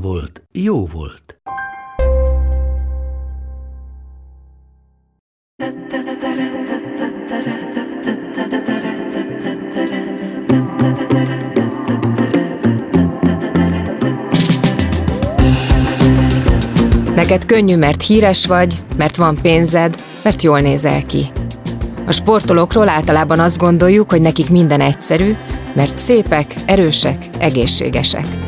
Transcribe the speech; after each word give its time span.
volt, 0.00 0.42
jó 0.52 0.86
volt. 0.86 1.40
Neked 17.14 17.44
könnyű, 17.46 17.76
mert 17.76 18.02
híres 18.02 18.46
vagy, 18.46 18.74
mert 18.96 19.16
van 19.16 19.36
pénzed, 19.42 19.96
mert 20.22 20.42
jól 20.42 20.60
nézel 20.60 21.06
ki. 21.06 21.26
A 22.06 22.12
sportolókról 22.12 22.88
általában 22.88 23.40
azt 23.40 23.58
gondoljuk, 23.58 24.10
hogy 24.10 24.20
nekik 24.20 24.50
minden 24.50 24.80
egyszerű, 24.80 25.36
mert 25.72 25.98
szépek, 25.98 26.54
erősek, 26.66 27.28
egészségesek. 27.38 28.45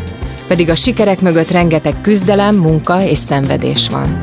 Pedig 0.49 0.71
a 0.71 0.75
sikerek 0.75 1.21
mögött 1.21 1.51
rengeteg 1.51 1.95
küzdelem, 2.01 2.57
munka 2.57 3.03
és 3.03 3.19
szenvedés 3.19 3.89
van. 3.89 4.19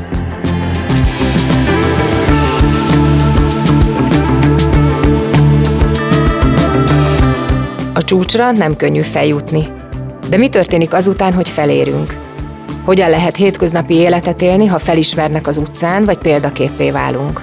A 7.94 8.04
csúcsra 8.04 8.52
nem 8.52 8.76
könnyű 8.76 9.00
feljutni. 9.00 9.66
De 10.28 10.36
mi 10.36 10.48
történik 10.48 10.92
azután, 10.92 11.32
hogy 11.32 11.48
felérünk? 11.48 12.16
Hogyan 12.84 13.10
lehet 13.10 13.36
hétköznapi 13.36 13.94
életet 13.94 14.42
élni, 14.42 14.66
ha 14.66 14.78
felismernek 14.78 15.46
az 15.46 15.56
utcán, 15.56 16.04
vagy 16.04 16.18
példaképpé 16.18 16.90
válunk? 16.90 17.42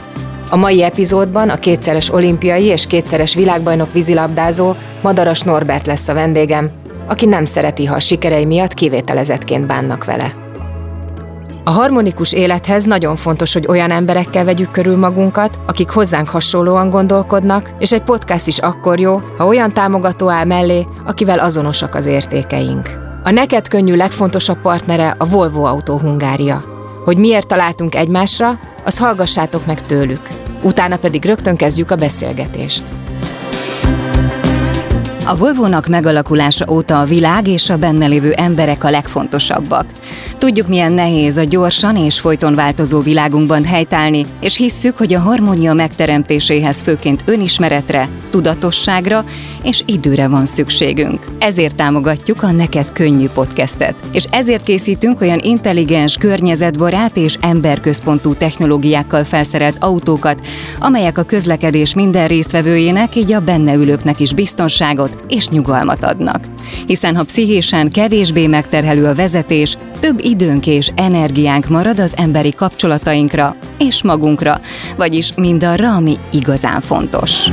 A 0.50 0.56
mai 0.56 0.84
epizódban 0.84 1.50
a 1.50 1.58
kétszeres 1.58 2.14
olimpiai 2.14 2.64
és 2.64 2.88
kétszeres 2.88 3.36
világbajnok 3.36 3.94
vízilabdázó 3.94 4.74
Madaras 5.02 5.42
Norbert 5.42 5.86
lesz 5.86 6.08
a 6.08 6.14
vendégem, 6.14 6.72
aki 7.08 7.26
nem 7.26 7.46
szereti, 7.46 7.86
ha 7.86 7.96
a 7.96 8.00
sikerei 8.00 8.46
miatt 8.46 8.74
kivételezetként 8.74 9.68
bánnak 9.68 10.06
vele. 10.06 10.34
A 11.66 11.72
harmonikus 11.72 12.34
élethez 12.34 12.86
nagyon 12.86 13.16
fontos, 13.16 13.54
hogy 13.54 13.68
olyan 13.68 13.92
emberekkel 13.92 14.46
vegyük 14.46 14.72
körül 14.72 14.98
magunkat, 14.98 15.60
akik 15.66 15.90
hozzánk 15.90 16.30
hasonlóan 16.30 16.90
gondolkodnak, 16.90 17.74
és 17.80 17.92
egy 17.92 18.04
podcast 18.04 18.48
is 18.48 18.58
akkor 18.58 19.00
jó, 19.00 19.22
ha 19.38 19.46
olyan 19.46 19.74
támogató 19.74 20.30
áll 20.30 20.46
mellé, 20.46 20.88
akivel 21.06 21.40
azonosak 21.40 21.96
az 21.96 22.06
értékeink. 22.06 22.90
A 23.24 23.32
neked 23.32 23.68
könnyű 23.68 23.96
legfontosabb 23.96 24.62
partnere 24.62 25.16
a 25.18 25.26
Volvo 25.26 25.64
Autó 25.64 26.00
Hungária. 26.00 26.64
Hogy 27.04 27.18
miért 27.18 27.48
találtunk 27.48 27.96
egymásra, 27.96 28.60
az 28.86 28.98
hallgassátok 28.98 29.66
meg 29.66 29.82
tőlük. 29.82 30.28
Utána 30.62 30.98
pedig 30.98 31.26
rögtön 31.26 31.56
kezdjük 31.56 31.92
a 31.92 31.96
beszélgetést. 31.96 33.03
A 35.26 35.36
Volvo-nak 35.36 35.88
megalakulása 35.88 36.66
óta 36.70 37.00
a 37.00 37.06
világ 37.06 37.48
és 37.48 37.70
a 37.70 37.78
benne 37.78 38.06
lévő 38.06 38.32
emberek 38.32 38.84
a 38.84 38.90
legfontosabbak. 38.90 39.86
Tudjuk, 40.38 40.68
milyen 40.68 40.92
nehéz 40.92 41.38
a 41.38 41.44
gyorsan 41.44 41.98
és 41.98 42.20
folyton 42.20 42.56
változó 42.56 43.00
világunkban 43.00 43.66
helytállni, 43.66 44.26
és 44.40 44.56
hisszük, 44.56 44.98
hogy 44.98 45.14
a 45.14 45.20
harmónia 45.20 45.74
megteremtéséhez 45.74 46.82
főként 46.82 47.24
önismeretre, 47.26 48.08
tudatosságra 48.30 49.26
és 49.64 49.84
időre 49.86 50.28
van 50.28 50.46
szükségünk. 50.46 51.26
Ezért 51.40 51.76
támogatjuk 51.76 52.44
a 52.44 52.52
Neked 52.52 52.92
Könnyű 52.92 53.28
podcastet, 53.34 53.96
és 54.12 54.24
ezért 54.32 54.64
készítünk 54.64 55.22
olyan 55.22 55.40
intelligens, 55.40 56.18
környezetbarát 56.18 57.18
és 57.18 57.38
emberközpontú 57.42 58.34
technológiákkal 58.34 59.24
felszerelt 59.24 59.78
autókat, 59.80 60.40
amelyek 60.80 61.18
a 61.18 61.24
közlekedés 61.24 61.94
minden 61.94 62.28
résztvevőjének, 62.28 63.16
így 63.16 63.34
a 63.34 63.40
benne 63.40 63.74
ülőknek 63.74 64.20
is 64.20 64.34
biztonságot 64.34 65.13
és 65.28 65.50
nyugalmat 65.50 66.04
adnak. 66.04 66.48
Hiszen 66.86 67.16
ha 67.16 67.24
pszichésen 67.24 67.92
kevésbé 67.92 68.48
megterhelő 68.48 69.06
a 69.06 69.16
vezetés, 69.16 69.78
több 70.00 70.20
időnk 70.24 70.68
és 70.68 70.92
energiánk 70.96 71.68
marad 71.68 72.00
az 72.00 72.14
emberi 72.18 72.54
kapcsolatainkra 72.54 73.56
és 73.78 74.04
magunkra, 74.04 74.62
vagyis 74.96 75.36
mindarra, 75.36 75.96
ami 75.96 76.18
igazán 76.32 76.82
fontos. 76.82 77.50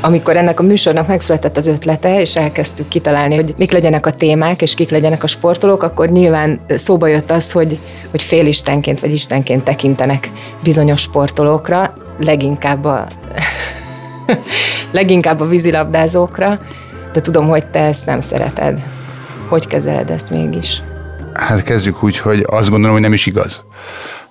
Amikor 0.00 0.36
ennek 0.36 0.60
a 0.60 0.62
műsornak 0.62 1.06
megszületett 1.06 1.56
az 1.56 1.66
ötlete, 1.66 2.20
és 2.20 2.36
elkezdtük 2.36 2.88
kitalálni, 2.88 3.34
hogy 3.34 3.54
mik 3.56 3.72
legyenek 3.72 4.06
a 4.06 4.12
témák, 4.12 4.62
és 4.62 4.74
kik 4.74 4.90
legyenek 4.90 5.22
a 5.22 5.26
sportolók, 5.26 5.82
akkor 5.82 6.08
nyilván 6.08 6.60
szóba 6.68 7.06
jött 7.06 7.30
az, 7.30 7.52
hogy, 7.52 7.78
hogy 8.10 8.22
félistenként 8.22 9.00
vagy 9.00 9.12
istenként 9.12 9.64
tekintenek 9.64 10.30
bizonyos 10.62 11.00
sportolókra, 11.00 11.94
leginkább 12.18 12.84
a, 12.84 13.08
leginkább 14.90 15.40
a 15.40 15.46
vízilabdázókra, 15.46 16.60
de 17.12 17.20
tudom, 17.20 17.48
hogy 17.48 17.66
te 17.66 17.80
ezt 17.80 18.06
nem 18.06 18.20
szereted. 18.20 18.82
Hogy 19.48 19.66
kezeled 19.66 20.10
ezt 20.10 20.30
mégis? 20.30 20.82
Hát 21.32 21.62
kezdjük 21.62 22.02
úgy, 22.02 22.18
hogy 22.18 22.44
azt 22.46 22.68
gondolom, 22.68 22.92
hogy 22.92 23.02
nem 23.02 23.12
is 23.12 23.26
igaz. 23.26 23.62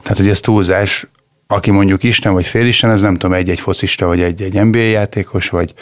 Tehát, 0.02 0.18
hogy 0.18 0.30
ez 0.30 0.40
túlzás, 0.40 1.08
aki 1.48 1.72
mondjuk 1.72 2.04
Isten 2.04 2.34
vagy 2.34 2.46
félisten, 2.46 2.90
ez 2.90 3.02
nem 3.02 3.14
tudom, 3.14 3.34
egy-egy 3.34 3.60
focista, 3.60 4.06
vagy 4.06 4.22
egy-egy 4.22 4.64
NBA 4.64 4.78
játékos, 4.78 5.50
vagy, 5.50 5.74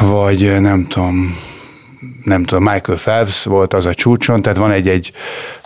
vagy 0.00 0.60
nem 0.60 0.86
tudom, 0.88 1.36
nem 2.24 2.44
tudom, 2.44 2.62
Michael 2.62 2.98
Phelps 2.98 3.44
volt 3.44 3.74
az 3.74 3.86
a 3.86 3.94
csúcson, 3.94 4.42
tehát 4.42 4.58
van 4.58 4.70
egy-egy 4.70 5.12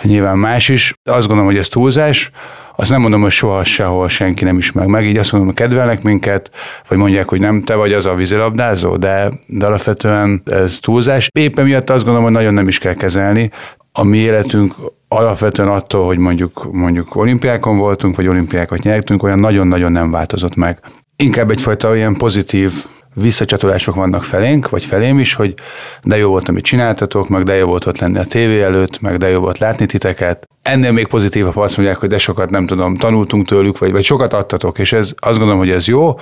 nyilván 0.02 0.38
más 0.38 0.68
is. 0.68 0.94
Azt 1.04 1.26
gondolom, 1.26 1.46
hogy 1.50 1.58
ez 1.58 1.68
túlzás, 1.68 2.30
azt 2.80 2.90
nem 2.90 3.00
mondom, 3.00 3.20
hogy 3.20 3.30
soha 3.30 3.64
sehol 3.64 4.08
senki 4.08 4.44
nem 4.44 4.58
ismer 4.58 4.86
meg, 4.86 5.06
így 5.06 5.16
azt 5.16 5.32
mondom, 5.32 5.50
hogy 5.50 5.58
kedvelnek 5.58 6.02
minket, 6.02 6.50
vagy 6.88 6.98
mondják, 6.98 7.28
hogy 7.28 7.40
nem 7.40 7.62
te 7.62 7.74
vagy 7.74 7.92
az 7.92 8.06
a 8.06 8.14
vízilabdázó, 8.14 8.96
de, 8.96 9.30
de 9.46 9.66
alapvetően 9.66 10.42
ez 10.44 10.78
túlzás. 10.78 11.28
Éppen 11.38 11.64
miatt 11.64 11.90
azt 11.90 12.04
gondolom, 12.04 12.22
hogy 12.22 12.32
nagyon 12.32 12.54
nem 12.54 12.68
is 12.68 12.78
kell 12.78 12.94
kezelni. 12.94 13.50
A 14.00 14.04
mi 14.04 14.18
életünk 14.18 14.74
alapvetően 15.08 15.68
attól, 15.68 16.06
hogy 16.06 16.18
mondjuk, 16.18 16.68
mondjuk 16.72 17.16
olimpiákon 17.16 17.78
voltunk, 17.78 18.16
vagy 18.16 18.26
olimpiákat 18.26 18.82
nyertünk, 18.82 19.22
olyan 19.22 19.38
nagyon-nagyon 19.38 19.92
nem 19.92 20.10
változott 20.10 20.54
meg. 20.54 20.80
Inkább 21.16 21.50
egyfajta 21.50 21.96
ilyen 21.96 22.16
pozitív 22.16 22.72
visszacsatolások 23.14 23.94
vannak 23.94 24.24
felénk, 24.24 24.68
vagy 24.68 24.84
felém 24.84 25.18
is, 25.18 25.34
hogy 25.34 25.54
de 26.02 26.16
jó 26.16 26.28
volt, 26.28 26.48
amit 26.48 26.64
csináltatok, 26.64 27.28
meg 27.28 27.42
de 27.42 27.54
jó 27.54 27.66
volt 27.66 27.86
ott 27.86 27.98
lenni 27.98 28.18
a 28.18 28.24
tévé 28.24 28.62
előtt, 28.62 29.00
meg 29.00 29.16
de 29.16 29.28
jó 29.28 29.40
volt 29.40 29.58
látni 29.58 29.86
titeket. 29.86 30.48
Ennél 30.62 30.92
még 30.92 31.06
pozitívabb 31.06 31.56
azt 31.56 31.76
mondják, 31.76 31.98
hogy 31.98 32.08
de 32.08 32.18
sokat 32.18 32.50
nem 32.50 32.66
tudom, 32.66 32.96
tanultunk 32.96 33.46
tőlük, 33.46 33.78
vagy, 33.78 33.92
vagy 33.92 34.04
sokat 34.04 34.32
adtatok, 34.32 34.78
és 34.78 34.92
ez, 34.92 35.12
azt 35.16 35.36
gondolom, 35.36 35.58
hogy 35.58 35.70
ez 35.70 35.86
jó. 35.86 36.14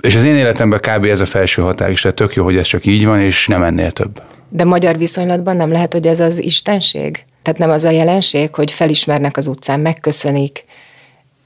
És 0.00 0.16
az 0.16 0.24
én 0.24 0.36
életemben 0.36 0.80
kb. 0.80 1.04
ez 1.04 1.20
a 1.20 1.26
felső 1.26 1.62
határ 1.62 1.90
is, 1.90 2.00
tehát 2.00 2.16
tök 2.16 2.34
jó, 2.34 2.44
hogy 2.44 2.56
ez 2.56 2.66
csak 2.66 2.86
így 2.86 3.06
van, 3.06 3.20
és 3.20 3.46
nem 3.46 3.62
ennél 3.62 3.90
több. 3.90 4.22
De 4.54 4.64
magyar 4.64 4.98
viszonylatban 4.98 5.56
nem 5.56 5.70
lehet, 5.70 5.92
hogy 5.92 6.06
ez 6.06 6.20
az 6.20 6.42
istenség? 6.42 7.24
Tehát 7.42 7.60
nem 7.60 7.70
az 7.70 7.84
a 7.84 7.90
jelenség, 7.90 8.54
hogy 8.54 8.70
felismernek 8.70 9.36
az 9.36 9.46
utcán, 9.46 9.80
megköszönik, 9.80 10.64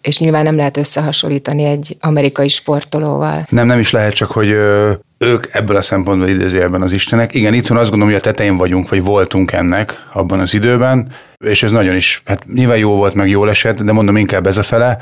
és 0.02 0.18
nyilván 0.18 0.44
nem 0.44 0.56
lehet 0.56 0.76
összehasonlítani 0.76 1.64
egy 1.64 1.96
amerikai 2.00 2.48
sportolóval. 2.48 3.46
Nem, 3.48 3.66
nem 3.66 3.78
is 3.78 3.90
lehet, 3.90 4.12
csak 4.12 4.30
hogy 4.30 4.48
ők 5.18 5.46
ebből 5.50 5.76
a 5.76 5.82
szempontból 5.82 6.28
idézőjelben 6.28 6.82
az 6.82 6.92
Istenek. 6.92 7.34
Igen, 7.34 7.54
itt 7.54 7.70
azt 7.70 7.90
gondolom, 7.90 8.06
hogy 8.06 8.14
a 8.14 8.20
tetején 8.20 8.56
vagyunk, 8.56 8.88
vagy 8.88 9.02
voltunk 9.02 9.52
ennek 9.52 10.06
abban 10.12 10.40
az 10.40 10.54
időben, 10.54 11.12
és 11.44 11.62
ez 11.62 11.70
nagyon 11.70 11.96
is, 11.96 12.22
hát 12.24 12.46
nyilván 12.54 12.78
jó 12.78 12.90
volt, 12.96 13.14
meg 13.14 13.28
jól 13.28 13.50
esett, 13.50 13.82
de 13.82 13.92
mondom 13.92 14.16
inkább 14.16 14.46
ez 14.46 14.56
a 14.56 14.62
fele, 14.62 14.98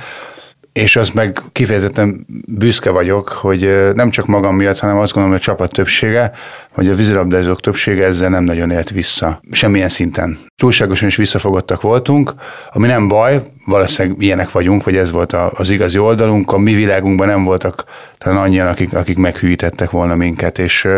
és 0.75 0.97
azt 0.97 1.15
meg 1.15 1.41
kifejezetten 1.53 2.27
büszke 2.49 2.91
vagyok, 2.91 3.29
hogy 3.29 3.91
nem 3.95 4.11
csak 4.11 4.27
magam 4.27 4.57
miatt, 4.57 4.79
hanem 4.79 4.99
azt 4.99 5.13
gondolom, 5.13 5.39
hogy 5.39 5.47
a 5.47 5.53
csapat 5.53 5.73
többsége, 5.73 6.33
hogy 6.71 6.89
a 6.89 6.95
vízilabdázók 6.95 7.61
többsége 7.61 8.05
ezzel 8.05 8.29
nem 8.29 8.45
nagyon 8.45 8.71
élt 8.71 8.91
vissza, 8.91 9.41
semmilyen 9.51 9.89
szinten. 9.89 10.39
Túlságosan 10.57 11.09
is 11.09 11.17
visszafogottak 11.17 11.81
voltunk, 11.81 12.35
ami 12.73 12.87
nem 12.87 13.09
baj, 13.09 13.43
valószínűleg 13.65 14.23
ilyenek 14.23 14.51
vagyunk, 14.51 14.85
vagy 14.85 14.97
ez 14.97 15.11
volt 15.11 15.33
az 15.33 15.71
igazi 15.71 15.99
oldalunk. 15.99 16.53
A 16.53 16.59
mi 16.59 16.75
világunkban 16.75 17.27
nem 17.27 17.45
voltak 17.45 17.85
talán 18.19 18.39
annyian, 18.39 18.67
akik, 18.67 18.95
akik 18.95 19.17
meghűítettek 19.17 19.91
volna 19.91 20.15
minket, 20.15 20.59
és, 20.59 20.89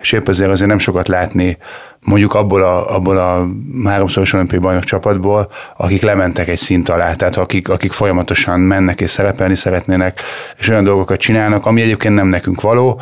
és 0.00 0.12
épp 0.12 0.28
ezért 0.28 0.50
azért 0.50 0.68
nem 0.68 0.78
sokat 0.78 1.08
látni 1.08 1.58
mondjuk 2.04 2.34
abból 2.34 2.62
a, 2.62 2.94
abból 2.94 3.18
a 3.18 3.46
háromszoros 3.88 4.32
olimpiai 4.32 4.60
bajnok 4.60 4.84
csapatból, 4.84 5.50
akik 5.76 6.02
lementek 6.02 6.48
egy 6.48 6.58
szint 6.58 6.88
alá, 6.88 7.14
tehát 7.14 7.36
akik, 7.36 7.68
akik 7.68 7.92
folyamatosan 7.92 8.60
mennek 8.60 9.00
és 9.00 9.10
szerepelni 9.10 9.54
szeretnének, 9.54 10.20
és 10.58 10.68
olyan 10.68 10.84
dolgokat 10.84 11.20
csinálnak, 11.20 11.66
ami 11.66 11.80
egyébként 11.80 12.14
nem 12.14 12.26
nekünk 12.26 12.60
való, 12.60 13.00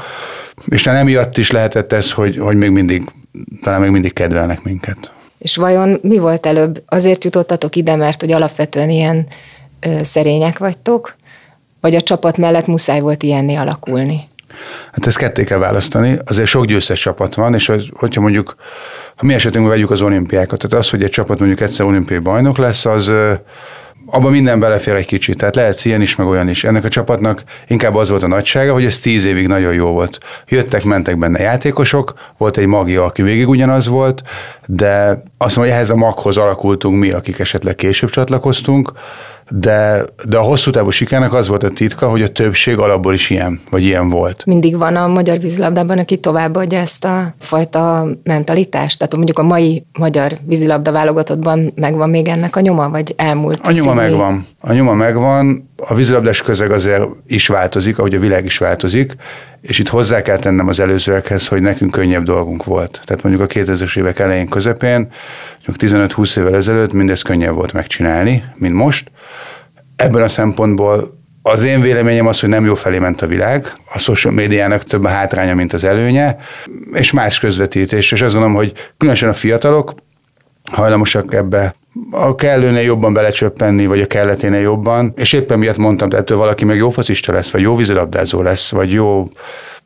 és 0.67 0.83
talán 0.83 1.01
emiatt 1.01 1.39
is 1.39 1.51
lehetett 1.51 1.93
ez, 1.93 2.13
hogy, 2.13 2.39
hogy 2.39 2.57
még 2.57 2.71
mindig, 2.71 3.03
talán 3.63 3.81
még 3.81 3.91
mindig 3.91 4.13
kedvelnek 4.13 4.63
minket. 4.63 5.13
És 5.39 5.57
vajon 5.57 5.99
mi 6.03 6.19
volt 6.19 6.47
előbb? 6.47 6.83
Azért 6.87 7.25
jutottatok 7.25 7.77
ide, 7.77 7.97
mert 7.97 8.21
hogy 8.21 8.33
alapvetően 8.33 8.91
ilyen 8.91 9.27
ö, 9.81 9.99
szerények 10.03 10.59
vagytok, 10.59 11.17
vagy 11.81 11.95
a 11.95 12.01
csapat 12.01 12.37
mellett 12.37 12.67
muszáj 12.67 13.01
volt 13.01 13.23
ilyenné 13.23 13.55
alakulni? 13.55 14.29
Hát 14.93 15.07
ezt 15.07 15.19
ketté 15.19 15.45
kell 15.45 15.59
választani. 15.59 16.19
Azért 16.25 16.49
sok 16.49 16.65
győztes 16.65 17.01
csapat 17.01 17.35
van, 17.35 17.55
és 17.55 17.69
az, 17.69 17.87
hogyha 17.93 18.21
mondjuk, 18.21 18.57
ha 19.17 19.25
mi 19.25 19.35
esetünkben 19.35 19.75
vegyük 19.75 19.91
az 19.91 20.01
olimpiákat, 20.01 20.59
tehát 20.59 20.85
az, 20.85 20.91
hogy 20.91 21.03
egy 21.03 21.11
csapat 21.11 21.39
mondjuk 21.39 21.61
egyszer 21.61 21.87
olimpiai 21.87 22.19
bajnok 22.19 22.59
lesz, 22.59 22.85
az 22.85 23.13
abban 24.11 24.31
minden 24.31 24.61
belefér 24.61 24.95
egy 24.95 25.07
kicsit, 25.07 25.37
tehát 25.37 25.55
lehet 25.55 25.85
ilyen 25.85 26.01
is, 26.01 26.17
meg 26.17 26.27
olyan 26.27 26.49
is. 26.49 26.65
Ennek 26.65 26.85
a 26.85 26.89
csapatnak 26.89 27.43
inkább 27.67 27.95
az 27.95 28.09
volt 28.11 28.23
a 28.23 28.27
nagysága, 28.27 28.73
hogy 28.73 28.85
ez 28.85 28.99
tíz 28.99 29.25
évig 29.25 29.47
nagyon 29.47 29.75
jó 29.75 29.91
volt. 29.91 30.19
Jöttek, 30.49 30.85
mentek 30.85 31.19
benne 31.19 31.41
játékosok, 31.41 32.15
volt 32.37 32.57
egy 32.57 32.67
magia, 32.67 33.05
aki 33.05 33.23
végig 33.23 33.49
ugyanaz 33.49 33.89
volt, 33.89 34.23
de 34.67 35.23
azt 35.39 35.57
mondom, 35.57 35.65
hogy 35.65 35.69
ehhez 35.69 35.91
a 35.91 35.97
maghoz 35.97 36.37
alakultunk 36.37 36.99
mi, 36.99 37.11
akik 37.11 37.39
esetleg 37.39 37.75
később 37.75 38.11
csatlakoztunk, 38.11 38.93
de, 39.49 40.05
de 40.25 40.37
a 40.37 40.43
hosszú 40.43 40.71
távú 40.71 40.91
sikernek 40.91 41.35
az 41.35 41.49
volt 41.49 41.63
a 41.63 41.71
titka, 41.71 42.09
hogy 42.09 42.23
a 42.23 42.29
többség 42.29 42.79
alapból 42.79 43.15
is 43.15 43.31
ilyen, 43.31 43.61
vagy 43.71 43.83
ilyen 43.83 44.09
volt. 44.09 44.47
Mindig 44.47 44.79
van 44.79 44.97
a 44.97 45.07
magyar 45.07 45.39
vízilabdában, 45.39 45.99
aki 45.99 46.17
továbbadja 46.17 46.79
ezt 46.79 47.05
a 47.05 47.35
fajta 47.39 48.07
mentalitást? 48.23 48.99
Tehát 48.99 49.17
mondjuk 49.17 49.39
a 49.39 49.43
mai 49.43 49.85
magyar 49.99 50.33
vízilabda 50.47 50.93
válogatottban 50.93 51.73
megvan 51.75 52.11
még 52.11 52.29
ennek 52.29 52.57
a 52.57 52.61
nyoma, 52.61 52.89
vagy 52.89 53.15
elmúlt? 53.17 53.61
A 53.63 53.71
nyoma 53.71 53.91
színű? 53.91 53.95
megvan. 53.95 54.47
A 54.61 54.73
nyoma 54.73 54.95
megvan. 54.95 55.69
A 55.83 55.95
vízilabdás 55.95 56.43
közeg 56.43 56.71
azért 56.71 57.05
is 57.27 57.47
változik, 57.47 57.99
ahogy 57.99 58.15
a 58.15 58.19
világ 58.21 58.45
is 58.45 58.59
változik, 58.59 59.13
és 59.61 59.79
itt 59.79 59.89
hozzá 59.89 60.23
kell 60.23 60.39
tennem 60.39 60.69
az 60.69 60.81
előzőekhez, 60.81 61.47
hogy 61.47 61.61
nekünk 61.61 61.91
könnyebb 61.91 62.23
dolgunk 62.23 62.65
volt. 62.65 63.01
Tehát 63.05 63.23
mondjuk 63.23 63.51
a 63.51 63.55
2000-es 63.55 63.99
évek 63.99 64.19
elején, 64.19 64.49
közepén, 64.49 65.09
15-20 65.67 66.39
évvel 66.39 66.55
ezelőtt 66.55 66.93
mindez 66.93 67.23
könnyebb 67.23 67.55
volt 67.55 67.73
megcsinálni, 67.73 68.45
mint 68.55 68.75
most. 68.75 69.11
Ebben 69.97 70.23
a 70.23 70.29
szempontból 70.29 71.19
az 71.43 71.63
én 71.63 71.81
véleményem 71.81 72.27
az, 72.27 72.41
hogy 72.41 72.49
nem 72.49 72.65
jó 72.65 72.75
felé 72.75 72.99
ment 72.99 73.23
a 73.23 73.27
világ, 73.27 73.73
a 73.95 73.99
social 73.99 74.33
médiának 74.33 74.85
több 74.85 75.05
a 75.05 75.09
hátránya, 75.09 75.55
mint 75.55 75.73
az 75.73 75.85
előnye, 75.85 76.37
és 76.93 77.13
más 77.13 77.39
közvetítés, 77.39 78.13
és 78.13 78.23
azt 78.23 78.33
gondolom, 78.33 78.57
hogy 78.57 78.73
különösen 78.97 79.29
a 79.29 79.35
fiatalok 79.35 79.95
hajlamosak 80.65 81.35
ebbe 81.35 81.75
a 82.11 82.35
kellőnél 82.35 82.83
jobban 82.83 83.13
belecsöppenni, 83.13 83.87
vagy 83.87 84.01
a 84.01 84.07
kelleténél 84.07 84.61
jobban, 84.61 85.13
és 85.17 85.33
éppen 85.33 85.59
miatt 85.59 85.77
mondtam, 85.77 86.09
ettől 86.11 86.39
valaki 86.39 86.65
meg 86.65 86.77
jó 86.77 86.91
focista 86.91 87.33
lesz, 87.33 87.51
vagy 87.51 87.61
jó 87.61 87.77
vízilabdázó 87.77 88.43
lesz, 88.43 88.71
vagy 88.71 88.93
jó, 88.93 89.29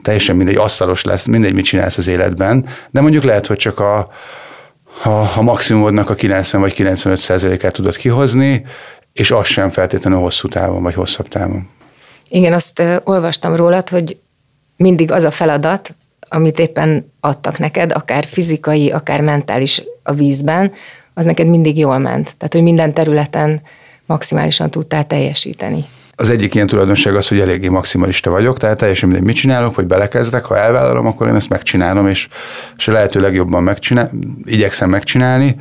teljesen 0.02 0.36
mindegy, 0.36 0.56
asztalos 0.56 1.04
lesz, 1.04 1.26
mindegy, 1.26 1.54
mit 1.54 1.64
csinálsz 1.64 1.96
az 1.96 2.06
életben, 2.06 2.66
de 2.90 3.00
mondjuk 3.00 3.22
lehet, 3.22 3.46
hogy 3.46 3.56
csak 3.56 3.80
a, 3.80 3.98
a, 5.02 5.08
a 5.36 5.42
maximumodnak 5.42 6.10
a 6.10 6.14
90 6.14 6.60
vagy 6.60 6.72
95 6.72 7.18
százalékát 7.18 7.72
tudod 7.72 7.96
kihozni, 7.96 8.64
és 9.12 9.30
az 9.30 9.46
sem 9.46 9.70
feltétlenül 9.70 10.18
hosszú 10.18 10.48
távon, 10.48 10.82
vagy 10.82 10.94
hosszabb 10.94 11.28
távon. 11.28 11.68
Igen, 12.28 12.52
azt 12.52 12.82
olvastam 13.04 13.56
rólad, 13.56 13.88
hogy 13.88 14.18
mindig 14.76 15.10
az 15.10 15.24
a 15.24 15.30
feladat, 15.30 15.94
amit 16.28 16.58
éppen 16.58 17.12
adtak 17.20 17.58
neked, 17.58 17.92
akár 17.92 18.24
fizikai, 18.24 18.90
akár 18.90 19.20
mentális 19.20 19.82
a 20.02 20.12
vízben, 20.12 20.72
az 21.14 21.24
neked 21.24 21.46
mindig 21.46 21.78
jól 21.78 21.98
ment. 21.98 22.36
Tehát, 22.36 22.52
hogy 22.52 22.62
minden 22.62 22.94
területen 22.94 23.60
maximálisan 24.06 24.70
tudtál 24.70 25.06
teljesíteni. 25.06 25.84
Az 26.14 26.30
egyik 26.30 26.54
ilyen 26.54 26.66
tulajdonság 26.66 27.14
az, 27.14 27.28
hogy 27.28 27.40
eléggé 27.40 27.68
maximalista 27.68 28.30
vagyok, 28.30 28.58
tehát 28.58 28.78
teljesen 28.78 29.08
mindegy, 29.08 29.26
mit 29.26 29.36
csinálok, 29.36 29.74
vagy 29.74 29.86
belekezdek, 29.86 30.44
ha 30.44 30.58
elvállalom, 30.58 31.06
akkor 31.06 31.26
én 31.26 31.34
ezt 31.34 31.48
megcsinálom, 31.48 32.08
és, 32.08 32.28
és 32.76 32.86
lehető 32.86 33.20
legjobban 33.20 33.62
megcsinál, 33.62 34.10
igyekszem 34.44 34.90
megcsinálni, 34.90 35.56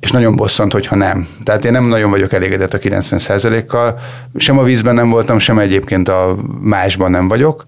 és 0.00 0.10
nagyon 0.10 0.36
bosszant, 0.36 0.72
hogyha 0.72 0.96
nem. 0.96 1.28
Tehát 1.44 1.64
én 1.64 1.72
nem 1.72 1.84
nagyon 1.84 2.10
vagyok 2.10 2.32
elégedett 2.32 2.74
a 2.74 2.78
90%-kal, 2.78 3.98
sem 4.36 4.58
a 4.58 4.62
vízben 4.62 4.94
nem 4.94 5.10
voltam, 5.10 5.38
sem 5.38 5.58
egyébként 5.58 6.08
a 6.08 6.36
másban 6.60 7.10
nem 7.10 7.28
vagyok, 7.28 7.64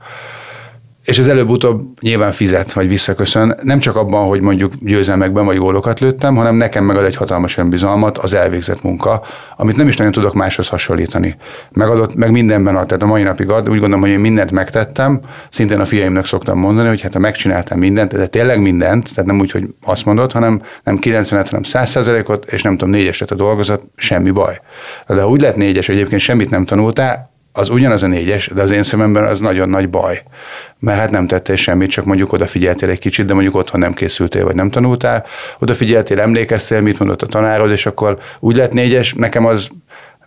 és 1.04 1.18
ez 1.18 1.26
előbb-utóbb 1.26 2.00
nyilván 2.00 2.32
fizet, 2.32 2.72
vagy 2.72 2.88
visszaköszön. 2.88 3.54
Nem 3.62 3.78
csak 3.78 3.96
abban, 3.96 4.26
hogy 4.26 4.40
mondjuk 4.40 4.72
győzelmekben 4.80 5.44
vagy 5.44 5.56
gólokat 5.56 6.00
lőttem, 6.00 6.36
hanem 6.36 6.54
nekem 6.54 6.84
megad 6.84 7.04
egy 7.04 7.16
hatalmas 7.16 7.56
önbizalmat 7.56 8.18
az 8.18 8.34
elvégzett 8.34 8.82
munka, 8.82 9.22
amit 9.56 9.76
nem 9.76 9.88
is 9.88 9.96
nagyon 9.96 10.12
tudok 10.12 10.34
máshoz 10.34 10.68
hasonlítani. 10.68 11.36
Megadott, 11.70 12.14
meg 12.14 12.30
mindenben 12.30 12.76
ad, 12.76 12.86
tehát 12.86 13.02
a 13.02 13.06
mai 13.06 13.22
napig 13.22 13.48
ad. 13.48 13.68
Úgy 13.68 13.78
gondolom, 13.78 14.00
hogy 14.00 14.10
én 14.10 14.18
mindent 14.18 14.50
megtettem, 14.50 15.20
szintén 15.50 15.80
a 15.80 15.84
fiaimnak 15.84 16.26
szoktam 16.26 16.58
mondani, 16.58 16.88
hogy 16.88 17.00
hát 17.00 17.12
ha 17.12 17.18
megcsináltam 17.18 17.78
mindent, 17.78 18.14
de 18.14 18.26
tényleg 18.26 18.62
mindent, 18.62 19.14
tehát 19.14 19.30
nem 19.30 19.40
úgy, 19.40 19.50
hogy 19.50 19.64
azt 19.84 20.04
mondod, 20.04 20.32
hanem 20.32 20.62
nem 20.84 20.98
90 20.98 21.44
hanem 21.44 21.62
100 21.62 22.10
ot 22.26 22.44
és 22.50 22.62
nem 22.62 22.76
tudom, 22.76 22.94
négyeset 22.94 23.30
a 23.30 23.34
dolgozat, 23.34 23.82
semmi 23.96 24.30
baj. 24.30 24.60
De 25.06 25.20
ha 25.20 25.28
úgy 25.28 25.40
lett 25.40 25.56
négyes, 25.56 25.86
hogy 25.86 25.94
egyébként 25.94 26.20
semmit 26.20 26.50
nem 26.50 26.64
tanultál, 26.64 27.29
az 27.52 27.68
ugyanaz 27.68 28.02
a 28.02 28.06
négyes, 28.06 28.50
de 28.54 28.62
az 28.62 28.70
én 28.70 28.82
szememben 28.82 29.24
az 29.24 29.40
nagyon 29.40 29.68
nagy 29.68 29.90
baj. 29.90 30.22
Mert 30.78 30.98
hát 30.98 31.10
nem 31.10 31.26
tettél 31.26 31.56
semmit, 31.56 31.90
csak 31.90 32.04
mondjuk 32.04 32.32
odafigyeltél 32.32 32.88
egy 32.88 32.98
kicsit, 32.98 33.26
de 33.26 33.32
mondjuk 33.32 33.54
otthon 33.54 33.80
nem 33.80 33.94
készültél, 33.94 34.44
vagy 34.44 34.54
nem 34.54 34.70
tanultál. 34.70 35.26
Odafigyeltél, 35.58 36.20
emlékeztél, 36.20 36.80
mit 36.80 36.98
mondott 36.98 37.22
a 37.22 37.26
tanárod, 37.26 37.70
és 37.70 37.86
akkor 37.86 38.18
úgy 38.40 38.56
lett 38.56 38.72
négyes, 38.72 39.14
nekem 39.14 39.46
az 39.46 39.68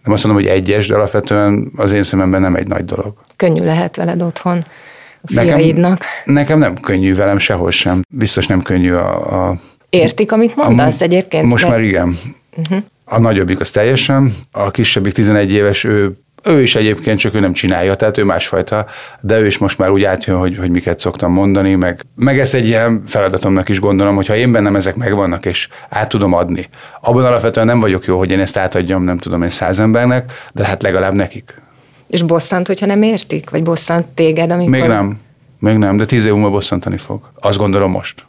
nem 0.03 0.13
azt 0.13 0.23
mondom, 0.23 0.43
hogy 0.43 0.51
egyes, 0.51 0.87
de 0.87 0.95
alapvetően 0.95 1.71
az 1.75 1.91
én 1.91 2.03
szememben 2.03 2.41
nem 2.41 2.55
egy 2.55 2.67
nagy 2.67 2.85
dolog. 2.85 3.13
Könnyű 3.35 3.63
lehet 3.63 3.95
veled 3.95 4.21
otthon 4.21 4.65
a 5.21 5.41
fiaidnak. 5.41 5.99
Nekem, 6.25 6.33
nekem 6.33 6.59
nem 6.59 6.79
könnyű 6.79 7.15
velem 7.15 7.37
sehol 7.37 7.71
sem. 7.71 8.01
Biztos 8.09 8.47
nem 8.47 8.61
könnyű 8.61 8.91
a... 8.91 9.49
a 9.49 9.59
Értik, 9.89 10.31
amit 10.31 10.55
mondasz 10.55 11.01
a, 11.01 11.03
egyébként? 11.03 11.45
Most 11.45 11.63
de... 11.63 11.69
már 11.69 11.81
igen. 11.81 12.17
Uh-huh. 12.55 12.83
A 13.05 13.19
nagyobbik 13.19 13.59
az 13.59 13.71
teljesen, 13.71 14.35
a 14.51 14.71
kisebbik 14.71 15.13
11 15.13 15.51
éves, 15.51 15.83
ő 15.83 16.17
ő 16.43 16.61
is 16.61 16.75
egyébként, 16.75 17.19
csak 17.19 17.35
ő 17.35 17.39
nem 17.39 17.53
csinálja, 17.53 17.95
tehát 17.95 18.17
ő 18.17 18.23
másfajta, 18.23 18.85
de 19.21 19.39
ő 19.39 19.45
is 19.45 19.57
most 19.57 19.77
már 19.77 19.89
úgy 19.89 20.03
átjön, 20.03 20.37
hogy, 20.37 20.57
hogy 20.57 20.69
miket 20.69 20.99
szoktam 20.99 21.31
mondani, 21.31 21.75
meg, 21.75 22.05
meg 22.15 22.39
ezt 22.39 22.53
egy 22.53 22.67
ilyen 22.67 23.03
feladatomnak 23.05 23.69
is 23.69 23.79
gondolom, 23.79 24.15
hogy 24.15 24.27
ha 24.27 24.35
én 24.35 24.51
bennem 24.51 24.75
ezek 24.75 24.95
megvannak, 24.95 25.45
és 25.45 25.67
át 25.89 26.09
tudom 26.09 26.33
adni. 26.33 26.69
Abban 27.01 27.25
alapvetően 27.25 27.65
nem 27.65 27.79
vagyok 27.79 28.05
jó, 28.05 28.17
hogy 28.17 28.31
én 28.31 28.39
ezt 28.39 28.57
átadjam, 28.57 29.03
nem 29.03 29.17
tudom 29.17 29.43
én 29.43 29.49
száz 29.49 29.79
embernek, 29.79 30.31
de 30.53 30.65
hát 30.65 30.81
legalább 30.81 31.13
nekik. 31.13 31.61
És 32.07 32.21
bosszant, 32.21 32.67
hogyha 32.67 32.85
nem 32.85 33.01
értik? 33.01 33.49
Vagy 33.49 33.63
bosszant 33.63 34.05
téged, 34.05 34.51
amikor... 34.51 34.71
Még 34.71 34.83
nem, 34.83 35.19
még 35.59 35.77
nem, 35.77 35.97
de 35.97 36.05
tíz 36.05 36.25
év 36.25 36.33
múlva 36.33 36.49
bosszantani 36.49 36.97
fog. 36.97 37.31
Azt 37.39 37.57
gondolom 37.57 37.91
most. 37.91 38.25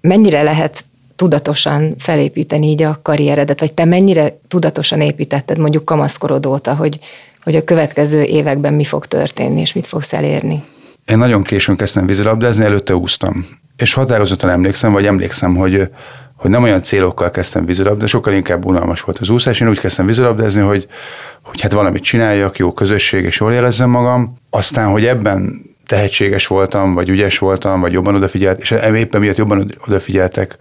Mennyire 0.00 0.42
lehet 0.42 0.84
tudatosan 1.16 1.94
felépíteni 1.98 2.66
így 2.66 2.82
a 2.82 2.98
karrieredet, 3.02 3.60
vagy 3.60 3.72
te 3.72 3.84
mennyire 3.84 4.38
tudatosan 4.48 5.00
építetted 5.00 5.58
mondjuk 5.58 5.84
kamaszkorod 5.84 6.46
óta, 6.46 6.74
hogy 6.74 6.98
hogy 7.46 7.56
a 7.56 7.64
következő 7.64 8.22
években 8.22 8.74
mi 8.74 8.84
fog 8.84 9.06
történni, 9.06 9.60
és 9.60 9.72
mit 9.72 9.86
fogsz 9.86 10.12
elérni? 10.12 10.62
Én 11.04 11.18
nagyon 11.18 11.42
későn 11.42 11.76
kezdtem 11.76 12.06
vízilabdázni, 12.06 12.64
előtte 12.64 12.96
úsztam. 12.96 13.46
És 13.76 13.92
határozottan 13.92 14.50
emlékszem, 14.50 14.92
vagy 14.92 15.06
emlékszem, 15.06 15.56
hogy, 15.56 15.88
hogy 16.36 16.50
nem 16.50 16.62
olyan 16.62 16.82
célokkal 16.82 17.30
kezdtem 17.30 17.66
vízilabdázni, 17.66 18.08
sokkal 18.08 18.32
inkább 18.32 18.64
unalmas 18.64 19.00
volt 19.00 19.18
az 19.18 19.28
úszás. 19.28 19.60
Én 19.60 19.68
úgy 19.68 19.78
kezdtem 19.78 20.06
vízilabdázni, 20.06 20.60
hogy, 20.60 20.86
hogy 21.42 21.60
hát 21.60 21.72
valamit 21.72 22.02
csináljak, 22.02 22.56
jó 22.56 22.72
közösség, 22.72 23.24
és 23.24 23.40
jól 23.40 23.52
érezzem 23.52 23.90
magam. 23.90 24.36
Aztán, 24.50 24.90
hogy 24.90 25.06
ebben 25.06 25.62
tehetséges 25.86 26.46
voltam, 26.46 26.94
vagy 26.94 27.08
ügyes 27.08 27.38
voltam, 27.38 27.80
vagy 27.80 27.92
jobban 27.92 28.14
odafigyelt, 28.14 28.60
és 28.60 28.70
éppen 28.94 29.20
miatt 29.20 29.36
jobban 29.36 29.74
odafigyeltek 29.86 30.56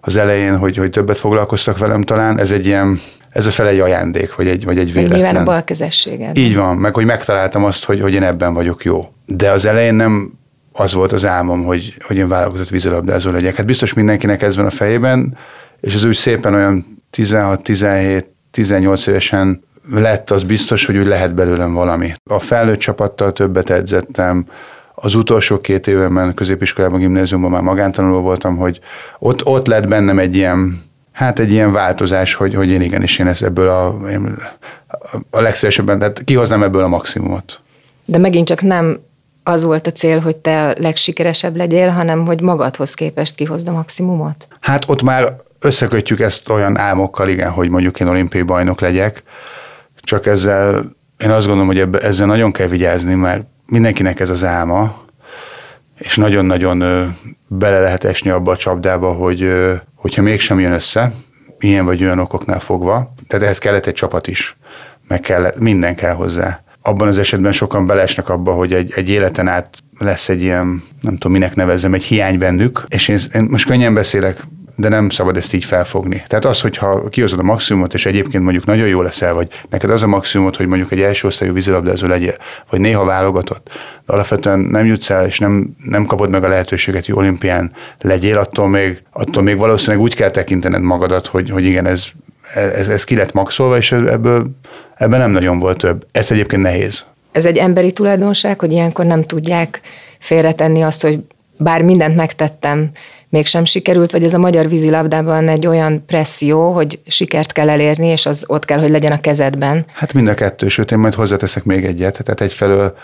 az 0.00 0.16
elején, 0.16 0.56
hogy, 0.56 0.76
hogy 0.76 0.90
többet 0.90 1.18
foglalkoztak 1.18 1.78
velem 1.78 2.02
talán, 2.02 2.38
ez 2.38 2.50
egy 2.50 2.66
ilyen 2.66 3.00
ez 3.30 3.46
a 3.46 3.50
fel 3.50 3.66
egy 3.66 3.78
ajándék, 3.78 4.34
vagy 4.34 4.48
egy, 4.48 4.64
vagy 4.64 4.78
egy 4.78 4.92
véletlen. 4.92 5.18
Nyilván 5.18 5.36
a 5.36 5.44
balkezességed. 5.44 6.38
Így 6.38 6.56
van, 6.56 6.76
meg 6.76 6.94
hogy 6.94 7.04
megtaláltam 7.04 7.64
azt, 7.64 7.84
hogy, 7.84 8.00
hogy 8.00 8.14
én 8.14 8.22
ebben 8.22 8.54
vagyok 8.54 8.84
jó. 8.84 9.12
De 9.26 9.50
az 9.50 9.64
elején 9.64 9.94
nem 9.94 10.32
az 10.72 10.92
volt 10.92 11.12
az 11.12 11.24
álmom, 11.24 11.64
hogy, 11.64 11.94
hogy 12.06 12.16
én 12.16 12.28
válogatott 12.28 12.68
vízilabdázó 12.68 13.30
legyek. 13.30 13.56
Hát 13.56 13.66
biztos 13.66 13.94
mindenkinek 13.94 14.42
ez 14.42 14.56
van 14.56 14.66
a 14.66 14.70
fejében, 14.70 15.36
és 15.80 15.94
az 15.94 16.04
úgy 16.04 16.14
szépen 16.14 16.54
olyan 16.54 17.00
16, 17.10 17.62
17, 17.62 18.26
18 18.50 19.06
évesen 19.06 19.62
lett, 19.92 20.30
az 20.30 20.42
biztos, 20.42 20.86
hogy 20.86 20.96
úgy 20.96 21.06
lehet 21.06 21.34
belőlem 21.34 21.72
valami. 21.72 22.12
A 22.30 22.38
felnőtt 22.38 22.78
csapattal 22.78 23.32
többet 23.32 23.70
edzettem, 23.70 24.46
az 24.94 25.14
utolsó 25.14 25.60
két 25.60 25.86
évemben 25.86 26.34
középiskolában, 26.34 26.98
gimnáziumban 26.98 27.50
már 27.50 27.62
magántanuló 27.62 28.20
voltam, 28.20 28.56
hogy 28.56 28.80
ott, 29.18 29.46
ott 29.46 29.66
lett 29.66 29.88
bennem 29.88 30.18
egy 30.18 30.36
ilyen 30.36 30.82
hát 31.18 31.38
egy 31.38 31.50
ilyen 31.50 31.72
változás, 31.72 32.34
hogy, 32.34 32.54
hogy 32.54 32.70
én 32.70 32.80
igenis 32.80 33.18
én 33.18 33.26
ezt 33.26 33.42
ebből 33.42 33.68
a, 33.68 34.10
én 34.10 34.36
a 35.30 35.40
legszívesebben, 35.40 35.98
tehát 35.98 36.24
kihoznám 36.24 36.62
ebből 36.62 36.82
a 36.82 36.88
maximumot. 36.88 37.60
De 38.04 38.18
megint 38.18 38.46
csak 38.46 38.62
nem 38.62 39.00
az 39.42 39.64
volt 39.64 39.86
a 39.86 39.92
cél, 39.92 40.18
hogy 40.18 40.36
te 40.36 40.68
a 40.68 40.74
legsikeresebb 40.78 41.56
legyél, 41.56 41.88
hanem 41.88 42.26
hogy 42.26 42.40
magadhoz 42.40 42.94
képest 42.94 43.34
kihozd 43.34 43.68
a 43.68 43.72
maximumot? 43.72 44.48
Hát 44.60 44.84
ott 44.88 45.02
már 45.02 45.36
összekötjük 45.60 46.20
ezt 46.20 46.48
olyan 46.48 46.78
álmokkal, 46.78 47.28
igen, 47.28 47.50
hogy 47.50 47.68
mondjuk 47.68 48.00
én 48.00 48.08
olimpiai 48.08 48.42
bajnok 48.42 48.80
legyek, 48.80 49.22
csak 50.00 50.26
ezzel 50.26 50.96
én 51.18 51.30
azt 51.30 51.46
gondolom, 51.46 51.66
hogy 51.66 51.78
ebbe, 51.78 51.98
ezzel 51.98 52.26
nagyon 52.26 52.52
kell 52.52 52.66
vigyázni, 52.66 53.14
mert 53.14 53.44
mindenkinek 53.66 54.20
ez 54.20 54.30
az 54.30 54.44
álma, 54.44 55.06
és 55.98 56.16
nagyon-nagyon 56.16 56.78
bele 57.46 57.80
lehet 57.80 58.04
esni 58.04 58.30
abba 58.30 58.52
a 58.52 58.56
csapdába, 58.56 59.12
hogy 59.12 59.52
hogyha 59.94 60.22
mégsem 60.22 60.60
jön 60.60 60.72
össze, 60.72 61.12
ilyen 61.60 61.84
vagy 61.84 62.02
olyan 62.02 62.18
okoknál 62.18 62.60
fogva, 62.60 63.14
tehát 63.26 63.44
ehhez 63.44 63.58
kellett 63.58 63.86
egy 63.86 63.94
csapat 63.94 64.26
is, 64.26 64.56
meg 65.08 65.20
kellett, 65.20 65.58
minden 65.58 65.94
kell 65.94 66.14
hozzá. 66.14 66.62
Abban 66.82 67.08
az 67.08 67.18
esetben 67.18 67.52
sokan 67.52 67.86
belesnek 67.86 68.28
abba, 68.28 68.52
hogy 68.52 68.72
egy, 68.72 68.92
egy 68.96 69.08
életen 69.08 69.48
át 69.48 69.70
lesz 69.98 70.28
egy 70.28 70.42
ilyen, 70.42 70.82
nem 71.00 71.12
tudom 71.12 71.32
minek 71.32 71.54
nevezzem, 71.54 71.94
egy 71.94 72.04
hiány 72.04 72.38
bennük, 72.38 72.84
és 72.88 73.08
én, 73.08 73.18
én 73.34 73.46
most 73.50 73.66
könnyen 73.66 73.94
beszélek, 73.94 74.42
de 74.78 74.88
nem 74.88 75.08
szabad 75.10 75.36
ezt 75.36 75.54
így 75.54 75.64
felfogni. 75.64 76.22
Tehát 76.26 76.44
az, 76.44 76.60
hogyha 76.60 77.08
kihozod 77.08 77.38
a 77.38 77.42
maximumot, 77.42 77.94
és 77.94 78.06
egyébként 78.06 78.42
mondjuk 78.42 78.64
nagyon 78.64 78.86
jó 78.86 79.02
leszel, 79.02 79.34
vagy 79.34 79.48
neked 79.70 79.90
az 79.90 80.02
a 80.02 80.06
maximumot, 80.06 80.56
hogy 80.56 80.66
mondjuk 80.66 80.92
egy 80.92 81.00
első 81.00 81.26
osztályú 81.26 81.52
vízilabdázó 81.52 82.06
legyél, 82.06 82.34
vagy 82.70 82.80
néha 82.80 83.04
válogatott, 83.04 83.68
de 84.06 84.12
alapvetően 84.12 84.58
nem 84.58 84.86
jutsz 84.86 85.10
el, 85.10 85.26
és 85.26 85.38
nem, 85.38 85.76
nem 85.84 86.04
kapod 86.04 86.30
meg 86.30 86.44
a 86.44 86.48
lehetőséget, 86.48 87.06
hogy 87.06 87.14
olimpián 87.14 87.72
legyél, 88.00 88.38
attól 88.38 88.68
még, 88.68 89.02
attól 89.12 89.42
még 89.42 89.56
valószínűleg 89.56 90.02
úgy 90.02 90.14
kell 90.14 90.30
tekintened 90.30 90.82
magadat, 90.82 91.26
hogy, 91.26 91.50
hogy 91.50 91.64
igen, 91.64 91.86
ez, 91.86 92.04
ez, 92.54 92.88
ez 92.88 93.04
ki 93.04 93.16
lett 93.16 93.32
maxolva, 93.32 93.76
és 93.76 93.92
ebből, 93.92 94.50
ebben 94.96 95.18
nem 95.18 95.30
nagyon 95.30 95.58
volt 95.58 95.78
több. 95.78 96.06
Ez 96.12 96.30
egyébként 96.30 96.62
nehéz. 96.62 97.04
Ez 97.32 97.46
egy 97.46 97.56
emberi 97.56 97.92
tulajdonság, 97.92 98.58
hogy 98.58 98.72
ilyenkor 98.72 99.04
nem 99.04 99.24
tudják 99.24 99.80
félretenni 100.18 100.82
azt, 100.82 101.02
hogy 101.02 101.20
bár 101.58 101.82
mindent 101.82 102.16
megtettem, 102.16 102.90
mégsem 103.28 103.64
sikerült, 103.64 104.12
vagy 104.12 104.24
ez 104.24 104.34
a 104.34 104.38
magyar 104.38 104.68
vízilabdában 104.68 105.48
egy 105.48 105.66
olyan 105.66 106.04
presszió, 106.06 106.72
hogy 106.72 107.00
sikert 107.06 107.52
kell 107.52 107.70
elérni, 107.70 108.06
és 108.06 108.26
az 108.26 108.44
ott 108.46 108.64
kell, 108.64 108.78
hogy 108.78 108.90
legyen 108.90 109.12
a 109.12 109.20
kezedben. 109.20 109.84
Hát 109.92 110.12
mind 110.12 110.28
a 110.28 110.34
kettő, 110.34 110.68
sőt 110.68 110.92
én 110.92 110.98
majd 110.98 111.14
hozzáteszek 111.14 111.64
még 111.64 111.84
egyet. 111.84 112.18
Tehát 112.22 112.40
egyfelől 112.40 112.94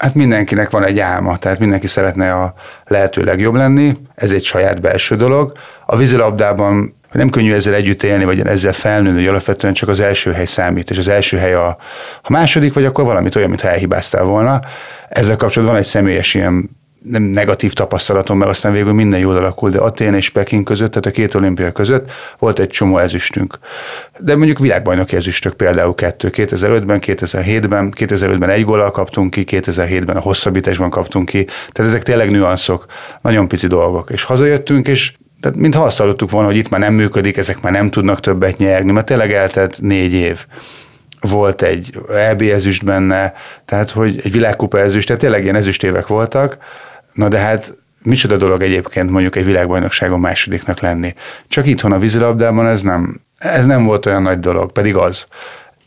Hát 0.00 0.14
mindenkinek 0.14 0.70
van 0.70 0.84
egy 0.84 0.98
álma, 0.98 1.38
tehát 1.38 1.58
mindenki 1.58 1.86
szeretne 1.86 2.34
a 2.34 2.54
lehető 2.86 3.22
legjobb 3.22 3.54
lenni, 3.54 3.96
ez 4.14 4.32
egy 4.32 4.44
saját 4.44 4.80
belső 4.80 5.16
dolog. 5.16 5.52
A 5.86 5.96
vízilabdában 5.96 6.94
nem 7.12 7.30
könnyű 7.30 7.52
ezzel 7.52 7.74
együtt 7.74 8.02
élni, 8.02 8.24
vagy 8.24 8.40
ezzel 8.40 8.72
felnőni, 8.72 9.18
hogy 9.18 9.26
alapvetően 9.26 9.72
csak 9.72 9.88
az 9.88 10.00
első 10.00 10.32
hely 10.32 10.44
számít, 10.44 10.90
és 10.90 10.98
az 10.98 11.08
első 11.08 11.36
hely 11.36 11.54
a, 11.54 11.76
a 12.22 12.32
második, 12.32 12.72
vagy 12.72 12.84
akkor 12.84 13.04
valamit 13.04 13.36
olyan, 13.36 13.48
mintha 13.48 13.68
elhibáztál 13.68 14.24
volna. 14.24 14.60
Ezzel 15.08 15.36
kapcsolatban 15.36 15.76
van 15.76 15.84
egy 15.84 15.90
személyes 15.90 16.34
ilyen 16.34 16.70
nem 17.02 17.22
negatív 17.22 17.72
tapasztalatom, 17.72 18.38
mert 18.38 18.50
aztán 18.50 18.72
végül 18.72 18.92
minden 18.92 19.20
jól 19.20 19.36
alakult, 19.36 19.72
de 19.72 19.78
Atén 19.78 20.14
és 20.14 20.30
Peking 20.30 20.64
között, 20.64 20.90
tehát 20.90 21.06
a 21.06 21.10
két 21.10 21.34
olimpia 21.34 21.72
között 21.72 22.12
volt 22.38 22.58
egy 22.58 22.68
csomó 22.68 22.98
ezüstünk. 22.98 23.58
De 24.18 24.36
mondjuk 24.36 24.58
világbajnoki 24.58 25.16
ezüstök 25.16 25.52
például 25.52 25.94
kettő, 25.94 26.30
2005-ben, 26.32 26.98
2007-ben, 27.02 27.92
2005-ben 27.96 28.50
egy 28.50 28.64
góllal 28.64 28.90
kaptunk 28.90 29.30
ki, 29.30 29.44
2007-ben 29.46 30.16
a 30.16 30.20
hosszabbításban 30.20 30.90
kaptunk 30.90 31.28
ki, 31.28 31.44
tehát 31.44 31.90
ezek 31.90 32.02
tényleg 32.02 32.30
nüanszok, 32.30 32.86
nagyon 33.22 33.48
pici 33.48 33.66
dolgok. 33.66 34.10
És 34.10 34.22
hazajöttünk, 34.22 34.88
és 34.88 35.12
tehát 35.40 35.58
mintha 35.58 35.84
azt 35.84 35.98
hallottuk 35.98 36.30
volna, 36.30 36.46
hogy 36.46 36.56
itt 36.56 36.68
már 36.68 36.80
nem 36.80 36.94
működik, 36.94 37.36
ezek 37.36 37.60
már 37.60 37.72
nem 37.72 37.90
tudnak 37.90 38.20
többet 38.20 38.56
nyerni, 38.56 38.92
mert 38.92 39.06
tényleg 39.06 39.32
eltelt 39.32 39.80
négy 39.80 40.12
év 40.12 40.38
volt 41.20 41.62
egy 41.62 41.98
EB 42.14 42.42
ezüst 42.42 42.84
benne, 42.84 43.32
tehát 43.64 43.90
hogy 43.90 44.20
egy 44.24 44.32
világkupa 44.32 44.78
ezüst, 44.78 45.06
tehát 45.06 45.22
tényleg 45.22 45.42
ilyen 45.42 45.56
ezüstévek 45.56 46.06
voltak, 46.06 46.56
Na 47.12 47.28
de 47.28 47.38
hát 47.38 47.74
micsoda 48.02 48.36
dolog 48.36 48.62
egyébként 48.62 49.10
mondjuk 49.10 49.36
egy 49.36 49.44
világbajnokságon 49.44 50.20
másodiknak 50.20 50.80
lenni. 50.80 51.14
Csak 51.48 51.66
itthon 51.66 51.92
a 51.92 51.98
vízilabdában 51.98 52.66
ez 52.66 52.82
nem, 52.82 53.20
ez 53.38 53.66
nem 53.66 53.84
volt 53.84 54.06
olyan 54.06 54.22
nagy 54.22 54.40
dolog, 54.40 54.72
pedig 54.72 54.96
az. 54.96 55.26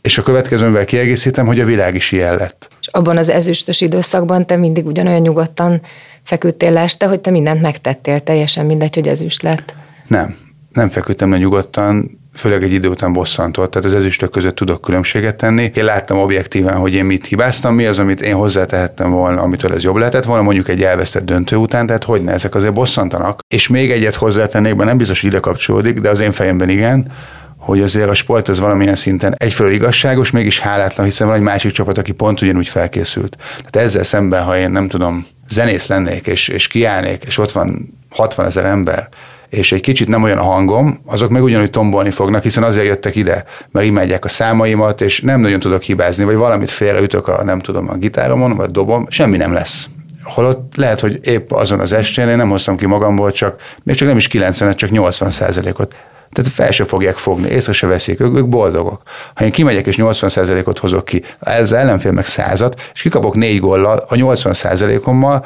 És 0.02 0.18
a 0.18 0.22
következővel 0.22 0.84
kiegészítem, 0.84 1.46
hogy 1.46 1.60
a 1.60 1.64
világ 1.64 1.94
is 1.94 2.12
ilyen 2.12 2.36
lett. 2.36 2.68
És 2.80 2.86
abban 2.86 3.16
az 3.16 3.28
ezüstös 3.28 3.80
időszakban 3.80 4.46
te 4.46 4.56
mindig 4.56 4.86
ugyanolyan 4.86 5.20
nyugodtan 5.20 5.80
feküdtél 6.22 6.72
le 6.72 6.80
este, 6.80 7.06
hogy 7.06 7.20
te 7.20 7.30
mindent 7.30 7.60
megtettél, 7.60 8.20
teljesen 8.20 8.66
mindegy, 8.66 8.94
hogy 8.94 9.08
ezüst 9.08 9.42
lett. 9.42 9.74
Nem, 10.06 10.36
nem 10.72 10.88
feküdtem 10.88 11.30
le 11.30 11.38
nyugodtan, 11.38 12.20
főleg 12.34 12.62
egy 12.62 12.72
idő 12.72 12.88
után 12.88 13.12
bosszantott, 13.12 13.70
tehát 13.70 13.88
az 13.88 13.94
ezüstök 13.94 14.30
között 14.30 14.56
tudok 14.56 14.80
különbséget 14.80 15.36
tenni. 15.36 15.70
Én 15.74 15.84
láttam 15.84 16.18
objektíven, 16.18 16.76
hogy 16.76 16.94
én 16.94 17.04
mit 17.04 17.26
hibáztam, 17.26 17.74
mi 17.74 17.86
az, 17.86 17.98
amit 17.98 18.20
én 18.20 18.34
hozzátehettem 18.34 19.10
volna, 19.10 19.40
amitől 19.40 19.72
ez 19.72 19.82
jobb 19.82 19.96
lehetett 19.96 20.24
volna, 20.24 20.42
mondjuk 20.42 20.68
egy 20.68 20.82
elvesztett 20.82 21.24
döntő 21.24 21.56
után, 21.56 21.86
tehát 21.86 22.04
hogy 22.04 22.22
ne, 22.22 22.32
ezek 22.32 22.54
azért 22.54 22.72
bosszantanak. 22.72 23.40
És 23.48 23.68
még 23.68 23.90
egyet 23.90 24.14
hozzátennék, 24.14 24.74
mert 24.74 24.88
nem 24.88 24.96
biztos, 24.96 25.20
hogy 25.20 25.30
ide 25.30 25.40
kapcsolódik, 25.40 26.00
de 26.00 26.08
az 26.08 26.20
én 26.20 26.32
fejemben 26.32 26.68
igen, 26.68 27.12
hogy 27.56 27.80
azért 27.80 28.08
a 28.08 28.14
sport 28.14 28.48
az 28.48 28.58
valamilyen 28.58 28.94
szinten 28.94 29.34
egyfelől 29.38 29.72
igazságos, 29.72 30.30
mégis 30.30 30.60
hálátlan, 30.60 31.06
hiszen 31.06 31.26
van 31.26 31.36
egy 31.36 31.42
másik 31.42 31.72
csapat, 31.72 31.98
aki 31.98 32.12
pont 32.12 32.42
ugyanúgy 32.42 32.68
felkészült. 32.68 33.36
Tehát 33.56 33.88
ezzel 33.88 34.04
szemben, 34.04 34.42
ha 34.42 34.58
én 34.58 34.70
nem 34.70 34.88
tudom, 34.88 35.26
zenész 35.48 35.86
lennék, 35.86 36.26
és, 36.26 36.48
és 36.48 36.66
kiállnék, 36.66 37.24
és 37.26 37.38
ott 37.38 37.52
van 37.52 37.98
60 38.10 38.46
ezer 38.46 38.64
ember, 38.64 39.08
és 39.54 39.72
egy 39.72 39.80
kicsit 39.80 40.08
nem 40.08 40.22
olyan 40.22 40.38
a 40.38 40.42
hangom, 40.42 41.00
azok 41.06 41.30
meg 41.30 41.42
ugyanúgy 41.42 41.70
tombolni 41.70 42.10
fognak, 42.10 42.42
hiszen 42.42 42.62
azért 42.62 42.86
jöttek 42.86 43.16
ide, 43.16 43.44
mert 43.70 43.86
imádják 43.86 44.24
a 44.24 44.28
számaimat, 44.28 45.00
és 45.00 45.20
nem 45.20 45.40
nagyon 45.40 45.60
tudok 45.60 45.82
hibázni, 45.82 46.24
vagy 46.24 46.36
valamit 46.36 46.70
félreütök 46.70 47.28
a, 47.28 47.44
nem 47.44 47.60
tudom, 47.60 47.90
a 47.90 47.94
gitáromon, 47.94 48.56
vagy 48.56 48.70
dobom, 48.70 49.06
semmi 49.08 49.36
nem 49.36 49.52
lesz. 49.52 49.88
Holott 50.22 50.76
lehet, 50.76 51.00
hogy 51.00 51.20
épp 51.22 51.50
azon 51.50 51.80
az 51.80 51.92
estén 51.92 52.28
én 52.28 52.36
nem 52.36 52.48
hoztam 52.48 52.76
ki 52.76 52.86
magamból, 52.86 53.32
csak 53.32 53.60
még 53.82 53.96
csak 53.96 54.08
nem 54.08 54.16
is 54.16 54.26
90 54.26 54.74
csak 54.74 54.90
80 54.90 55.30
százalékot. 55.30 55.94
Tehát 56.32 56.50
fel 56.50 56.70
se 56.70 56.84
fogják 56.84 57.16
fogni, 57.16 57.48
észre 57.48 57.72
se 57.72 57.86
veszik, 57.86 58.20
ők, 58.20 58.36
ők 58.36 58.48
boldogok. 58.48 59.02
Ha 59.34 59.44
én 59.44 59.50
kimegyek 59.50 59.86
és 59.86 59.96
80%-ot 59.98 60.78
hozok 60.78 61.04
ki, 61.04 61.22
ez 61.40 61.72
ellenfél 61.72 62.12
meg 62.12 62.26
százat, 62.26 62.90
és 62.94 63.02
kikapok 63.02 63.34
négy 63.34 63.60
gollal 63.60 64.04
a 64.08 64.14
80%-ommal, 64.14 65.44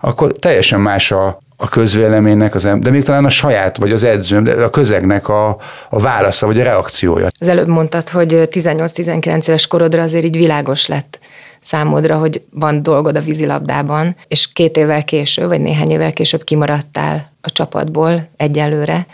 akkor 0.00 0.32
teljesen 0.32 0.80
más 0.80 1.10
a, 1.10 1.38
a 1.60 1.68
közvéleménynek, 1.68 2.54
az 2.54 2.64
em- 2.64 2.82
de 2.82 2.90
még 2.90 3.02
talán 3.02 3.24
a 3.24 3.28
saját, 3.28 3.76
vagy 3.76 3.92
az 3.92 4.04
edzőm, 4.04 4.44
de 4.44 4.52
a 4.52 4.70
közegnek 4.70 5.28
a, 5.28 5.48
a 5.90 6.00
válasza, 6.00 6.46
vagy 6.46 6.60
a 6.60 6.62
reakciója. 6.62 7.28
Az 7.38 7.48
előbb 7.48 7.66
mondtad, 7.66 8.08
hogy 8.08 8.48
18-19 8.50 9.48
éves 9.48 9.66
korodra 9.66 10.02
azért 10.02 10.24
így 10.24 10.36
világos 10.36 10.86
lett 10.86 11.18
számodra, 11.60 12.16
hogy 12.16 12.42
van 12.50 12.82
dolgod 12.82 13.16
a 13.16 13.20
vízilabdában, 13.20 14.16
és 14.28 14.52
két 14.52 14.76
évvel 14.76 15.04
később, 15.04 15.48
vagy 15.48 15.60
néhány 15.60 15.90
évvel 15.90 16.12
később 16.12 16.44
kimaradtál 16.44 17.24
a 17.40 17.50
csapatból 17.50 18.28
egyelőre. 18.36 19.06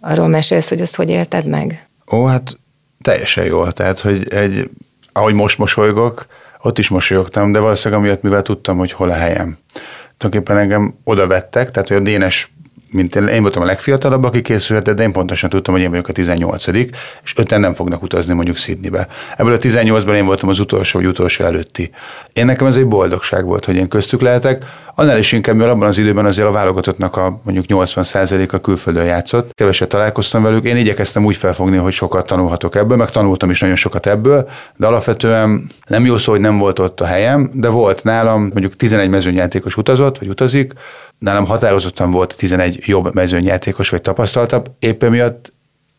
Arról 0.00 0.28
mesélsz, 0.28 0.68
hogy 0.68 0.80
azt 0.80 0.96
hogy 0.96 1.08
élted 1.08 1.46
meg? 1.46 1.86
Ó, 2.12 2.24
hát 2.24 2.58
teljesen 3.02 3.44
jól. 3.44 3.72
Tehát, 3.72 3.98
hogy 3.98 4.32
egy, 4.32 4.70
ahogy 5.12 5.34
most 5.34 5.58
mosolygok, 5.58 6.26
ott 6.62 6.78
is 6.78 6.88
mosolyogtam, 6.88 7.52
de 7.52 7.58
valószínűleg 7.58 8.02
amiatt, 8.02 8.22
mivel 8.22 8.42
tudtam, 8.42 8.78
hogy 8.78 8.92
hol 8.92 9.10
a 9.10 9.14
helyem 9.14 9.58
tulajdonképpen 10.20 10.62
engem 10.62 10.94
oda 11.04 11.26
vettek, 11.26 11.70
tehát 11.70 11.88
hogy 11.88 11.96
a 11.96 12.00
Dénes 12.00 12.52
mint 12.90 13.16
én, 13.16 13.26
én 13.26 13.42
voltam 13.42 13.62
a 13.62 13.64
legfiatalabb, 13.64 14.24
aki 14.24 14.42
készülhetett, 14.42 14.96
de 14.96 15.02
én 15.02 15.12
pontosan 15.12 15.50
tudtam, 15.50 15.74
hogy 15.74 15.82
én 15.82 15.90
vagyok 15.90 16.08
a 16.08 16.12
18 16.12 16.66
és 17.22 17.32
öten 17.36 17.60
nem 17.60 17.74
fognak 17.74 18.02
utazni 18.02 18.34
mondjuk 18.34 18.56
Sydneybe. 18.56 19.08
Ebből 19.36 19.52
a 19.52 19.58
18-ban 19.58 20.14
én 20.14 20.24
voltam 20.24 20.48
az 20.48 20.58
utolsó, 20.58 20.98
vagy 20.98 21.08
utolsó 21.08 21.44
előtti. 21.44 21.90
Én 22.32 22.46
nekem 22.46 22.66
ez 22.66 22.76
egy 22.76 22.86
boldogság 22.86 23.44
volt, 23.44 23.64
hogy 23.64 23.76
én 23.76 23.88
köztük 23.88 24.20
lehetek, 24.20 24.64
annál 24.94 25.18
is 25.18 25.32
inkább, 25.32 25.56
mert 25.56 25.70
abban 25.70 25.86
az 25.86 25.98
időben 25.98 26.24
azért 26.24 26.48
a 26.48 26.50
válogatottnak 26.50 27.16
a 27.16 27.40
mondjuk 27.42 27.64
80%-a 27.68 28.58
külföldön 28.58 29.04
játszott. 29.04 29.54
Keveset 29.54 29.88
találkoztam 29.88 30.42
velük. 30.42 30.64
Én 30.64 30.76
igyekeztem 30.76 31.24
úgy 31.24 31.36
felfogni, 31.36 31.76
hogy 31.76 31.92
sokat 31.92 32.26
tanulhatok 32.26 32.74
ebből, 32.74 32.96
meg 32.96 33.10
tanultam 33.10 33.50
is 33.50 33.60
nagyon 33.60 33.76
sokat 33.76 34.06
ebből, 34.06 34.48
de 34.76 34.86
alapvetően 34.86 35.70
nem 35.86 36.04
jó 36.04 36.18
szó, 36.18 36.32
hogy 36.32 36.40
nem 36.40 36.58
volt 36.58 36.78
ott 36.78 37.00
a 37.00 37.04
helyem, 37.04 37.50
de 37.52 37.68
volt 37.68 38.04
nálam 38.04 38.40
mondjuk 38.40 38.76
11 38.76 39.08
mezőnyjátékos 39.08 39.76
utazott, 39.76 40.18
vagy 40.18 40.28
utazik, 40.28 40.72
nálam 41.20 41.46
határozottan 41.46 42.10
volt 42.10 42.36
11 42.36 42.78
jobb 42.86 43.14
mezőnyjátékos 43.14 43.88
vagy 43.88 44.02
tapasztaltabb, 44.02 44.70
éppen 44.78 45.10
miatt 45.10 45.52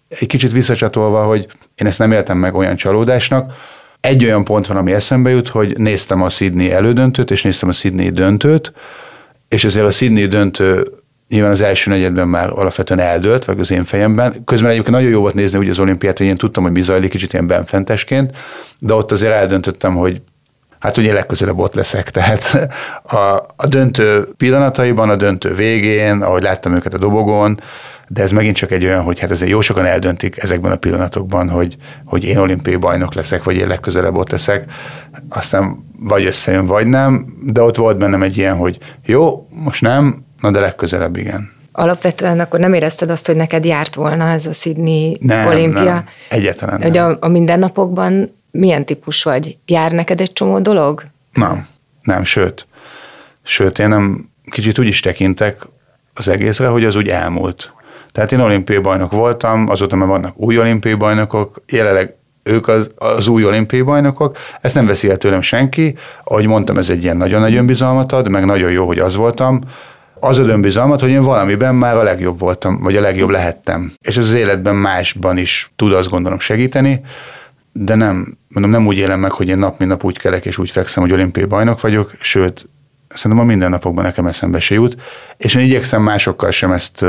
egy 0.08 0.28
kicsit 0.28 0.52
visszacsatolva, 0.52 1.24
hogy 1.24 1.48
én 1.76 1.88
ezt 1.88 2.00
nem 2.00 2.12
éltem 2.12 2.38
meg 2.38 2.56
olyan 2.56 2.76
csalódásnak. 2.76 3.54
Egy 4.00 4.24
olyan 4.24 4.44
pont 4.44 4.68
van, 4.68 4.78
ami 4.78 4.92
eszembe 4.92 5.30
jut, 5.30 5.48
hogy 5.48 5.78
néztem 5.78 6.22
a 6.22 6.30
Sydney 6.30 6.72
elődöntőt, 6.72 7.32
és 7.32 7.42
néztem 7.42 7.70
a 7.70 7.74
Sydney 7.74 8.10
döntőt, 8.10 8.74
és 9.48 9.64
ezért 9.64 9.86
a 9.86 9.92
Sydney 9.92 10.26
döntő 10.26 10.88
nyilván 11.30 11.52
az 11.52 11.62
első 11.62 11.90
negyedben 11.90 12.28
már 12.28 12.50
alapvetően 12.50 13.00
eldőlt, 13.00 13.46
vagy 13.46 13.60
az 13.60 13.72
én 13.72 13.84
fejemben. 13.84 14.44
Közben 14.46 14.70
egyébként 14.70 14.96
nagyon 14.96 15.10
jó 15.10 15.20
volt 15.20 15.34
nézni 15.34 15.60
úgy 15.60 15.70
az 15.70 15.80
olimpiát, 15.80 16.18
hogy 16.18 16.28
én 16.28 16.38
tudtam, 16.38 16.64
hogy 16.64 16.72
mi 16.72 16.82
zajlik, 16.82 17.10
kicsit 17.10 17.34
ilyen 17.34 17.48
benfentesként, 17.48 18.38
de 18.80 18.94
ott 18.94 19.12
azért 19.12 19.34
eldöntöttem, 19.34 19.96
hogy 19.96 20.22
hát 20.82 20.98
ugye 20.98 21.14
legközelebb 21.14 21.60
ott 21.60 21.74
leszek. 21.74 22.10
Tehát 22.10 22.70
a, 23.04 23.18
a 23.56 23.68
döntő 23.68 24.28
pillanataiban, 24.38 25.10
a 25.10 25.16
döntő 25.16 25.56
végén, 25.56 26.22
ahogy 26.22 26.42
láttam 26.42 26.76
őket 26.76 26.94
a 26.94 26.98
dobogon, 26.98 27.60
de 28.08 28.22
ez 28.22 28.32
megint 28.32 28.56
csak 28.56 28.72
egy 28.72 28.84
olyan, 28.86 29.04
hogy 29.04 29.20
hát 29.20 29.32
ezzel 29.32 29.48
jó 29.48 29.62
sokan 29.62 29.86
eldöntik 29.86 30.44
ezekben 30.44 30.72
a 30.72 30.76
pillanatokban, 30.76 31.50
hogy, 31.50 31.76
hogy 32.06 32.24
én 32.24 32.38
olimpiai 32.38 32.76
bajnok 32.76 33.14
leszek, 33.14 33.44
vagy 33.44 33.56
én 33.56 33.68
legközelebb 33.68 34.16
ott 34.16 34.32
leszek, 34.32 34.72
aztán 35.30 35.86
vagy 36.00 36.26
összejön, 36.26 36.66
vagy 36.66 36.88
nem, 36.88 37.26
de 37.44 37.62
ott 37.62 37.78
volt 37.78 37.98
bennem 37.98 38.24
egy 38.24 38.38
ilyen, 38.38 38.56
hogy 38.56 38.78
jó, 39.06 39.48
most 39.50 39.82
nem, 39.82 40.26
na 40.40 40.52
de 40.52 40.60
legközelebb 40.60 41.18
igen. 41.18 41.52
Alapvetően 41.72 42.40
akkor 42.40 42.60
nem 42.60 42.74
érezted 42.74 43.10
azt, 43.10 43.26
hogy 43.26 43.36
neked 43.36 43.66
járt 43.66 43.96
volna 43.96 44.30
ez 44.30 44.46
a 44.46 44.54
Sydney 44.54 45.18
Nem, 45.22 45.48
olimpia? 45.48 45.84
nem, 45.84 46.06
egyáltalán 46.30 46.82
Hogy 46.82 46.92
nem. 46.92 47.18
a, 47.22 47.26
a 47.26 47.28
mindennapokban 47.28 48.41
milyen 48.52 48.86
típus 48.86 49.24
vagy? 49.24 49.58
Jár 49.66 49.92
neked 49.92 50.22
egy 50.22 50.34
csomó 50.34 50.60
dolog? 50.60 51.04
Nem, 51.34 51.68
nem, 52.02 52.24
sőt. 52.24 52.68
Sőt, 53.44 53.80
én 53.80 53.90
nem 53.90 54.30
kicsit 54.52 54.80
úgy 54.80 54.88
is 54.88 55.00
tekintek 55.00 55.68
az 56.14 56.28
egészre, 56.28 56.68
hogy 56.68 56.86
az 56.86 56.96
úgy 56.96 57.08
elmúlt. 57.08 57.74
Tehát 58.12 58.32
én 58.32 58.40
olimpiai 58.40 58.80
bajnok 58.80 59.12
voltam, 59.12 59.70
azóta 59.70 59.96
már 59.96 60.08
vannak 60.08 60.40
új 60.40 60.60
olimpiai 60.60 60.94
bajnokok, 60.94 61.64
jelenleg 61.68 62.16
ők 62.44 62.68
az, 62.68 62.92
az 62.96 63.28
új 63.28 63.46
olimpiai 63.46 63.82
bajnokok, 63.82 64.38
ezt 64.62 64.76
nem 64.76 64.86
veszi 64.86 65.10
el 65.10 65.18
tőlem 65.18 65.42
senki. 65.42 65.96
Ahogy 66.24 66.48
mondtam, 66.48 66.78
ez 66.78 66.90
egy 66.90 67.04
ilyen 67.04 67.18
nagyon 67.18 67.42
nagy 67.42 67.56
önbizalmat 67.56 68.12
ad, 68.12 68.30
meg 68.30 68.46
nagyon 68.46 68.72
jó, 68.72 68.88
hogy 68.88 69.00
az 69.00 69.16
voltam. 69.16 69.62
Az 70.20 70.40
ad 70.40 70.48
önbizalmat, 70.48 71.02
hogy 71.02 71.10
én 71.10 71.24
valamiben 71.24 71.76
már 71.76 71.98
a 71.98 72.04
legjobb 72.04 72.40
voltam, 72.40 72.80
vagy 72.80 72.96
a 72.96 73.02
legjobb 73.02 73.30
lehettem. 73.30 73.92
És 74.02 74.18
ez 74.18 74.24
az 74.24 74.34
életben 74.34 74.76
másban 74.76 75.38
is 75.38 75.72
tud 75.76 75.94
azt 75.94 76.10
gondolom 76.10 76.40
segíteni, 76.40 77.02
de 77.74 77.96
nem, 77.96 78.38
mondom, 78.48 78.72
nem 78.72 78.88
úgy 78.88 78.98
élem 78.98 79.20
meg, 79.20 79.32
hogy 79.32 79.48
én 79.48 79.58
nap 79.58 79.80
mint 79.80 79.92
nap 79.92 80.04
úgy 80.04 80.18
kelek 80.18 80.46
és 80.46 80.58
úgy 80.58 80.72
fekszem, 80.72 81.04
hogy 81.04 81.12
olimpiai 81.12 81.46
bajnok 81.46 81.82
vagyok, 81.82 82.14
sőt, 82.20 82.70
szerintem 83.10 83.46
a 83.46 83.48
mindennapokban 83.48 84.04
nekem 84.04 84.26
eszembe 84.26 84.60
se 84.60 84.74
jut, 84.74 85.02
és 85.38 85.56
én 85.56 85.66
igyekszem 85.66 86.02
másokkal 86.02 86.52
sem 86.52 86.72
ezt, 86.72 87.06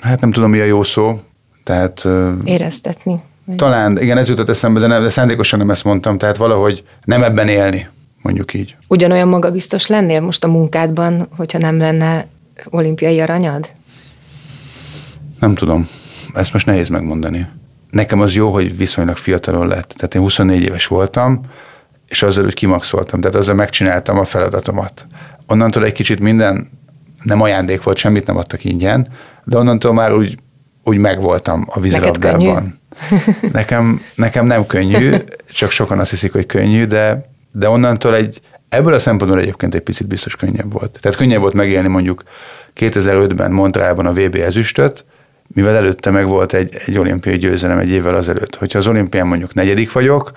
hát 0.00 0.20
nem 0.20 0.32
tudom 0.32 0.50
mi 0.50 0.60
a 0.60 0.64
jó 0.64 0.82
szó, 0.82 1.20
tehát 1.64 2.06
Éreztetni? 2.44 3.22
talán, 3.56 4.00
igen, 4.00 4.18
ez 4.18 4.28
jutott 4.28 4.48
eszembe, 4.48 4.80
de, 4.80 4.86
nem, 4.86 5.02
de 5.02 5.08
szándékosan 5.08 5.58
nem 5.58 5.70
ezt 5.70 5.84
mondtam, 5.84 6.18
tehát 6.18 6.36
valahogy 6.36 6.84
nem 7.04 7.22
ebben 7.22 7.48
élni, 7.48 7.88
mondjuk 8.22 8.54
így. 8.54 8.76
Ugyanolyan 8.88 9.28
magabiztos 9.28 9.86
lennél 9.86 10.20
most 10.20 10.44
a 10.44 10.48
munkádban, 10.48 11.28
hogyha 11.36 11.58
nem 11.58 11.78
lenne 11.78 12.26
olimpiai 12.70 13.20
aranyad? 13.20 13.68
Nem 15.40 15.54
tudom, 15.54 15.88
ezt 16.34 16.52
most 16.52 16.66
nehéz 16.66 16.88
megmondani. 16.88 17.46
Nekem 17.94 18.20
az 18.20 18.34
jó, 18.34 18.52
hogy 18.52 18.76
viszonylag 18.76 19.16
fiatalon 19.16 19.66
lett. 19.66 19.94
Tehát 19.96 20.14
én 20.14 20.20
24 20.20 20.62
éves 20.62 20.86
voltam, 20.86 21.40
és 22.08 22.22
azzal 22.22 22.44
úgy 22.44 22.54
kimaxoltam, 22.54 23.20
tehát 23.20 23.36
azzal 23.36 23.54
megcsináltam 23.54 24.18
a 24.18 24.24
feladatomat. 24.24 25.06
Onnantól 25.46 25.84
egy 25.84 25.92
kicsit 25.92 26.20
minden 26.20 26.70
nem 27.22 27.40
ajándék 27.40 27.82
volt, 27.82 27.96
semmit 27.96 28.26
nem 28.26 28.36
adtak 28.36 28.64
ingyen, 28.64 29.08
de 29.44 29.56
onnantól 29.56 29.92
már 29.92 30.12
úgy, 30.12 30.36
úgy 30.84 30.96
megvoltam 30.96 31.66
a 31.68 31.80
vízilabdában. 31.80 32.80
Nekem, 33.52 34.00
nekem 34.14 34.46
nem 34.46 34.66
könnyű, 34.66 35.14
csak 35.52 35.70
sokan 35.70 35.98
azt 35.98 36.10
hiszik, 36.10 36.32
hogy 36.32 36.46
könnyű, 36.46 36.84
de, 36.84 37.30
de 37.52 37.68
onnantól 37.68 38.16
egy, 38.16 38.40
ebből 38.68 38.92
a 38.92 38.98
szempontból 38.98 39.40
egyébként 39.40 39.74
egy 39.74 39.80
picit 39.80 40.06
biztos 40.06 40.36
könnyebb 40.36 40.72
volt. 40.72 40.98
Tehát 41.00 41.16
könnyebb 41.16 41.40
volt 41.40 41.54
megélni 41.54 41.88
mondjuk 41.88 42.22
2005-ben 42.76 43.52
Montrealban 43.52 44.06
a 44.06 44.12
VB 44.12 44.34
ezüstöt, 44.34 45.04
mivel 45.54 45.76
előtte 45.76 46.10
meg 46.10 46.26
volt 46.26 46.52
egy, 46.52 46.76
egy 46.86 46.98
olimpiai 46.98 47.36
győzelem 47.36 47.78
egy 47.78 47.90
évvel 47.90 48.14
azelőtt. 48.14 48.56
Hogyha 48.56 48.78
az 48.78 48.86
olimpián 48.86 49.26
mondjuk 49.26 49.54
negyedik 49.54 49.92
vagyok, 49.92 50.32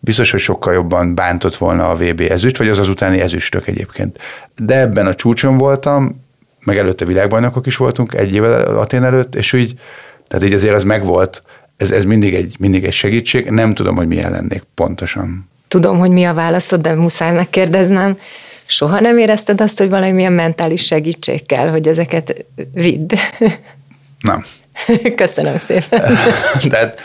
biztos, 0.00 0.30
hogy 0.30 0.40
sokkal 0.40 0.72
jobban 0.72 1.14
bántott 1.14 1.56
volna 1.56 1.88
a 1.88 1.96
VB 1.96 2.20
ezüst, 2.20 2.56
vagy 2.56 2.68
az 2.68 2.78
az 2.78 2.88
utáni 2.88 3.20
ezüstök 3.20 3.66
egyébként. 3.66 4.18
De 4.56 4.80
ebben 4.80 5.06
a 5.06 5.14
csúcson 5.14 5.58
voltam, 5.58 6.24
meg 6.64 6.78
előtte 6.78 7.04
világbajnokok 7.04 7.66
is 7.66 7.76
voltunk 7.76 8.14
egy 8.14 8.34
évvel 8.34 8.78
Atén 8.78 9.04
előtt, 9.04 9.34
és 9.34 9.52
úgy, 9.52 9.74
tehát 10.28 10.46
így 10.46 10.52
azért 10.52 10.74
az 10.74 10.84
megvolt, 10.84 11.42
ez, 11.76 11.90
ez 11.90 12.04
mindig, 12.04 12.34
egy, 12.34 12.56
mindig 12.58 12.84
egy 12.84 12.92
segítség, 12.92 13.50
nem 13.50 13.74
tudom, 13.74 13.96
hogy 13.96 14.06
milyen 14.06 14.30
lennék 14.30 14.62
pontosan. 14.74 15.48
Tudom, 15.68 15.98
hogy 15.98 16.10
mi 16.10 16.24
a 16.24 16.34
válaszod, 16.34 16.80
de 16.80 16.94
muszáj 16.94 17.32
megkérdeznem. 17.32 18.18
Soha 18.66 19.00
nem 19.00 19.18
érezted 19.18 19.60
azt, 19.60 19.78
hogy 19.78 19.88
valamilyen 19.88 20.32
mentális 20.32 20.84
segítség 20.84 21.46
kell, 21.46 21.68
hogy 21.68 21.88
ezeket 21.88 22.44
vidd? 22.72 23.12
Nem. 24.20 24.44
Köszönöm 25.16 25.58
szépen. 25.58 26.16
Tehát 26.70 27.00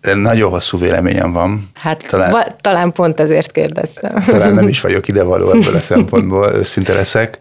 nagyon 0.00 0.50
hosszú 0.50 0.78
véleményem 0.78 1.32
van. 1.32 1.70
Hát 1.74 2.06
talán, 2.06 2.30
va- 2.30 2.56
talán 2.60 2.92
pont 2.92 3.20
ezért 3.20 3.52
kérdeztem. 3.52 4.22
talán 4.26 4.54
nem 4.54 4.68
is 4.74 4.80
vagyok 4.80 5.08
idevaló 5.08 5.50
ebből 5.50 5.74
a 5.74 5.80
szempontból, 5.80 6.52
őszinte 6.54 6.92
leszek. 6.92 7.38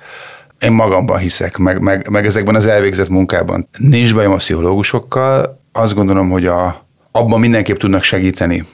Én 0.59 0.71
magamban 0.71 1.17
hiszek, 1.17 1.57
meg, 1.57 1.81
meg, 1.81 2.09
meg 2.09 2.25
ezekben 2.25 2.55
az 2.55 2.67
elvégzett 2.67 3.09
munkában. 3.09 3.69
Nincs 3.77 4.13
bajom 4.13 4.31
a 4.31 4.35
pszichológusokkal, 4.35 5.61
azt 5.71 5.93
gondolom, 5.93 6.29
hogy 6.29 6.45
a, 6.45 6.85
abban 7.11 7.39
mindenképp 7.39 7.77
tudnak 7.77 8.03
segíteni, 8.03 8.65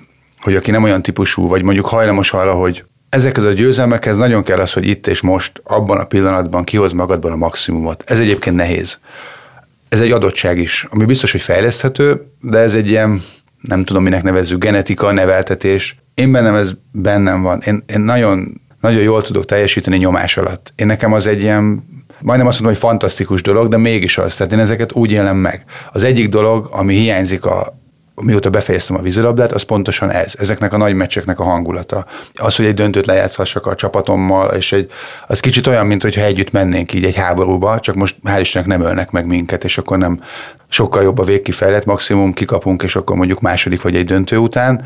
hogy 0.41 0.55
aki 0.55 0.71
nem 0.71 0.83
olyan 0.83 1.01
típusú, 1.01 1.47
vagy 1.47 1.63
mondjuk 1.63 1.85
hajlamos 1.85 2.33
arra, 2.33 2.53
hogy 2.53 2.83
ezekhez 3.09 3.43
a 3.43 3.51
győzelmekhez 3.51 4.17
nagyon 4.17 4.43
kell 4.43 4.59
az, 4.59 4.73
hogy 4.73 4.87
itt 4.87 5.07
és 5.07 5.21
most, 5.21 5.61
abban 5.63 5.97
a 5.97 6.05
pillanatban 6.05 6.63
kihoz 6.63 6.93
magadban 6.93 7.31
a 7.31 7.35
maximumot. 7.35 8.03
Ez 8.07 8.19
egyébként 8.19 8.55
nehéz. 8.55 8.99
Ez 9.95 10.01
egy 10.01 10.11
adottság 10.11 10.57
is, 10.57 10.85
ami 10.89 11.05
biztos, 11.05 11.31
hogy 11.31 11.41
fejleszthető, 11.41 12.31
de 12.41 12.57
ez 12.57 12.73
egy 12.73 12.89
ilyen, 12.89 13.21
nem 13.61 13.83
tudom, 13.83 14.03
minek 14.03 14.23
nevezzük, 14.23 14.63
genetika, 14.63 15.11
neveltetés. 15.11 15.95
Én 16.13 16.31
bennem 16.31 16.55
ez 16.55 16.71
bennem 16.91 17.41
van. 17.41 17.61
Én, 17.65 17.83
én 17.87 17.99
nagyon, 17.99 18.61
nagyon 18.81 19.01
jól 19.01 19.21
tudok 19.21 19.45
teljesíteni 19.45 19.97
nyomás 19.97 20.37
alatt. 20.37 20.73
Én 20.75 20.87
nekem 20.87 21.13
az 21.13 21.27
egy 21.27 21.41
ilyen, 21.41 21.63
majdnem 22.21 22.47
azt 22.47 22.61
mondom, 22.61 22.79
hogy 22.79 22.89
fantasztikus 22.89 23.41
dolog, 23.41 23.67
de 23.67 23.77
mégis 23.77 24.17
az. 24.17 24.35
Tehát 24.35 24.51
én 24.51 24.59
ezeket 24.59 24.93
úgy 24.93 25.11
élem 25.11 25.37
meg. 25.37 25.63
Az 25.91 26.03
egyik 26.03 26.29
dolog, 26.29 26.67
ami 26.71 26.95
hiányzik 26.95 27.45
a, 27.45 27.79
mióta 28.21 28.49
befejeztem 28.49 28.97
a 28.97 29.01
vízilabdát, 29.01 29.51
az 29.51 29.61
pontosan 29.61 30.11
ez. 30.11 30.33
Ezeknek 30.37 30.73
a 30.73 30.77
nagy 30.77 30.93
meccseknek 30.93 31.39
a 31.39 31.43
hangulata. 31.43 32.05
Az, 32.33 32.55
hogy 32.55 32.65
egy 32.65 32.73
döntőt 32.73 33.05
lejátszhassak 33.05 33.67
a 33.67 33.75
csapatommal, 33.75 34.49
és 34.49 34.71
egy, 34.71 34.91
az 35.27 35.39
kicsit 35.39 35.67
olyan, 35.67 35.85
mint 35.85 36.01
hogyha 36.01 36.21
együtt 36.21 36.51
mennénk 36.51 36.93
így 36.93 37.05
egy 37.05 37.15
háborúba, 37.15 37.79
csak 37.79 37.95
most 37.95 38.15
hál' 38.23 38.37
Istennek 38.39 38.69
nem 38.69 38.81
ölnek 38.81 39.11
meg 39.11 39.25
minket, 39.25 39.63
és 39.63 39.77
akkor 39.77 39.97
nem 39.97 40.21
sokkal 40.69 41.03
jobb 41.03 41.19
a 41.19 41.23
végkifejlet, 41.23 41.85
maximum 41.85 42.33
kikapunk, 42.33 42.83
és 42.83 42.95
akkor 42.95 43.15
mondjuk 43.15 43.41
második 43.41 43.81
vagy 43.81 43.95
egy 43.95 44.05
döntő 44.05 44.37
után, 44.37 44.85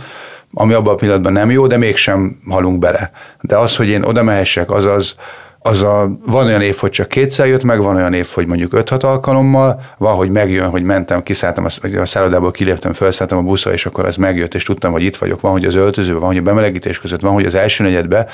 ami 0.53 0.73
abban 0.73 0.93
a 0.93 0.97
pillanatban 0.97 1.33
nem 1.33 1.51
jó, 1.51 1.67
de 1.67 1.77
mégsem 1.77 2.39
halunk 2.47 2.79
bele. 2.79 3.11
De 3.41 3.57
az, 3.57 3.75
hogy 3.75 3.87
én 3.87 4.03
oda 4.03 4.23
mehessek, 4.23 4.71
az 4.71 5.15
az, 5.61 5.83
a, 5.83 6.17
van 6.25 6.45
olyan 6.45 6.61
év, 6.61 6.75
hogy 6.75 6.89
csak 6.89 7.07
kétszer 7.07 7.47
jött 7.47 7.63
meg, 7.63 7.81
van 7.81 7.95
olyan 7.95 8.13
év, 8.13 8.27
hogy 8.33 8.45
mondjuk 8.45 8.71
5-6 8.75 9.03
alkalommal, 9.03 9.81
van, 9.97 10.15
hogy 10.15 10.29
megjön, 10.29 10.69
hogy 10.69 10.83
mentem, 10.83 11.23
kiszálltam, 11.23 11.65
a 11.99 12.05
szállodából 12.05 12.51
kiléptem, 12.51 12.93
felszálltam 12.93 13.37
a 13.37 13.41
buszra, 13.41 13.73
és 13.73 13.85
akkor 13.85 14.05
ez 14.05 14.15
megjött, 14.15 14.55
és 14.55 14.63
tudtam, 14.63 14.91
hogy 14.91 15.03
itt 15.03 15.15
vagyok. 15.15 15.41
Van, 15.41 15.51
hogy 15.51 15.65
az 15.65 15.75
öltözőben, 15.75 16.19
van, 16.19 16.29
hogy 16.29 16.37
a 16.37 16.41
bemelegítés 16.41 16.99
között, 16.99 17.21
van, 17.21 17.33
hogy 17.33 17.45
az 17.45 17.55
első 17.55 17.83
negyedbe, 17.83 18.27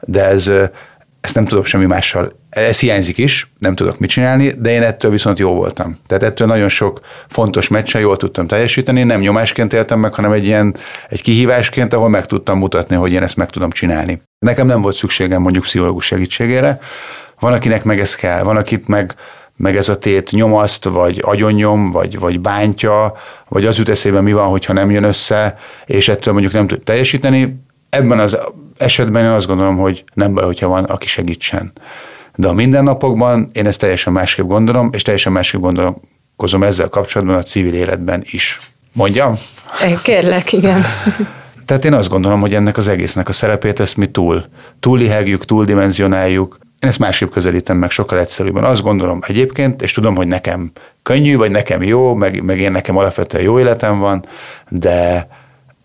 de 0.00 0.24
ez, 0.24 0.50
ezt 1.20 1.34
nem 1.34 1.46
tudok 1.46 1.66
semmi 1.66 1.84
mással. 1.84 2.32
Ez 2.50 2.80
hiányzik 2.80 3.18
is, 3.18 3.50
nem 3.58 3.74
tudok 3.74 3.98
mit 3.98 4.10
csinálni, 4.10 4.52
de 4.58 4.70
én 4.70 4.82
ettől 4.82 5.10
viszont 5.10 5.38
jó 5.38 5.54
voltam. 5.54 5.98
Tehát 6.06 6.22
ettől 6.22 6.46
nagyon 6.46 6.68
sok 6.68 7.00
fontos 7.28 7.68
meccsen 7.68 8.00
jól 8.00 8.16
tudtam 8.16 8.46
teljesíteni, 8.46 9.02
nem 9.02 9.20
nyomásként 9.20 9.72
éltem 9.72 9.98
meg, 9.98 10.14
hanem 10.14 10.32
egy 10.32 10.44
ilyen 10.44 10.76
egy 11.08 11.22
kihívásként, 11.22 11.94
ahol 11.94 12.08
meg 12.08 12.26
tudtam 12.26 12.58
mutatni, 12.58 12.96
hogy 12.96 13.12
én 13.12 13.22
ezt 13.22 13.36
meg 13.36 13.50
tudom 13.50 13.70
csinálni. 13.70 14.22
Nekem 14.38 14.66
nem 14.66 14.82
volt 14.82 14.96
szükségem 14.96 15.42
mondjuk 15.42 15.64
pszichológus 15.64 16.04
segítségére, 16.04 16.78
van, 17.40 17.52
akinek 17.52 17.84
meg 17.84 18.00
ez 18.00 18.14
kell, 18.14 18.42
van, 18.42 18.56
akit 18.56 18.88
meg, 18.88 19.14
meg 19.56 19.76
ez 19.76 19.88
a 19.88 19.98
tét 19.98 20.30
nyomaszt, 20.30 20.84
vagy 20.84 21.20
agyonnyom, 21.22 21.90
vagy, 21.90 22.18
vagy 22.18 22.40
bántja, 22.40 23.12
vagy 23.48 23.66
az 23.66 23.78
jut 23.78 23.88
eszébe, 23.88 24.20
mi 24.20 24.32
van, 24.32 24.46
hogyha 24.46 24.72
nem 24.72 24.90
jön 24.90 25.04
össze, 25.04 25.58
és 25.86 26.08
ettől 26.08 26.32
mondjuk 26.32 26.54
nem 26.54 26.66
tud 26.66 26.84
teljesíteni. 26.84 27.62
Ebben 27.90 28.18
az 28.18 28.38
esetben 28.78 29.24
én 29.24 29.30
azt 29.30 29.46
gondolom, 29.46 29.76
hogy 29.76 30.04
nem 30.14 30.34
baj, 30.34 30.44
hogyha 30.44 30.68
van, 30.68 30.84
aki 30.84 31.06
segítsen. 31.06 31.72
De 32.34 32.48
a 32.48 32.52
mindennapokban 32.52 33.50
én 33.52 33.66
ezt 33.66 33.78
teljesen 33.78 34.12
másképp 34.12 34.46
gondolom, 34.46 34.90
és 34.92 35.02
teljesen 35.02 35.32
másképp 35.32 35.60
gondolkozom 35.60 36.62
ezzel 36.62 36.88
kapcsolatban 36.88 37.36
a 37.36 37.42
civil 37.42 37.74
életben 37.74 38.22
is. 38.24 38.60
Mondjam? 38.92 39.38
Kérlek, 40.02 40.52
igen. 40.52 40.84
Tehát 41.68 41.84
én 41.84 41.92
azt 41.92 42.08
gondolom, 42.08 42.40
hogy 42.40 42.54
ennek 42.54 42.76
az 42.76 42.88
egésznek 42.88 43.28
a 43.28 43.32
szerepét 43.32 43.80
ezt 43.80 43.96
mi 43.96 44.06
túl, 44.06 44.44
túllihegjük, 44.80 45.44
túldimenzionáljuk. 45.44 46.58
Én 46.80 46.88
ezt 46.88 46.98
másképp 46.98 47.30
közelítem 47.30 47.76
meg 47.76 47.90
sokkal 47.90 48.18
egyszerűbben. 48.18 48.64
Azt 48.64 48.82
gondolom 48.82 49.18
egyébként, 49.26 49.82
és 49.82 49.92
tudom, 49.92 50.16
hogy 50.16 50.26
nekem 50.26 50.72
könnyű, 51.02 51.36
vagy 51.36 51.50
nekem 51.50 51.82
jó, 51.82 52.14
meg, 52.14 52.42
meg 52.42 52.60
én 52.60 52.72
nekem 52.72 52.96
alapvetően 52.96 53.44
jó 53.44 53.58
életem 53.58 53.98
van, 53.98 54.24
de, 54.68 55.28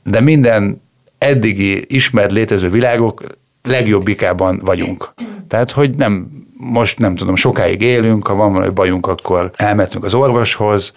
de 0.03 0.19
minden 0.19 0.82
eddigi 1.23 1.85
ismert 1.87 2.31
létező 2.31 2.69
világok 2.69 3.23
legjobbikában 3.63 4.61
vagyunk. 4.63 5.13
Tehát, 5.47 5.71
hogy 5.71 5.95
nem, 5.95 6.27
most 6.57 6.99
nem 6.99 7.15
tudom, 7.15 7.35
sokáig 7.35 7.81
élünk, 7.81 8.27
ha 8.27 8.35
van 8.35 8.53
valami 8.53 8.71
bajunk, 8.73 9.07
akkor 9.07 9.51
elmentünk 9.55 10.03
az 10.03 10.13
orvoshoz, 10.13 10.93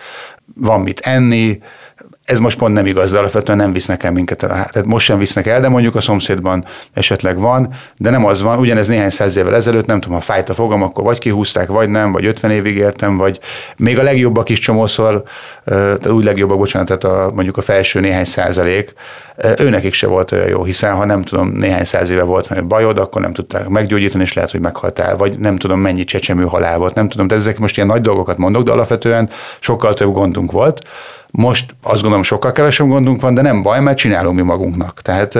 van 0.54 0.80
mit 0.80 1.00
enni, 1.00 1.58
ez 2.26 2.38
most 2.38 2.58
pont 2.58 2.74
nem 2.74 2.86
igaz, 2.86 3.10
de 3.10 3.18
alapvetően 3.18 3.58
nem 3.58 3.72
visznek 3.72 4.02
el 4.02 4.12
minket 4.12 4.42
el. 4.42 4.48
Tehát 4.48 4.84
most 4.84 5.04
sem 5.04 5.18
visznek 5.18 5.46
el, 5.46 5.60
de 5.60 5.68
mondjuk 5.68 5.94
a 5.94 6.00
szomszédban 6.00 6.64
esetleg 6.92 7.38
van, 7.38 7.74
de 7.96 8.10
nem 8.10 8.24
az 8.24 8.42
van. 8.42 8.58
Ugyanez 8.58 8.88
néhány 8.88 9.10
száz 9.10 9.36
évvel 9.36 9.54
ezelőtt, 9.54 9.86
nem 9.86 10.00
tudom, 10.00 10.16
ha 10.16 10.22
fájt 10.22 10.48
a 10.48 10.54
fogam, 10.54 10.82
akkor 10.82 11.04
vagy 11.04 11.18
kihúzták, 11.18 11.68
vagy 11.68 11.88
nem, 11.88 12.12
vagy 12.12 12.26
50 12.26 12.50
évig 12.50 12.76
éltem, 12.76 13.16
vagy 13.16 13.40
még 13.76 13.98
a 13.98 14.02
legjobbak 14.02 14.48
is 14.48 14.58
csomószor, 14.58 15.22
tehát 15.64 16.06
úgy 16.06 16.24
legjobbak, 16.24 16.58
bocsánat, 16.58 16.86
tehát 16.86 17.04
a, 17.04 17.32
mondjuk 17.34 17.56
a 17.56 17.62
felső 17.62 18.00
néhány 18.00 18.24
százalék, 18.24 18.92
őnekik 19.58 19.94
se 19.94 20.06
volt 20.06 20.32
olyan 20.32 20.48
jó, 20.48 20.64
hiszen 20.64 20.94
ha 20.94 21.04
nem 21.04 21.22
tudom, 21.22 21.48
néhány 21.48 21.84
száz 21.84 22.10
éve 22.10 22.22
volt 22.22 22.46
valami 22.46 22.66
bajod, 22.66 22.98
akkor 22.98 23.20
nem 23.20 23.32
tudták 23.32 23.68
meggyógyítani, 23.68 24.22
és 24.22 24.32
lehet, 24.32 24.50
hogy 24.50 24.60
meghaltál, 24.60 25.16
vagy 25.16 25.38
nem 25.38 25.56
tudom, 25.56 25.80
mennyi 25.80 26.04
csecsemő 26.04 26.44
halál 26.44 26.78
volt, 26.78 26.94
nem 26.94 27.08
tudom, 27.08 27.26
de 27.26 27.34
ezek 27.34 27.58
most 27.58 27.76
ilyen 27.76 27.88
nagy 27.88 28.00
dolgokat 28.00 28.36
mondok, 28.36 28.62
de 28.62 28.72
alapvetően 28.72 29.30
sokkal 29.60 29.94
több 29.94 30.12
gondunk 30.12 30.52
volt. 30.52 30.86
Most 31.36 31.76
azt 31.82 32.00
gondolom, 32.00 32.22
sokkal 32.22 32.52
kevesebb 32.52 32.88
gondunk 32.88 33.20
van, 33.20 33.34
de 33.34 33.42
nem 33.42 33.62
baj, 33.62 33.80
mert 33.80 33.96
csinálunk 33.96 34.36
mi 34.36 34.42
magunknak. 34.42 35.02
Tehát 35.02 35.38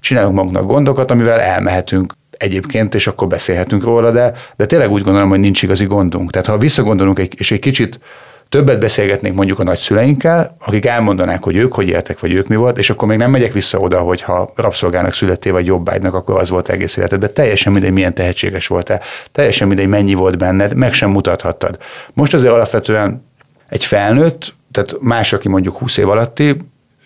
csinálunk 0.00 0.34
magunknak 0.34 0.66
gondokat, 0.66 1.10
amivel 1.10 1.40
elmehetünk 1.40 2.14
egyébként, 2.30 2.94
és 2.94 3.06
akkor 3.06 3.28
beszélhetünk 3.28 3.84
róla, 3.84 4.10
de, 4.10 4.32
de 4.56 4.66
tényleg 4.66 4.90
úgy 4.90 5.02
gondolom, 5.02 5.28
hogy 5.28 5.40
nincs 5.40 5.62
igazi 5.62 5.84
gondunk. 5.84 6.30
Tehát 6.30 6.46
ha 6.46 6.58
visszagondolunk 6.58 7.18
egy, 7.18 7.34
és 7.38 7.50
egy 7.50 7.58
kicsit 7.58 8.00
többet 8.48 8.80
beszélgetnék 8.80 9.32
mondjuk 9.32 9.58
a 9.58 9.64
nagyszüleinkkel, 9.64 10.56
akik 10.66 10.86
elmondanák, 10.86 11.42
hogy 11.42 11.56
ők 11.56 11.74
hogy 11.74 11.88
éltek, 11.88 12.20
vagy 12.20 12.32
ők 12.32 12.48
mi 12.48 12.56
volt, 12.56 12.78
és 12.78 12.90
akkor 12.90 13.08
még 13.08 13.18
nem 13.18 13.30
megyek 13.30 13.52
vissza 13.52 13.78
oda, 13.78 13.98
hogy 13.98 14.20
ha 14.20 14.52
rabszolgának 14.56 15.12
születtél, 15.12 15.52
vagy 15.52 15.66
jobbágynak, 15.66 16.14
akkor 16.14 16.40
az 16.40 16.50
volt 16.50 16.68
egész 16.68 16.96
életedben. 16.96 17.34
Teljesen 17.34 17.72
mindegy, 17.72 17.92
milyen 17.92 18.14
tehetséges 18.14 18.66
voltál, 18.66 19.00
teljesen 19.32 19.68
mindegy, 19.68 19.88
mennyi 19.88 20.14
volt 20.14 20.38
benned, 20.38 20.74
meg 20.74 20.92
sem 20.92 21.10
mutathattad. 21.10 21.78
Most 22.12 22.34
azért 22.34 22.52
alapvetően 22.52 23.24
egy 23.68 23.84
felnőtt, 23.84 24.54
tehát 24.74 24.96
más, 25.00 25.32
aki 25.32 25.48
mondjuk 25.48 25.78
20 25.78 25.96
év 25.96 26.08
alatti, 26.08 26.56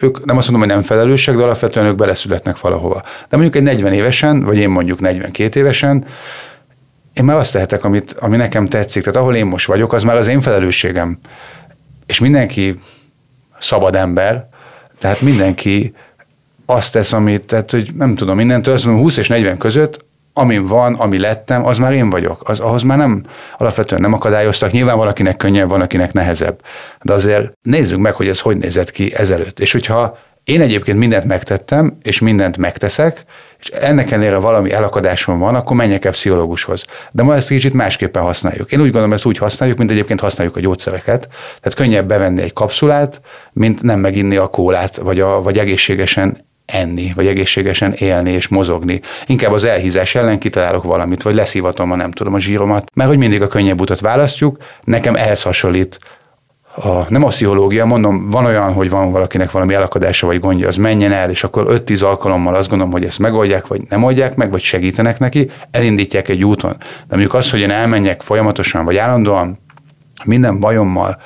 ők 0.01 0.25
nem 0.25 0.37
azt 0.37 0.51
mondom, 0.51 0.69
hogy 0.69 0.77
nem 0.77 0.87
felelősek, 0.87 1.37
de 1.37 1.43
alapvetően 1.43 1.87
ők 1.87 1.97
beleszületnek 1.97 2.61
valahova. 2.61 3.03
De 3.29 3.37
mondjuk 3.37 3.57
egy 3.57 3.63
40 3.63 3.93
évesen, 3.93 4.43
vagy 4.43 4.57
én 4.57 4.69
mondjuk 4.69 5.01
42 5.01 5.61
évesen, 5.61 6.07
én 7.15 7.25
már 7.25 7.37
azt 7.37 7.53
tehetek, 7.53 7.85
amit, 7.85 8.13
ami 8.13 8.37
nekem 8.37 8.69
tetszik. 8.69 9.03
Tehát 9.03 9.19
ahol 9.19 9.37
én 9.37 9.47
most 9.47 9.67
vagyok, 9.67 9.93
az 9.93 10.03
már 10.03 10.17
az 10.17 10.27
én 10.27 10.41
felelősségem. 10.41 11.19
És 12.07 12.19
mindenki 12.19 12.81
szabad 13.59 13.95
ember, 13.95 14.49
tehát 14.99 15.21
mindenki 15.21 15.95
azt 16.67 16.93
tesz, 16.93 17.13
amit, 17.13 17.47
tehát 17.47 17.71
hogy 17.71 17.91
nem 17.95 18.15
tudom, 18.15 18.41
innentől 18.41 18.75
azt 18.75 18.85
mondom, 18.85 19.03
20 19.03 19.17
és 19.17 19.29
40 19.29 19.59
között 19.59 20.05
amin 20.39 20.67
van, 20.67 20.95
ami 20.95 21.19
lettem, 21.19 21.67
az 21.67 21.79
már 21.79 21.93
én 21.93 22.11
vagyok. 22.11 22.49
Az, 22.49 22.61
ahhoz 22.61 22.83
már 22.83 22.99
nem, 22.99 23.23
alapvetően 23.57 24.01
nem 24.01 24.13
akadályoztak. 24.13 24.71
Nyilván 24.71 24.97
valakinek 24.97 25.37
könnyebb, 25.37 25.69
van, 25.69 25.81
akinek 25.81 26.13
nehezebb. 26.13 26.61
De 27.03 27.13
azért 27.13 27.53
nézzük 27.63 27.99
meg, 27.99 28.15
hogy 28.15 28.29
ez 28.29 28.41
hogy 28.41 28.57
nézett 28.57 28.91
ki 28.91 29.15
ezelőtt. 29.15 29.61
És 29.61 29.73
hogyha 29.73 30.19
én 30.45 30.61
egyébként 30.61 30.99
mindent 30.99 31.25
megtettem, 31.25 31.99
és 32.03 32.19
mindent 32.19 32.57
megteszek, 32.57 33.25
és 33.59 33.69
ennek 33.69 34.11
ellenére 34.11 34.37
valami 34.37 34.73
elakadásom 34.73 35.39
van, 35.39 35.55
akkor 35.55 35.77
menjek 35.77 36.05
el 36.05 36.13
pszichológushoz. 36.13 36.85
De 37.13 37.23
ma 37.23 37.35
ezt 37.35 37.49
kicsit 37.49 37.75
másképpen 37.75 38.23
használjuk. 38.23 38.73
Én 38.73 38.79
úgy 38.79 38.85
gondolom, 38.85 39.13
ezt 39.13 39.25
úgy 39.25 39.39
használjuk, 39.39 39.79
mint 39.79 39.91
egyébként 39.91 40.21
használjuk 40.21 40.57
a 40.57 40.61
gyógyszereket. 40.61 41.29
Tehát 41.31 41.75
könnyebb 41.75 42.09
bevenni 42.09 42.43
egy 42.43 42.53
kapszulát, 42.53 43.21
mint 43.53 43.83
nem 43.83 43.99
meginni 43.99 44.37
a 44.37 44.47
kólát, 44.47 44.97
vagy, 44.97 45.21
a, 45.21 45.43
vagy 45.43 45.59
egészségesen 45.59 46.48
enni, 46.73 47.13
vagy 47.15 47.27
egészségesen 47.27 47.93
élni 47.93 48.31
és 48.31 48.49
mozogni. 48.49 49.01
Inkább 49.27 49.53
az 49.53 49.65
elhízás 49.65 50.15
ellen 50.15 50.39
kitalálok 50.39 50.85
valamit, 50.85 51.23
vagy 51.23 51.35
leszívatom, 51.35 51.93
a 51.93 51.97
nem 51.97 52.11
tudom, 52.11 52.35
a 52.35 52.41
zsíromat, 52.41 52.91
mert 52.95 53.09
hogy 53.09 53.19
mindig 53.19 53.43
a 53.43 53.49
könnyebb 53.49 53.81
utat 53.81 54.01
választjuk, 54.01 54.57
nekem 54.85 55.15
ehhez 55.15 55.43
hasonlít 55.43 55.99
a, 56.83 57.05
nem 57.09 57.25
a 57.25 57.29
pszichológia, 57.29 57.85
mondom, 57.85 58.31
van 58.31 58.45
olyan, 58.45 58.73
hogy 58.73 58.91
van 58.91 59.13
valakinek 59.13 59.51
valami 59.51 59.75
elakadása 59.75 60.27
vagy 60.27 60.41
gondja, 60.41 60.69
az 60.69 60.77
menjen 60.77 61.13
el, 61.13 61.31
és 61.31 61.45
akkor 61.45 61.83
5-10 61.87 62.05
alkalommal 62.05 62.55
azt 62.55 62.69
gondolom, 62.69 62.93
hogy 62.93 63.05
ezt 63.05 63.19
megoldják, 63.19 63.67
vagy 63.67 63.83
nem 63.89 64.03
oldják 64.05 64.37
meg, 64.37 64.51
vagy 64.51 64.61
segítenek 64.61 65.19
neki, 65.19 65.51
elindítják 65.71 66.29
egy 66.29 66.45
úton. 66.45 66.77
De 66.79 66.87
mondjuk 67.09 67.35
az, 67.35 67.51
hogy 67.51 67.61
én 67.61 67.71
elmenjek 67.71 68.23
folyamatosan, 68.23 68.85
vagy 68.85 68.97
állandóan 68.97 69.59
minden 70.25 70.61
bajommal, 70.61 71.21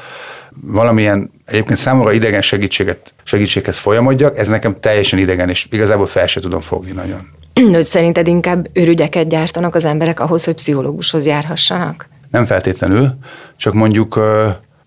valamilyen 0.61 1.31
egyébként 1.53 1.79
számomra 1.79 2.13
idegen 2.13 2.43
segítséget, 2.43 3.15
segítséghez 3.25 3.79
folyamodjak, 3.79 4.39
ez 4.39 4.49
nekem 4.49 4.81
teljesen 4.81 5.19
idegen, 5.19 5.49
és 5.49 5.67
igazából 5.71 6.07
fel 6.07 6.27
se 6.27 6.41
tudom 6.41 6.61
fogni 6.61 6.91
nagyon. 6.91 7.29
Hogy 7.75 7.85
szerinted 7.85 8.27
inkább 8.27 8.69
ürügyeket 8.73 9.29
gyártanak 9.29 9.75
az 9.75 9.85
emberek 9.85 10.21
ahhoz, 10.21 10.45
hogy 10.45 10.55
pszichológushoz 10.55 11.27
járhassanak? 11.27 12.09
Nem 12.31 12.47
feltétlenül, 12.47 13.15
csak 13.57 13.73
mondjuk 13.73 14.19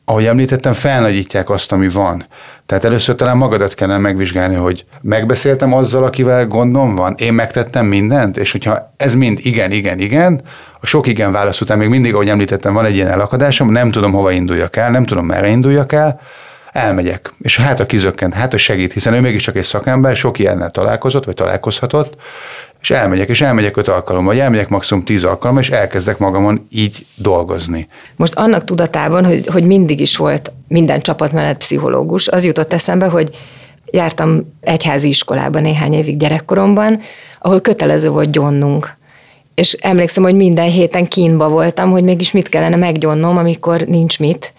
ahogy 0.06 0.26
említettem, 0.26 0.74
felnagyítják 0.74 1.50
azt, 1.50 1.72
ami 1.72 1.90
van. 1.90 2.26
Tehát 2.66 2.84
először 2.84 3.16
talán 3.16 3.38
magadat 3.38 3.74
kellene 3.74 4.00
megvizsgálni, 4.00 4.56
hogy 4.56 4.86
megbeszéltem 5.02 5.74
azzal, 5.74 6.04
akivel 6.04 6.48
gondom 6.48 6.96
van, 6.96 7.16
én 7.18 7.34
megtettem 7.34 7.86
mindent, 7.86 8.38
és 8.38 8.52
hogyha 8.52 8.94
ez 8.98 9.14
mind 9.14 9.40
igen, 9.42 9.72
igen, 9.72 10.00
igen, 10.00 10.42
a 10.82 10.86
sok 10.86 11.08
igen 11.08 11.32
válasz 11.32 11.62
után 11.62 11.78
még 11.78 11.90
mindig, 11.90 12.14
ahogy 12.14 12.30
említettem, 12.30 12.74
van 12.74 12.86
egy 12.86 12.96
ilyen 12.96 13.08
elakadásom, 13.08 13.72
nem 13.72 13.92
tudom, 13.92 14.12
hova 14.12 14.32
induljak 14.32 14.76
el, 14.76 14.92
nem 14.92 15.06
tudom, 15.06 15.26
merre 15.26 15.48
induljak 15.48 15.92
el, 15.92 16.20
elmegyek. 16.76 17.34
És 17.42 17.58
hát 17.58 17.80
a 17.80 17.86
kizökkent, 17.86 18.34
hát 18.34 18.54
a 18.54 18.58
segít, 18.58 18.94
hiszen 18.94 19.14
ő 19.14 19.20
mégiscsak 19.20 19.56
egy 19.56 19.64
szakember, 19.64 20.16
sok 20.16 20.40
ilyennel 20.40 20.72
találkozott, 20.72 21.26
vagy 21.26 21.34
találkozhatott, 21.34 22.16
és 22.82 22.92
elmegyek, 22.92 23.30
és 23.30 23.42
elmegyek 23.42 23.78
öt 23.78 23.88
alkalommal, 23.88 24.34
vagy 24.34 24.42
elmegyek 24.42 24.70
maximum 24.70 25.04
tíz 25.04 25.24
alkalommal, 25.24 25.64
és 25.64 25.70
elkezdek 25.70 26.18
magamon 26.18 26.68
így 26.70 27.06
dolgozni. 27.16 27.88
Most 28.16 28.36
annak 28.36 28.64
tudatában, 28.64 29.26
hogy, 29.26 29.48
hogy 29.48 29.66
mindig 29.66 30.00
is 30.00 30.18
volt 30.18 30.52
minden 30.68 31.00
csapat 31.00 31.32
mellett 31.32 31.58
pszichológus, 31.58 32.28
az 32.28 32.46
jutott 32.46 32.74
eszembe, 32.74 33.06
hogy 33.06 33.30
jártam 33.86 34.56
egyházi 34.62 35.08
iskolába 35.08 35.60
néhány 35.60 35.94
évig 35.94 36.18
gyerekkoromban, 36.18 37.00
ahol 37.40 37.62
kötelező 37.62 38.10
volt 38.10 38.32
gyonnunk. 38.32 38.98
És 39.54 39.74
emlékszem, 39.74 40.24
hogy 40.24 40.36
minden 40.36 40.70
héten 40.70 41.08
kínba 41.08 41.50
voltam, 41.50 41.92
hogy 41.92 42.04
mégis 42.04 42.32
mit 42.32 42.50
kellene 42.50 42.76
meggyonnom, 42.76 43.38
amikor 43.38 43.82
nincs 43.82 44.20
mit. 44.20 44.54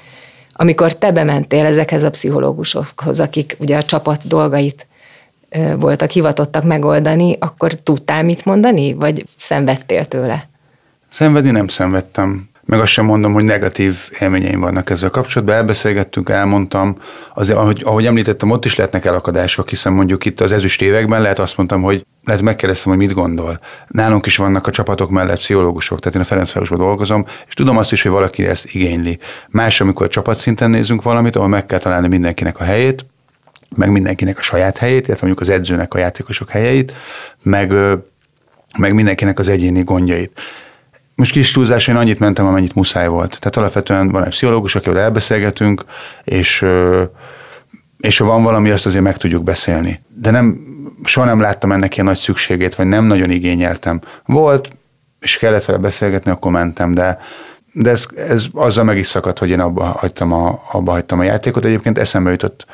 Amikor 0.59 0.99
te 0.99 1.12
bementél 1.12 1.64
ezekhez 1.64 2.03
a 2.03 2.11
pszichológusokhoz, 2.11 3.21
akik 3.21 3.57
ugye 3.59 3.77
a 3.77 3.83
csapat 3.83 4.27
dolgait 4.27 4.87
voltak 5.77 6.11
hivatottak 6.11 6.64
megoldani, 6.64 7.37
akkor 7.40 7.73
tudtál 7.73 8.23
mit 8.23 8.45
mondani, 8.45 8.92
vagy 8.92 9.25
szenvedtél 9.27 10.05
tőle? 10.05 10.49
Szenvedni 11.09 11.51
nem 11.51 11.69
szenvedtem. 11.69 12.49
Meg 12.64 12.81
azt 12.81 12.92
sem 12.92 13.05
mondom, 13.05 13.33
hogy 13.33 13.45
negatív 13.45 14.09
élményeim 14.21 14.61
vannak 14.61 14.90
ezzel 14.90 15.11
kapcsolatban. 15.11 15.57
Elbeszélgettünk, 15.57 16.29
elmondtam. 16.29 16.97
Azért, 17.35 17.59
ahogy, 17.59 17.83
ahogy 17.85 18.07
említettem, 18.07 18.51
ott 18.51 18.64
is 18.64 18.77
lehetnek 18.77 19.05
elakadások, 19.05 19.69
hiszen 19.69 19.92
mondjuk 19.92 20.25
itt 20.25 20.40
az 20.40 20.53
ezüst 20.53 20.83
években 20.83 21.23
lehet 21.23 21.38
azt 21.38 21.57
mondtam, 21.57 21.83
hogy 21.83 22.07
lehet 22.27 22.43
megkérdeztem, 22.43 22.93
hogy 22.93 23.07
mit 23.07 23.12
gondol. 23.12 23.61
Nálunk 23.87 24.27
is 24.27 24.37
vannak 24.37 24.67
a 24.67 24.71
csapatok 24.71 25.11
mellett 25.11 25.39
pszichológusok, 25.39 26.01
tehát 26.01 26.15
én 26.15 26.23
a 26.23 26.25
Ferencvárosban 26.25 26.79
dolgozom, 26.79 27.27
és 27.47 27.55
tudom 27.55 27.77
azt 27.77 27.93
is, 27.93 28.03
hogy 28.03 28.11
valaki 28.11 28.47
ezt 28.47 28.75
igényli. 28.75 29.19
Más, 29.49 29.81
amikor 29.81 30.09
csapatszinten 30.09 30.71
nézünk 30.71 31.03
valamit, 31.03 31.37
ahol 31.37 31.49
meg 31.49 31.67
kell 31.67 31.79
találni 31.79 32.09
mindenkinek 32.09 32.61
a 32.61 32.65
helyét, 32.65 33.07
meg 33.77 33.91
mindenkinek 33.91 34.39
a 34.39 34.43
saját 34.43 34.79
helyét, 34.79 35.07
illetve 35.07 35.27
mondjuk 35.27 35.41
az 35.41 35.55
edzőnek 35.55 35.95
a 35.95 35.99
játékosok 35.99 36.51
helyeit, 36.51 36.93
meg, 37.43 37.73
meg 38.79 38.95
mindenkinek 38.95 39.39
az 39.39 39.49
egyéni 39.49 39.83
gondjait. 39.83 40.41
Most 41.15 41.33
kis 41.33 41.53
túlzás, 41.53 41.89
én 41.89 41.97
annyit 41.97 42.19
mentem, 42.19 42.47
amennyit 42.47 42.75
muszáj 42.75 43.09
volt. 43.09 43.39
Tehát 43.39 43.57
alapvetően 43.57 44.09
van 44.09 44.25
egy 44.25 44.29
pszichológus, 44.29 44.75
akivel 44.75 44.99
elbeszélgetünk, 44.99 45.85
és, 46.25 46.65
és 47.99 48.19
ha 48.19 48.25
van 48.25 48.43
valami, 48.43 48.71
azt 48.71 48.87
azért 48.87 49.05
meg 49.05 49.17
tudjuk 49.17 49.45
beszélni. 49.45 50.03
De 50.09 50.31
nem, 50.31 50.61
soha 51.05 51.27
nem 51.27 51.41
láttam 51.41 51.73
ennek 51.73 51.95
ilyen 51.95 52.07
nagy 52.07 52.19
szükségét, 52.19 52.75
vagy 52.75 52.87
nem 52.87 53.05
nagyon 53.05 53.31
igényeltem. 53.31 54.01
Volt, 54.25 54.69
és 55.21 55.37
kellett 55.37 55.65
vele 55.65 55.79
beszélgetni, 55.79 56.31
akkor 56.31 56.53
mentem, 56.53 56.95
de, 56.95 57.19
de 57.73 57.91
ez, 57.91 58.07
ez 58.17 58.47
azzal 58.53 58.85
meg 58.85 58.99
is 58.99 59.07
szakadt, 59.07 59.39
hogy 59.39 59.51
én 59.51 59.61
abba 59.61 59.85
hagytam 59.85 60.33
a, 60.33 60.63
abba 60.73 60.91
hagytam 60.91 61.19
a 61.19 61.23
játékot. 61.23 61.65
Egyébként 61.65 61.99
eszembe 61.99 62.31
jutott 62.31 62.67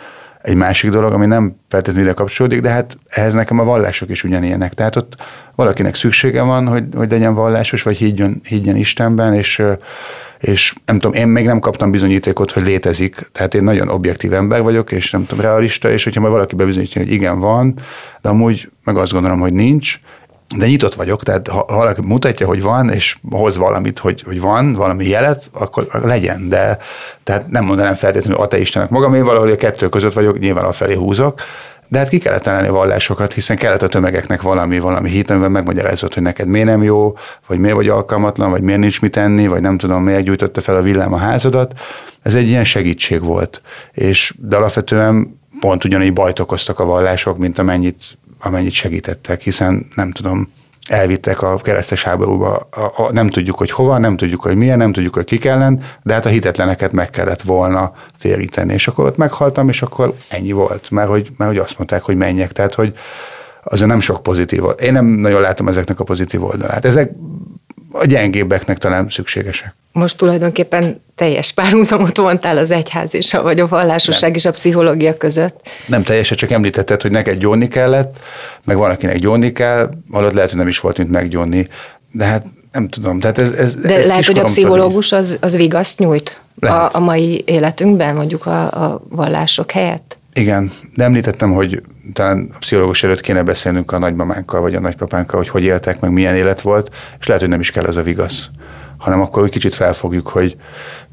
egy 0.43 0.55
másik 0.55 0.91
dolog, 0.91 1.13
ami 1.13 1.27
nem 1.27 1.57
feltétlenül 1.69 2.09
ide 2.09 2.15
kapcsolódik, 2.15 2.61
de 2.61 2.69
hát 2.69 2.97
ehhez 3.09 3.35
nekem 3.35 3.59
a 3.59 3.65
vallások 3.65 4.11
is 4.11 4.25
ugyanilyenek. 4.25 4.75
Tehát 4.75 4.97
ott 4.97 5.17
valakinek 5.55 5.95
szüksége 5.95 6.43
van, 6.43 6.67
hogy, 6.67 6.85
hogy 6.97 7.11
legyen 7.11 7.35
vallásos, 7.35 7.83
vagy 7.83 7.97
higgyen, 7.97 8.41
higgyen 8.45 8.77
Istenben, 8.77 9.35
és, 9.35 9.63
és 10.43 10.75
nem 10.87 10.99
tudom, 10.99 11.21
én 11.21 11.27
még 11.27 11.47
nem 11.47 11.61
kaptam 11.61 11.91
bizonyítékot, 11.91 12.53
hogy 12.53 12.63
létezik. 12.63 13.31
Tehát 13.33 13.55
én 13.55 13.63
nagyon 13.63 13.89
objektív 13.89 14.33
ember 14.33 14.63
vagyok, 14.63 14.93
és 14.93 15.11
nem 15.11 15.27
tudom, 15.27 15.45
realista, 15.45 15.91
és 15.91 16.05
hogyha 16.05 16.21
majd 16.21 16.33
valaki 16.33 16.55
bebizonyítja, 16.55 17.03
hogy 17.03 17.13
igen, 17.13 17.41
van, 17.41 17.75
de 18.23 18.29
amúgy 18.29 18.71
meg 18.85 18.97
azt 18.97 19.13
gondolom, 19.13 19.41
hogy 19.41 19.53
nincs, 19.53 19.99
de 20.57 20.67
nyitott 20.67 20.95
vagyok, 20.95 21.23
tehát 21.23 21.49
ha 21.49 21.65
valaki 21.69 22.01
mutatja, 22.05 22.47
hogy 22.47 22.63
van, 22.63 22.91
és 22.91 23.17
hoz 23.31 23.57
valamit, 23.57 23.99
hogy, 23.99 24.23
hogy 24.23 24.41
van, 24.41 24.73
valami 24.73 25.09
jelet, 25.09 25.51
akkor 25.53 25.87
legyen, 26.03 26.49
de 26.49 26.79
tehát 27.23 27.51
nem 27.51 27.65
mondanám 27.65 27.95
feltétlenül 27.95 28.43
ateistenek 28.43 28.89
magam, 28.89 29.15
én 29.15 29.25
valahol 29.25 29.49
a 29.49 29.57
kettő 29.57 29.89
között 29.89 30.13
vagyok, 30.13 30.39
nyilván 30.39 30.65
a 30.65 30.73
felé 30.73 30.95
húzok, 30.95 31.41
de 31.93 31.99
hát 31.99 32.09
ki 32.09 32.19
kellett 32.19 32.43
találni 32.43 32.69
a 32.69 32.73
vallásokat, 32.73 33.33
hiszen 33.33 33.57
kellett 33.57 33.83
a 33.83 33.87
tömegeknek 33.87 34.43
valami, 34.43 34.79
valami 34.79 35.11
hit, 35.11 35.31
amiben 35.31 35.51
megmagyarázott, 35.51 36.15
hogy 36.15 36.23
neked 36.23 36.47
miért 36.47 36.67
nem 36.67 36.83
jó, 36.83 37.17
vagy 37.47 37.59
miért 37.59 37.77
vagy 37.77 37.89
alkalmatlan, 37.89 38.51
vagy 38.51 38.63
miért 38.63 38.81
nincs 38.81 39.01
mit 39.01 39.17
enni, 39.17 39.47
vagy 39.47 39.61
nem 39.61 39.79
tudom, 39.79 40.03
miért 40.03 40.23
gyújtotta 40.23 40.61
fel 40.61 40.77
a 40.77 40.83
villám 40.83 41.13
a 41.13 41.17
házadat. 41.17 41.81
Ez 42.23 42.35
egy 42.35 42.49
ilyen 42.49 42.65
segítség 42.65 43.23
volt. 43.23 43.63
És, 43.93 44.35
de 44.39 44.57
alapvetően 44.57 45.41
pont 45.61 45.85
ugyanígy 45.85 46.13
bajt 46.13 46.41
okoztak 46.41 46.79
a 46.79 46.85
vallások, 46.85 47.39
mint 47.39 47.59
amennyit, 47.59 48.19
amennyit 48.41 48.73
segítettek, 48.73 49.41
hiszen 49.41 49.87
nem 49.95 50.11
tudom, 50.11 50.53
elvittek 50.89 51.43
a 51.43 51.57
keresztes 51.57 52.03
háborúba, 52.03 52.69
a, 52.71 52.81
a, 52.81 53.13
nem 53.13 53.29
tudjuk, 53.29 53.59
hogy 53.59 53.71
hova, 53.71 53.99
nem 53.99 54.17
tudjuk, 54.17 54.41
hogy 54.41 54.57
milyen, 54.57 54.79
nem 54.79 54.93
tudjuk, 54.93 55.15
hogy 55.15 55.25
kik 55.25 55.45
ellen, 55.45 55.83
de 56.03 56.13
hát 56.13 56.27
a 56.27 56.29
hitetleneket 56.29 56.93
meg 56.93 57.11
kellett 57.11 57.43
volna 57.43 57.93
téríteni. 58.19 58.73
És 58.73 58.89
akkor 58.89 59.05
ott 59.05 59.17
meghaltam, 59.17 59.69
és 59.69 59.83
akkor 59.83 60.15
ennyi 60.29 60.53
volt, 60.53 60.91
mert 60.91 61.09
hogy, 61.09 61.31
mert 61.37 61.51
hogy 61.51 61.61
azt 61.61 61.79
mondták, 61.79 62.03
hogy 62.03 62.17
menjek. 62.17 62.53
Tehát, 62.53 62.75
hogy 62.75 62.95
azért 63.65 63.91
nem 63.91 64.01
sok 64.01 64.23
pozitív. 64.23 64.63
Én 64.81 64.93
nem 64.93 65.07
nagyon 65.07 65.41
látom 65.41 65.69
ezeknek 65.69 66.01
a 66.01 66.05
pozitív 66.05 66.45
oldalát. 66.45 66.85
Ezek 66.85 67.13
a 67.93 68.05
gyengébbeknek 68.05 68.79
talán 68.79 69.09
szükségesek. 69.09 69.75
Most 69.93 70.17
tulajdonképpen 70.17 71.03
teljes 71.15 71.53
párhuzamot 71.53 72.17
vontál 72.17 72.57
az 72.57 72.71
egyház 72.71 73.15
és 73.15 73.35
a, 73.35 73.43
vagy 73.43 73.61
a 73.61 73.69
vallásosság 73.69 74.29
nem. 74.29 74.39
és 74.39 74.45
a 74.45 74.51
pszichológia 74.51 75.17
között. 75.17 75.69
Nem 75.87 76.03
teljesen, 76.03 76.37
csak 76.37 76.51
említetted, 76.51 77.03
hogy 77.03 77.11
neked 77.11 77.39
gyónni 77.39 77.69
kellett, 77.69 78.17
meg 78.65 78.77
van, 78.77 78.91
akinek 78.91 79.19
gyónni 79.19 79.53
kell, 79.53 79.91
alatt 80.11 80.33
lehet, 80.33 80.51
hogy 80.51 80.59
nem 80.59 80.69
is 80.69 80.81
volt, 80.81 80.99
mint 80.99 81.11
meggyónni, 81.11 81.69
de 82.13 82.25
hát 82.25 82.45
nem 82.73 82.89
tudom. 82.89 83.21
Tehát 83.21 83.39
ez, 83.39 83.51
ez, 83.51 83.75
de 83.75 83.97
ez 83.97 84.07
lehet, 84.07 84.27
hogy 84.27 84.39
a 84.39 84.45
pszichológus 84.45 85.13
az, 85.13 85.39
az 85.41 85.57
vigaszt 85.57 85.99
nyújt 85.99 86.43
a, 86.61 86.89
a 86.93 86.99
mai 86.99 87.43
életünkben, 87.47 88.15
mondjuk 88.15 88.47
a, 88.47 88.85
a 88.85 89.03
vallások 89.09 89.71
helyett? 89.71 90.17
Igen, 90.35 90.73
de 90.95 91.05
említettem, 91.05 91.53
hogy 91.53 91.83
talán 92.13 92.51
a 92.55 92.59
pszichológus 92.59 93.03
előtt 93.03 93.21
kéne 93.21 93.43
beszélnünk 93.43 93.93
a 93.93 93.99
nagymamánkkal, 93.99 94.61
vagy 94.61 94.75
a 94.75 94.81
nagypapánkkal, 94.81 95.39
hogy 95.39 95.49
hogy 95.49 95.63
éltek, 95.63 96.01
meg 96.01 96.11
milyen 96.11 96.35
élet 96.35 96.61
volt, 96.61 96.95
és 97.21 97.27
lehet, 97.27 97.43
hogy 97.43 97.51
nem 97.51 97.61
is 97.61 97.71
kell 97.71 97.85
az 97.85 97.97
a 97.97 98.03
vigasz 98.03 98.49
hanem 99.03 99.21
akkor 99.21 99.45
egy 99.45 99.51
kicsit 99.51 99.75
felfogjuk, 99.75 100.29
hogy 100.29 100.57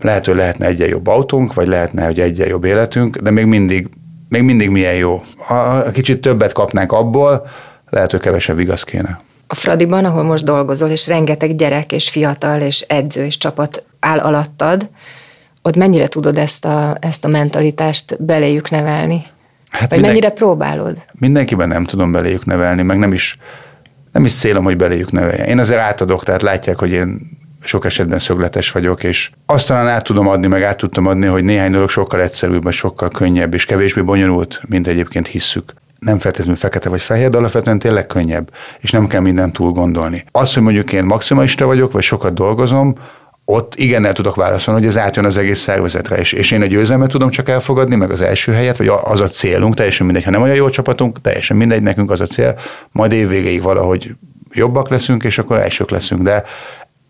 lehet, 0.01 0.25
hogy 0.25 0.35
lehetne 0.35 0.65
egyen 0.65 0.87
jobb 0.87 1.07
autónk, 1.07 1.53
vagy 1.53 1.67
lehetne, 1.67 2.05
hogy 2.05 2.19
egyen 2.19 2.47
jobb 2.47 2.63
életünk, 2.63 3.17
de 3.17 3.31
még 3.31 3.45
mindig, 3.45 3.89
még 4.29 4.41
mindig 4.41 4.69
milyen 4.69 4.95
jó. 4.95 5.23
Ha 5.37 5.91
kicsit 5.91 6.21
többet 6.21 6.53
kapnánk 6.53 6.91
abból, 6.91 7.47
lehet, 7.89 8.11
hogy 8.11 8.19
kevesebb 8.19 8.55
vigasz 8.55 8.83
kéne. 8.83 9.21
A 9.47 9.55
Fradiban, 9.55 10.05
ahol 10.05 10.23
most 10.23 10.43
dolgozol, 10.43 10.89
és 10.89 11.07
rengeteg 11.07 11.55
gyerek, 11.55 11.91
és 11.91 12.09
fiatal, 12.09 12.61
és 12.61 12.81
edző, 12.81 13.25
és 13.25 13.37
csapat 13.37 13.85
áll 13.99 14.19
alattad, 14.19 14.89
ott 15.69 15.75
mennyire 15.75 16.07
tudod 16.07 16.37
ezt 16.37 16.65
a, 16.65 16.97
ezt 16.99 17.25
a 17.25 17.27
mentalitást 17.27 18.23
beléjük 18.23 18.69
nevelni? 18.69 19.23
Hát 19.69 19.79
Vagy 19.79 19.89
minden, 19.89 20.09
mennyire 20.09 20.29
próbálod? 20.29 21.01
Mindenkiben 21.19 21.67
nem 21.67 21.85
tudom 21.85 22.11
beléjük 22.11 22.45
nevelni, 22.45 22.81
meg 22.81 22.97
nem 22.97 23.13
is, 23.13 23.37
nem 24.11 24.25
is 24.25 24.33
célom, 24.33 24.63
hogy 24.63 24.77
beléjük 24.77 25.11
neveljen. 25.11 25.47
Én 25.47 25.59
azért 25.59 25.79
átadok, 25.79 26.23
tehát 26.23 26.41
látják, 26.41 26.79
hogy 26.79 26.91
én 26.91 27.37
sok 27.63 27.85
esetben 27.85 28.19
szögletes 28.19 28.71
vagyok, 28.71 29.03
és 29.03 29.31
azt 29.45 29.67
talán 29.67 29.87
át 29.87 30.03
tudom 30.03 30.27
adni, 30.27 30.47
meg 30.47 30.63
át 30.63 30.77
tudtam 30.77 31.07
adni, 31.07 31.25
hogy 31.25 31.43
néhány 31.43 31.71
dolog 31.71 31.89
sokkal 31.89 32.21
egyszerűbb, 32.21 32.63
vagy 32.63 32.73
sokkal 32.73 33.09
könnyebb, 33.09 33.53
és 33.53 33.65
kevésbé 33.65 34.01
bonyolult, 34.01 34.61
mint 34.67 34.87
egyébként 34.87 35.27
hisszük 35.27 35.73
nem 35.99 36.19
feltétlenül 36.19 36.55
fekete 36.55 36.89
vagy 36.89 37.01
fehér, 37.01 37.29
de 37.29 37.37
alapvetően 37.37 37.79
tényleg 37.79 38.07
könnyebb, 38.07 38.51
és 38.79 38.91
nem 38.91 39.07
kell 39.07 39.21
mindent 39.21 39.53
túl 39.53 39.71
gondolni. 39.71 40.25
Az, 40.31 40.53
hogy 40.53 40.63
mondjuk 40.63 40.93
én 40.93 41.03
maximalista 41.03 41.65
vagyok, 41.65 41.91
vagy 41.91 42.03
sokat 42.03 42.33
dolgozom, 42.33 42.95
ott 43.51 43.75
igennel 43.75 44.13
tudok 44.13 44.35
válaszolni, 44.35 44.79
hogy 44.79 44.89
ez 44.89 44.97
átjön 44.97 45.25
az 45.25 45.37
egész 45.37 45.59
szervezetre, 45.59 46.15
és, 46.15 46.33
és 46.33 46.51
én 46.51 46.61
a 46.61 46.65
győzelmet 46.65 47.09
tudom 47.09 47.29
csak 47.29 47.49
elfogadni, 47.49 47.95
meg 47.95 48.11
az 48.11 48.21
első 48.21 48.51
helyet, 48.51 48.77
vagy 48.77 48.91
az 49.03 49.21
a 49.21 49.27
célunk, 49.27 49.75
teljesen 49.75 50.05
mindegy, 50.05 50.23
ha 50.23 50.31
nem 50.31 50.41
olyan 50.41 50.55
jó 50.55 50.69
csapatunk, 50.69 51.21
teljesen 51.21 51.57
mindegy, 51.57 51.81
nekünk 51.81 52.11
az 52.11 52.19
a 52.19 52.25
cél, 52.25 52.55
majd 52.91 53.11
évvégéig 53.11 53.61
valahogy 53.61 54.15
jobbak 54.51 54.89
leszünk, 54.89 55.23
és 55.23 55.37
akkor 55.37 55.57
elsők 55.57 55.89
leszünk, 55.89 56.21
de 56.21 56.43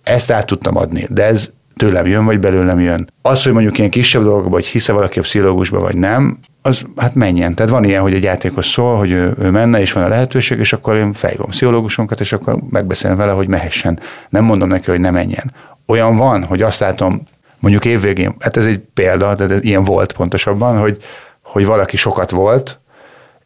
ezt 0.04 0.32
át 0.32 0.46
tudtam 0.46 0.78
adni, 0.78 1.08
de 1.10 1.26
ez 1.26 1.50
tőlem 1.80 2.06
jön, 2.06 2.26
vagy 2.26 2.40
belőlem 2.40 2.80
jön. 2.80 3.10
Az, 3.22 3.44
hogy 3.44 3.54
mondjuk 3.54 3.78
ilyen 3.78 3.90
kisebb 3.90 4.24
dolgokban, 4.24 4.52
hogy 4.52 4.66
hisze 4.66 4.94
valaki 4.94 5.20
a 5.20 5.22
pszichológusba, 5.22 5.80
vagy 5.80 5.96
nem, 5.96 6.40
az 6.62 6.82
hát 6.96 7.16
menjen. 7.16 7.56
Tehát 7.56 7.72
van 7.72 7.84
ilyen, 7.84 8.02
hogy 8.02 8.14
egy 8.14 8.24
játékos 8.24 8.68
szól, 8.68 8.98
hogy 8.98 9.12
ő, 9.12 9.36
ő 9.40 9.50
menne, 9.50 9.80
és 9.80 9.92
van 9.92 10.04
a 10.04 10.08
lehetőség, 10.08 10.60
és 10.60 10.74
akkor 10.74 10.96
én 10.96 11.14
felhívom 11.14 11.50
pszichológusunkat, 11.50 12.20
és 12.20 12.34
akkor 12.34 12.60
megbeszélem 12.70 13.18
vele, 13.18 13.32
hogy 13.32 13.48
mehessen. 13.48 14.00
Nem 14.30 14.44
mondom 14.44 14.70
neki, 14.70 14.90
hogy 14.90 15.00
ne 15.00 15.12
menjen 15.12 15.54
olyan 15.86 16.18
van, 16.18 16.44
hogy 16.44 16.62
azt 16.62 16.80
látom, 16.80 17.28
mondjuk 17.60 17.86
évvégén, 17.86 18.36
hát 18.40 18.58
ez 18.58 18.66
egy 18.66 18.80
példa, 18.94 19.36
tehát 19.36 19.52
ez 19.52 19.64
ilyen 19.64 19.84
volt 19.84 20.14
pontosabban, 20.14 20.80
hogy, 20.80 20.98
hogy 21.42 21.66
valaki 21.66 21.98
sokat 21.98 22.32
volt, 22.32 22.80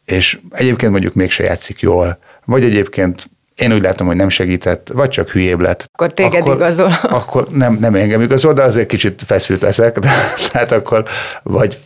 és 0.04 0.38
egyébként 0.50 0.92
mondjuk 0.92 1.14
mégse 1.14 1.44
játszik 1.44 1.80
jól, 1.80 2.18
vagy 2.44 2.64
egyébként 2.64 3.30
én 3.56 3.72
úgy 3.72 3.82
látom, 3.82 4.06
hogy 4.06 4.16
nem 4.16 4.28
segített, 4.28 4.90
vagy 4.94 5.08
csak 5.08 5.28
hülyébb 5.28 5.60
lett. 5.60 5.88
Akkor 5.92 6.12
téged 6.12 6.40
akkor, 6.40 6.54
igazol. 6.54 6.92
Akkor 7.20 7.46
nem, 7.50 7.76
nem 7.80 7.94
engem 7.94 8.20
igazol, 8.20 8.52
de 8.52 8.62
azért 8.62 8.86
kicsit 8.86 9.22
feszült 9.26 9.62
leszek, 9.62 9.98
de, 9.98 10.10
tehát 10.50 10.72
akkor 10.78 11.04
vagy 11.42 11.78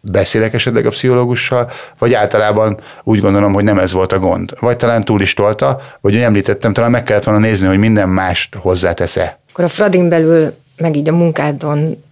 beszélek 0.00 0.54
esetleg 0.54 0.86
a 0.86 0.90
pszichológussal, 0.90 1.70
vagy 1.98 2.14
általában 2.14 2.80
úgy 3.02 3.20
gondolom, 3.20 3.52
hogy 3.52 3.64
nem 3.64 3.78
ez 3.78 3.92
volt 3.92 4.12
a 4.12 4.18
gond. 4.18 4.52
Vagy 4.60 4.76
talán 4.76 5.04
túl 5.04 5.20
is 5.20 5.34
tolta, 5.34 5.80
vagy 6.00 6.12
hogy 6.12 6.22
említettem, 6.22 6.72
talán 6.72 6.90
meg 6.90 7.02
kellett 7.02 7.24
volna 7.24 7.40
nézni, 7.40 7.66
hogy 7.66 7.78
minden 7.78 8.08
mást 8.08 8.54
hozzátesz-e. 8.54 9.38
Akkor 9.52 9.64
a 9.64 9.68
Fradin 9.68 10.08
belül, 10.08 10.54
meg 10.76 10.96
így 10.96 11.08
a 11.08 11.12
munkádon 11.12 12.02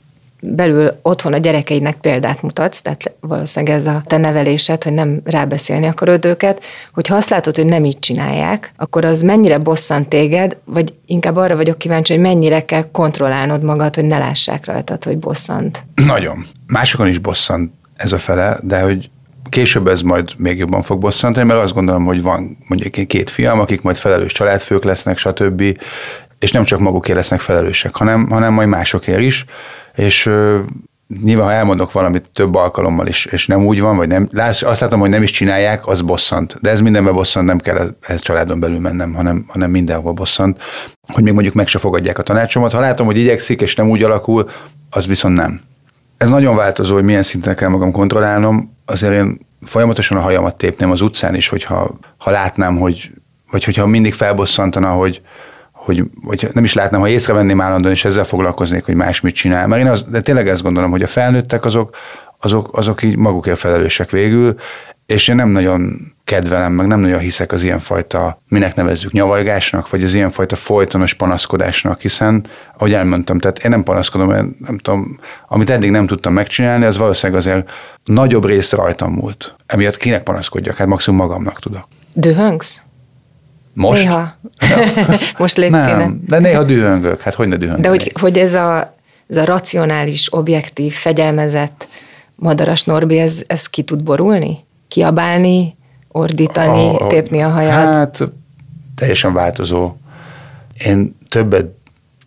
belül 0.41 0.99
otthon 1.03 1.33
a 1.33 1.39
gyerekeidnek 1.39 1.97
példát 1.97 2.43
mutatsz, 2.43 2.81
tehát 2.81 3.15
valószínűleg 3.21 3.77
ez 3.77 3.87
a 3.87 4.03
te 4.07 4.17
nevelésed, 4.17 4.83
hogy 4.83 4.93
nem 4.93 5.21
rábeszélni 5.25 5.87
akarod 5.87 6.25
őket, 6.25 6.63
hogy 6.93 7.07
ha 7.07 7.15
azt 7.15 7.31
látod, 7.31 7.57
hogy 7.57 7.67
nem 7.67 7.85
így 7.85 7.99
csinálják, 7.99 8.73
akkor 8.77 9.05
az 9.05 9.23
mennyire 9.23 9.59
bosszant 9.59 10.09
téged, 10.09 10.57
vagy 10.65 10.93
inkább 11.07 11.37
arra 11.37 11.57
vagyok 11.57 11.79
kíváncsi, 11.79 12.13
hogy 12.13 12.23
mennyire 12.23 12.65
kell 12.65 12.91
kontrollálnod 12.91 13.63
magad, 13.63 13.95
hogy 13.95 14.05
ne 14.05 14.19
lássák 14.19 14.67
rajtad, 14.67 15.05
hogy 15.05 15.19
bosszant. 15.19 15.85
Nagyon. 16.07 16.45
Másokon 16.67 17.07
is 17.07 17.19
bosszant 17.19 17.73
ez 17.97 18.13
a 18.13 18.19
fele, 18.19 18.59
de 18.63 18.81
hogy 18.81 19.11
később 19.49 19.87
ez 19.87 20.03
majd 20.03 20.31
még 20.37 20.59
jobban 20.59 20.83
fog 20.83 20.99
bosszantani, 20.99 21.47
mert 21.47 21.63
azt 21.63 21.75
gondolom, 21.75 22.05
hogy 22.05 22.23
van 22.23 22.57
mondjuk 22.69 23.07
két 23.07 23.31
fiam, 23.31 23.61
akik 23.61 23.83
majd 23.83 23.97
felelős 23.97 24.33
családfők 24.33 24.85
lesznek, 24.85 25.19
stb 25.19 25.63
és 26.39 26.53
nem 26.53 26.65
csak 26.65 26.81
magukért 26.81 27.17
lesznek 27.17 27.41
felelősek, 27.41 27.97
hanem, 27.97 28.29
hanem 28.31 28.53
majd 28.53 28.69
másokért 28.69 29.21
is, 29.21 29.45
és 29.95 30.31
nyilván, 31.23 31.47
ha 31.47 31.53
elmondok 31.53 31.93
valamit 31.93 32.31
több 32.35 32.55
alkalommal 32.55 33.07
is, 33.07 33.25
és 33.25 33.47
nem 33.47 33.67
úgy 33.67 33.81
van, 33.81 33.97
vagy 33.97 34.09
nem, 34.09 34.29
azt 34.61 34.81
látom, 34.81 35.01
hogy 35.01 35.11
nem 35.11 35.23
is 35.23 35.31
csinálják, 35.31 35.87
az 35.87 36.01
bosszant. 36.01 36.57
De 36.61 36.71
ez 36.71 36.81
mindenben 36.81 37.15
bosszant, 37.15 37.47
nem 37.47 37.59
kell 37.59 37.97
ez 38.01 38.21
családon 38.21 38.61
belül 38.61 38.79
mennem, 38.79 39.15
hanem, 39.15 39.45
hanem 39.49 39.71
mindenhol 39.71 40.13
bosszant. 40.13 40.63
Hogy 41.13 41.23
még 41.23 41.33
mondjuk 41.33 41.55
meg 41.55 41.67
se 41.67 41.79
fogadják 41.79 42.19
a 42.19 42.23
tanácsomat. 42.23 42.73
Ha 42.73 42.81
látom, 42.81 43.07
hogy 43.07 43.19
igyekszik, 43.19 43.61
és 43.61 43.75
nem 43.75 43.89
úgy 43.89 44.03
alakul, 44.03 44.49
az 44.91 45.07
viszont 45.07 45.37
nem. 45.37 45.61
Ez 46.17 46.29
nagyon 46.29 46.57
változó, 46.57 46.95
hogy 46.95 47.05
milyen 47.05 47.23
szinten 47.23 47.57
kell 47.57 47.69
magam 47.69 47.93
kontrollálnom. 47.93 48.77
Azért 48.85 49.13
én 49.13 49.39
folyamatosan 49.65 50.19
a 50.19 50.21
hajamat 50.21 50.57
tépném 50.57 50.91
az 50.91 51.01
utcán 51.01 51.35
is, 51.35 51.49
hogyha 51.49 51.99
ha 52.19 52.31
látnám, 52.31 52.79
hogy, 52.79 53.11
vagy 53.51 53.65
hogyha 53.65 53.87
mindig 53.87 54.15
felbosszantana, 54.15 54.91
hogy, 54.91 55.23
hogy, 55.85 56.03
hogy 56.25 56.49
nem 56.53 56.65
is 56.65 56.75
látnám, 56.75 57.01
ha 57.01 57.09
észrevenném 57.09 57.61
állandóan, 57.61 57.95
és 57.95 58.05
ezzel 58.05 58.25
foglalkoznék, 58.25 58.85
hogy 58.85 58.95
más 58.95 59.21
mit 59.21 59.35
csinál. 59.35 59.67
Mert 59.67 59.83
én 59.83 59.89
az, 59.89 60.05
de 60.09 60.21
tényleg 60.21 60.49
ezt 60.49 60.63
gondolom, 60.63 60.91
hogy 60.91 61.03
a 61.03 61.07
felnőttek 61.07 61.65
azok, 61.65 61.97
azok, 62.39 62.79
azok 62.79 63.03
így 63.03 63.17
magukért 63.17 63.59
felelősek 63.59 64.11
végül, 64.11 64.55
és 65.07 65.29
én 65.29 65.37
nem 65.37 65.49
nagyon 65.49 66.13
kedvelem, 66.25 66.73
meg 66.73 66.87
nem 66.87 67.01
nagyon 67.01 67.19
hiszek 67.19 67.53
az 67.53 67.63
ilyenfajta, 67.63 68.43
minek 68.49 68.75
nevezzük 68.75 69.13
nyavajgásnak, 69.13 69.91
vagy 69.91 70.05
az 70.05 70.15
ilyenfajta 70.15 70.57
folytonos 70.57 71.15
panaszkodásnak, 71.15 72.01
hiszen, 72.01 72.47
ahogy 72.77 72.93
elmondtam, 72.93 73.39
tehát 73.39 73.65
én 73.65 73.71
nem 73.71 73.83
panaszkodom, 73.83 74.29
mert 74.29 74.47
nem 74.59 74.79
tudom, 74.79 75.19
amit 75.49 75.71
eddig 75.71 75.91
nem 75.91 76.07
tudtam 76.07 76.33
megcsinálni, 76.33 76.85
az 76.85 76.97
valószínűleg 76.97 77.41
azért 77.41 77.71
nagyobb 78.05 78.45
rész 78.45 78.73
rajtam 78.73 79.13
múlt. 79.13 79.55
Emiatt 79.67 79.97
kinek 79.97 80.23
panaszkodjak? 80.23 80.77
Hát 80.77 80.87
maximum 80.87 81.19
magamnak 81.19 81.59
tudok. 81.59 81.89
Dühöngsz? 82.15 82.83
Most? 83.75 84.03
Néha. 84.03 84.39
Most 85.39 85.57
légy 85.57 85.71
Nem, 85.71 86.21
de 86.27 86.39
néha 86.39 86.63
dühöngök. 86.63 87.21
Hát 87.21 87.35
hogy 87.35 87.49
ne 87.49 87.57
dühöngök? 87.57 87.83
De 87.83 87.89
hogy, 87.89 88.13
hogy 88.21 88.39
ez, 88.39 88.55
a, 88.55 88.95
ez 89.29 89.37
a 89.37 89.45
racionális, 89.45 90.35
objektív, 90.35 90.93
fegyelmezett 90.93 91.89
madaras 92.35 92.85
Norbi, 92.85 93.19
ez, 93.19 93.45
ez 93.47 93.67
ki 93.67 93.83
tud 93.83 94.03
borulni? 94.03 94.65
Kiabálni, 94.89 95.77
ordítani, 96.09 96.97
a, 96.97 97.07
tépni 97.07 97.41
a 97.41 97.49
haját? 97.49 97.95
Hát 97.95 98.29
teljesen 98.95 99.33
változó. 99.33 99.95
Én 100.85 101.17
többet 101.29 101.67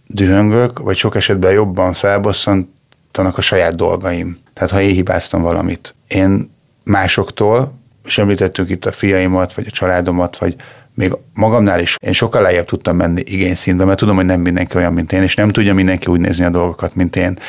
dühöngök, 0.07 0.79
vagy 0.79 0.95
sok 0.95 1.15
esetben 1.15 1.51
jobban 1.51 1.93
felbosszantanak 1.93 3.37
a 3.37 3.41
saját 3.41 3.75
dolgaim. 3.75 4.37
Tehát 4.53 4.71
ha 4.71 4.81
én 4.81 4.93
hibáztam 4.93 5.41
valamit. 5.41 5.95
Én 6.07 6.51
másoktól, 6.83 7.73
és 8.05 8.17
említettük 8.17 8.69
itt 8.69 8.85
a 8.85 8.91
fiaimat, 8.91 9.53
vagy 9.53 9.65
a 9.67 9.71
családomat, 9.71 10.37
vagy 10.37 10.55
még 10.95 11.15
magamnál 11.33 11.79
is 11.79 11.95
én 12.01 12.13
sokkal 12.13 12.41
lejjebb 12.41 12.65
tudtam 12.65 12.95
menni 12.95 13.21
igényszintben, 13.25 13.87
mert 13.87 13.99
tudom, 13.99 14.15
hogy 14.15 14.25
nem 14.25 14.39
mindenki 14.39 14.77
olyan, 14.77 14.93
mint 14.93 15.11
én, 15.11 15.21
és 15.21 15.35
nem 15.35 15.49
tudja 15.49 15.73
mindenki 15.73 16.07
úgy 16.07 16.19
nézni 16.19 16.45
a 16.45 16.49
dolgokat, 16.49 16.95
mint 16.95 17.15
én. 17.15 17.39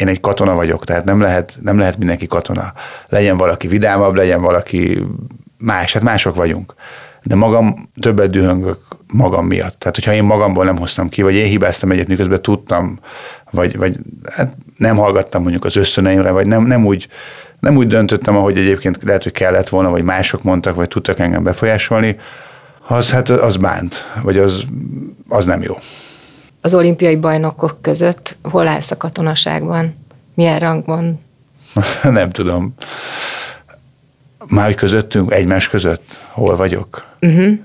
Én 0.00 0.08
egy 0.08 0.20
katona 0.20 0.54
vagyok, 0.54 0.84
tehát 0.84 1.04
nem 1.04 1.20
lehet, 1.20 1.58
nem 1.62 1.78
lehet 1.78 1.98
mindenki 1.98 2.26
katona. 2.26 2.72
Legyen 3.08 3.36
valaki 3.36 3.66
vidámabb, 3.66 4.14
legyen 4.14 4.40
valaki 4.40 5.02
más, 5.58 5.92
hát 5.92 6.02
mások 6.02 6.36
vagyunk. 6.36 6.74
De 7.22 7.34
magam 7.34 7.88
többet 8.00 8.30
dühöngök 8.30 8.78
magam 9.12 9.46
miatt. 9.46 9.78
Tehát, 9.78 9.94
hogyha 9.94 10.12
én 10.12 10.24
magamból 10.24 10.64
nem 10.64 10.76
hoztam 10.76 11.08
ki, 11.08 11.22
vagy 11.22 11.34
én 11.34 11.46
hibáztam 11.46 11.90
egyet, 11.90 12.08
miközben 12.08 12.42
tudtam, 12.42 12.98
vagy, 13.50 13.76
vagy 13.76 13.98
hát 14.32 14.56
nem 14.76 14.96
hallgattam 14.96 15.42
mondjuk 15.42 15.64
az 15.64 15.76
ösztöneimre, 15.76 16.30
vagy 16.30 16.46
nem, 16.46 16.64
nem 16.64 16.86
úgy 16.86 17.08
Nem 17.60 17.76
úgy 17.76 17.86
döntöttem, 17.86 18.36
ahogy 18.36 18.58
egyébként 18.58 19.02
lehet, 19.02 19.22
hogy 19.22 19.32
kellett 19.32 19.68
volna, 19.68 19.90
vagy 19.90 20.02
mások 20.02 20.42
mondtak, 20.42 20.74
vagy 20.74 20.88
tudtak 20.88 21.18
engem 21.18 21.42
befolyásolni, 21.42 22.16
az 22.86 23.10
hát 23.10 23.28
az 23.28 23.56
bánt, 23.56 24.06
vagy 24.22 24.38
az, 24.38 24.64
az 25.28 25.44
nem 25.44 25.62
jó. 25.62 25.78
Az 26.60 26.74
olimpiai 26.74 27.16
bajnokok 27.16 27.78
között 27.80 28.36
hol 28.42 28.68
állsz 28.68 28.90
a 28.90 28.96
katonaságban? 28.96 29.96
Milyen 30.34 30.58
rangban? 30.58 31.20
nem 32.02 32.30
tudom. 32.30 32.74
Már 34.46 34.74
közöttünk, 34.74 35.32
egymás 35.32 35.68
között, 35.68 36.20
hol 36.30 36.56
vagyok? 36.56 37.06
Uh-huh. 37.20 37.58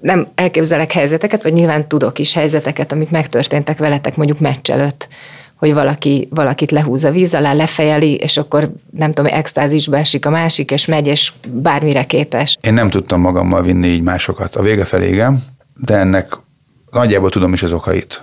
Nem 0.00 0.28
elképzelek 0.34 0.92
helyzeteket, 0.92 1.42
vagy 1.42 1.52
nyilván 1.52 1.88
tudok 1.88 2.18
is 2.18 2.34
helyzeteket, 2.34 2.92
amik 2.92 3.10
megtörténtek 3.10 3.78
veletek 3.78 4.16
mondjuk 4.16 4.38
meccs 4.38 4.70
előtt, 4.70 5.08
hogy 5.56 5.74
valaki, 5.74 6.28
valakit 6.30 6.70
lehúz 6.70 7.04
a 7.04 7.10
víz 7.10 7.34
alá, 7.34 7.52
lefejeli, 7.52 8.14
és 8.14 8.36
akkor 8.36 8.72
nem 8.90 9.12
tudom, 9.12 9.32
extázisba 9.34 9.96
esik 9.96 10.26
a 10.26 10.30
másik, 10.30 10.70
és 10.70 10.86
megy, 10.86 11.06
és 11.06 11.32
bármire 11.48 12.04
képes. 12.04 12.58
Én 12.60 12.74
nem 12.74 12.90
tudtam 12.90 13.20
magammal 13.20 13.62
vinni 13.62 13.86
így 13.86 14.02
másokat. 14.02 14.56
A 14.56 14.62
vége 14.62 14.84
felé 14.84 15.08
igen, 15.08 15.44
de 15.74 15.96
ennek 15.96 16.36
nagyjából 16.90 17.30
tudom 17.30 17.52
is 17.52 17.62
az 17.62 17.72
okait. 17.72 18.22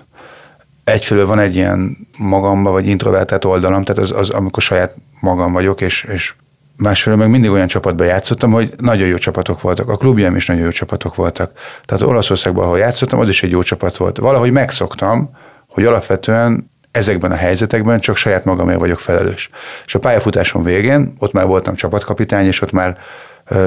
Egyfelől 0.83 1.25
van 1.25 1.39
egy 1.39 1.55
ilyen 1.55 1.97
magamba, 2.17 2.71
vagy 2.71 2.87
introvertált 2.87 3.45
oldalam, 3.45 3.83
tehát 3.83 4.03
az, 4.03 4.11
az 4.11 4.29
amikor 4.29 4.63
saját 4.63 4.95
magam 5.19 5.51
vagyok, 5.51 5.81
és, 5.81 6.07
és 6.13 6.33
másfelől 6.77 7.19
meg 7.19 7.29
mindig 7.29 7.49
olyan 7.49 7.67
csapatban 7.67 8.07
játszottam, 8.07 8.51
hogy 8.51 8.73
nagyon 8.77 9.07
jó 9.07 9.15
csapatok 9.15 9.61
voltak. 9.61 9.89
A 9.89 9.95
klubjaim 9.95 10.35
is 10.35 10.45
nagyon 10.45 10.63
jó 10.63 10.69
csapatok 10.69 11.15
voltak. 11.15 11.51
Tehát 11.85 12.03
Olaszországban, 12.03 12.63
ahol 12.63 12.77
játszottam, 12.77 13.19
az 13.19 13.29
is 13.29 13.43
egy 13.43 13.51
jó 13.51 13.61
csapat 13.61 13.97
volt. 13.97 14.17
Valahogy 14.17 14.51
megszoktam, 14.51 15.29
hogy 15.67 15.85
alapvetően 15.85 16.71
ezekben 16.93 17.31
a 17.31 17.35
helyzetekben 17.35 17.99
csak 17.99 18.15
saját 18.15 18.45
magamért 18.45 18.79
vagyok 18.79 18.99
felelős. 18.99 19.49
És 19.85 19.95
a 19.95 19.99
pályafutásom 19.99 20.63
végén, 20.63 21.13
ott 21.19 21.31
már 21.31 21.45
voltam 21.45 21.75
csapatkapitány, 21.75 22.45
és 22.45 22.61
ott 22.61 22.71
már 22.71 22.97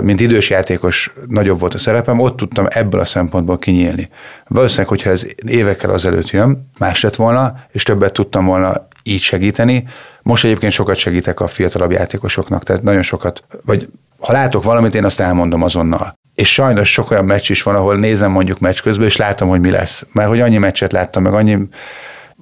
mint 0.02 0.20
idős 0.20 0.50
játékos 0.50 1.12
nagyobb 1.28 1.60
volt 1.60 1.74
a 1.74 1.78
szerepem, 1.78 2.20
ott 2.20 2.36
tudtam 2.36 2.66
ebből 2.68 3.00
a 3.00 3.04
szempontból 3.04 3.58
kinyílni. 3.58 4.08
Valószínűleg, 4.46 4.88
hogyha 4.88 5.10
ez 5.10 5.26
évekkel 5.46 5.90
azelőtt 5.90 6.30
jön, 6.30 6.70
más 6.78 7.00
lett 7.00 7.14
volna, 7.14 7.54
és 7.72 7.82
többet 7.82 8.12
tudtam 8.12 8.44
volna 8.44 8.88
így 9.02 9.22
segíteni. 9.22 9.84
Most 10.22 10.44
egyébként 10.44 10.72
sokat 10.72 10.96
segítek 10.96 11.40
a 11.40 11.46
fiatalabb 11.46 11.90
játékosoknak, 11.90 12.62
tehát 12.62 12.82
nagyon 12.82 13.02
sokat, 13.02 13.44
vagy 13.64 13.88
ha 14.18 14.32
látok 14.32 14.62
valamit, 14.62 14.94
én 14.94 15.04
azt 15.04 15.20
elmondom 15.20 15.62
azonnal. 15.62 16.18
És 16.34 16.52
sajnos 16.52 16.92
sok 16.92 17.10
olyan 17.10 17.24
meccs 17.24 17.50
is 17.50 17.62
van, 17.62 17.74
ahol 17.74 17.96
nézem 17.96 18.30
mondjuk 18.30 18.58
meccs 18.58 18.80
közben, 18.80 19.06
és 19.06 19.16
látom, 19.16 19.48
hogy 19.48 19.60
mi 19.60 19.70
lesz. 19.70 20.06
Mert 20.12 20.28
hogy 20.28 20.40
annyi 20.40 20.58
meccset 20.58 20.92
láttam, 20.92 21.22
meg 21.22 21.34
annyi 21.34 21.58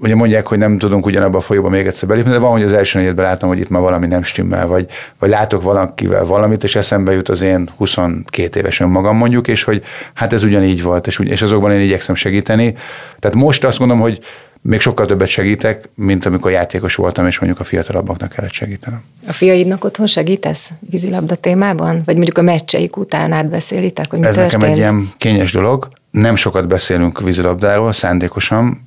ugye 0.01 0.15
mondják, 0.15 0.47
hogy 0.47 0.59
nem 0.59 0.79
tudunk 0.79 1.07
ugyanabba 1.07 1.39
a 1.39 1.41
folyóba 1.41 1.69
még 1.69 1.87
egyszer 1.87 2.09
belépni, 2.09 2.31
de 2.31 2.39
van, 2.39 2.51
hogy 2.51 2.63
az 2.63 2.73
első 2.73 2.99
negyedben 2.99 3.25
látom, 3.25 3.49
hogy 3.49 3.59
itt 3.59 3.69
már 3.69 3.83
valami 3.83 4.07
nem 4.07 4.23
stimmel, 4.23 4.67
vagy, 4.67 4.87
vagy 5.19 5.29
látok 5.29 5.63
valakivel 5.63 6.25
valamit, 6.25 6.65
és 6.65 6.77
eszembe 6.77 7.13
jut 7.13 7.29
az 7.29 7.41
én 7.41 7.71
22 7.77 8.59
éves 8.59 8.81
önmagam 8.81 9.17
mondjuk, 9.17 9.49
és 9.49 9.63
hogy 9.65 9.83
hát 10.15 10.33
ez 10.33 10.45
ugyanígy 10.45 10.83
volt, 10.83 11.07
és, 11.07 11.19
és 11.19 11.43
azokban 11.43 11.73
én 11.73 11.81
igyekszem 11.81 12.15
segíteni. 12.15 12.75
Tehát 13.19 13.37
most 13.37 13.65
azt 13.65 13.79
mondom, 13.79 14.01
hogy 14.01 14.21
még 14.61 14.81
sokkal 14.81 15.07
többet 15.07 15.29
segítek, 15.29 15.89
mint 15.95 16.27
amikor 16.27 16.51
játékos 16.51 16.95
voltam, 16.95 17.27
és 17.27 17.39
mondjuk 17.39 17.61
a 17.61 17.65
fiatalabbaknak 17.65 18.33
kellett 18.33 18.53
segítenem. 18.53 19.03
A 19.27 19.33
fiaidnak 19.33 19.85
otthon 19.85 20.07
segítesz 20.07 20.71
vízilabda 20.91 21.35
témában? 21.35 22.03
Vagy 22.05 22.15
mondjuk 22.15 22.39
a 22.39 22.43
meccseik 22.43 22.97
után 22.97 23.33
átbeszélitek, 23.33 24.11
hogy 24.11 24.19
mi 24.19 24.27
Ez 24.27 24.35
történt? 24.35 24.61
nekem 24.61 24.73
egy 24.73 24.79
ilyen 24.79 25.13
kényes 25.17 25.53
dolog. 25.53 25.89
Nem 26.11 26.37
sokat 26.37 26.69
beszélünk 26.69 27.21
vízilabdáról, 27.21 27.93
szándékosan, 27.93 28.84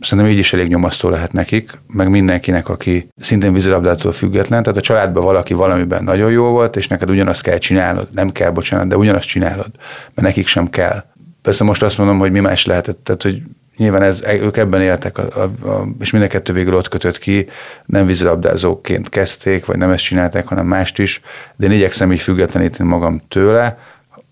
szerintem 0.00 0.32
így 0.32 0.38
is 0.38 0.52
elég 0.52 0.68
nyomasztó 0.68 1.08
lehet 1.08 1.32
nekik, 1.32 1.70
meg 1.86 2.08
mindenkinek, 2.08 2.68
aki 2.68 3.08
szintén 3.16 3.52
vízilabdától 3.52 4.12
független. 4.12 4.62
Tehát 4.62 4.78
a 4.78 4.82
családban 4.82 5.24
valaki 5.24 5.54
valamiben 5.54 6.04
nagyon 6.04 6.30
jó 6.30 6.44
volt, 6.44 6.76
és 6.76 6.88
neked 6.88 7.10
ugyanazt 7.10 7.42
kell 7.42 7.58
csinálnod, 7.58 8.08
nem 8.12 8.32
kell, 8.32 8.50
bocsánat, 8.50 8.88
de 8.88 8.96
ugyanazt 8.96 9.26
csinálod, 9.26 9.70
mert 10.14 10.28
nekik 10.28 10.46
sem 10.46 10.70
kell. 10.70 11.04
Persze 11.42 11.64
most 11.64 11.82
azt 11.82 11.98
mondom, 11.98 12.18
hogy 12.18 12.30
mi 12.30 12.40
más 12.40 12.66
lehetett, 12.66 13.04
tehát 13.04 13.22
hogy 13.22 13.42
nyilván 13.76 14.02
ez, 14.02 14.22
ők 14.26 14.56
ebben 14.56 14.80
éltek, 14.80 15.18
a, 15.18 15.22
a, 15.22 15.68
a, 15.68 15.86
és 16.00 16.10
mind 16.10 16.24
a 16.24 16.28
kettő 16.28 16.52
végül 16.52 16.74
ott 16.74 16.88
kötött 16.88 17.18
ki, 17.18 17.46
nem 17.86 18.06
vízilabdázóként 18.06 19.08
kezdték, 19.08 19.64
vagy 19.64 19.76
nem 19.76 19.90
ezt 19.90 20.04
csinálták, 20.04 20.48
hanem 20.48 20.66
mást 20.66 20.98
is, 20.98 21.20
de 21.56 21.66
én 21.66 21.72
igyekszem 21.72 22.12
így 22.12 22.20
függetleníteni 22.20 22.88
magam 22.88 23.22
tőle, 23.28 23.78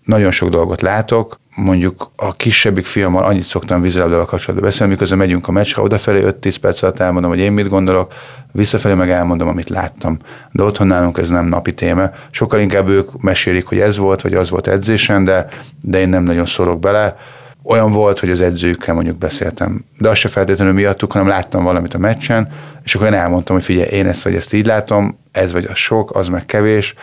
nagyon 0.03 0.31
sok 0.31 0.49
dolgot 0.49 0.81
látok, 0.81 1.39
mondjuk 1.55 2.11
a 2.15 2.33
kisebbik 2.33 2.85
fiammal 2.85 3.23
annyit 3.23 3.43
szoktam 3.43 3.81
vízilabdával 3.81 4.25
kapcsolatban 4.25 4.69
beszélni, 4.69 4.91
miközben 4.91 5.17
megyünk 5.17 5.47
a 5.47 5.51
meccsre, 5.51 5.81
odafelé 5.81 6.21
5-10 6.41 6.55
perc 6.61 6.81
alatt 6.81 6.99
elmondom, 6.99 7.29
hogy 7.29 7.39
én 7.39 7.51
mit 7.51 7.69
gondolok, 7.69 8.13
visszafelé 8.51 8.93
meg 8.93 9.09
elmondom, 9.09 9.47
amit 9.47 9.69
láttam. 9.69 10.17
De 10.51 10.63
otthon 10.63 10.87
nálunk 10.87 11.17
ez 11.17 11.29
nem 11.29 11.45
napi 11.45 11.73
téma. 11.73 12.09
Sokkal 12.31 12.59
inkább 12.59 12.87
ők 12.87 13.21
mesélik, 13.21 13.65
hogy 13.65 13.79
ez 13.79 13.97
volt, 13.97 14.21
vagy 14.21 14.33
az 14.33 14.49
volt 14.49 14.67
edzésen, 14.67 15.23
de, 15.23 15.47
de 15.81 15.99
én 15.99 16.09
nem 16.09 16.23
nagyon 16.23 16.45
szólok 16.45 16.79
bele. 16.79 17.17
Olyan 17.63 17.91
volt, 17.91 18.19
hogy 18.19 18.29
az 18.29 18.41
edzőkkel 18.41 18.93
mondjuk 18.93 19.17
beszéltem, 19.17 19.85
de 19.97 20.09
az 20.09 20.17
se 20.17 20.27
feltétlenül 20.27 20.73
miattuk, 20.73 21.11
hanem 21.11 21.27
láttam 21.27 21.63
valamit 21.63 21.93
a 21.93 21.97
meccsen, 21.97 22.49
és 22.83 22.95
akkor 22.95 23.07
én 23.07 23.13
elmondtam, 23.13 23.55
hogy 23.55 23.65
figyelj, 23.65 23.89
én 23.89 24.07
ezt 24.07 24.23
vagy 24.23 24.35
ezt 24.35 24.53
így 24.53 24.65
látom, 24.65 25.17
ez 25.31 25.51
vagy 25.51 25.65
az 25.65 25.77
sok, 25.77 26.15
az 26.15 26.27
meg 26.27 26.45
kevés, 26.45 26.93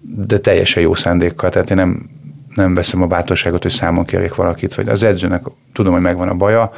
de 0.00 0.38
teljesen 0.38 0.82
jó 0.82 0.94
szándékkal, 0.94 1.50
tehát 1.50 1.70
én 1.70 1.76
nem, 1.76 2.10
nem 2.56 2.74
veszem 2.74 3.02
a 3.02 3.06
bátorságot, 3.06 3.62
hogy 3.62 3.72
számon 3.72 4.04
kérjek 4.04 4.34
valakit, 4.34 4.74
vagy 4.74 4.88
az 4.88 5.02
edzőnek 5.02 5.44
tudom, 5.72 5.92
hogy 5.92 6.02
megvan 6.02 6.28
a 6.28 6.34
baja, 6.34 6.72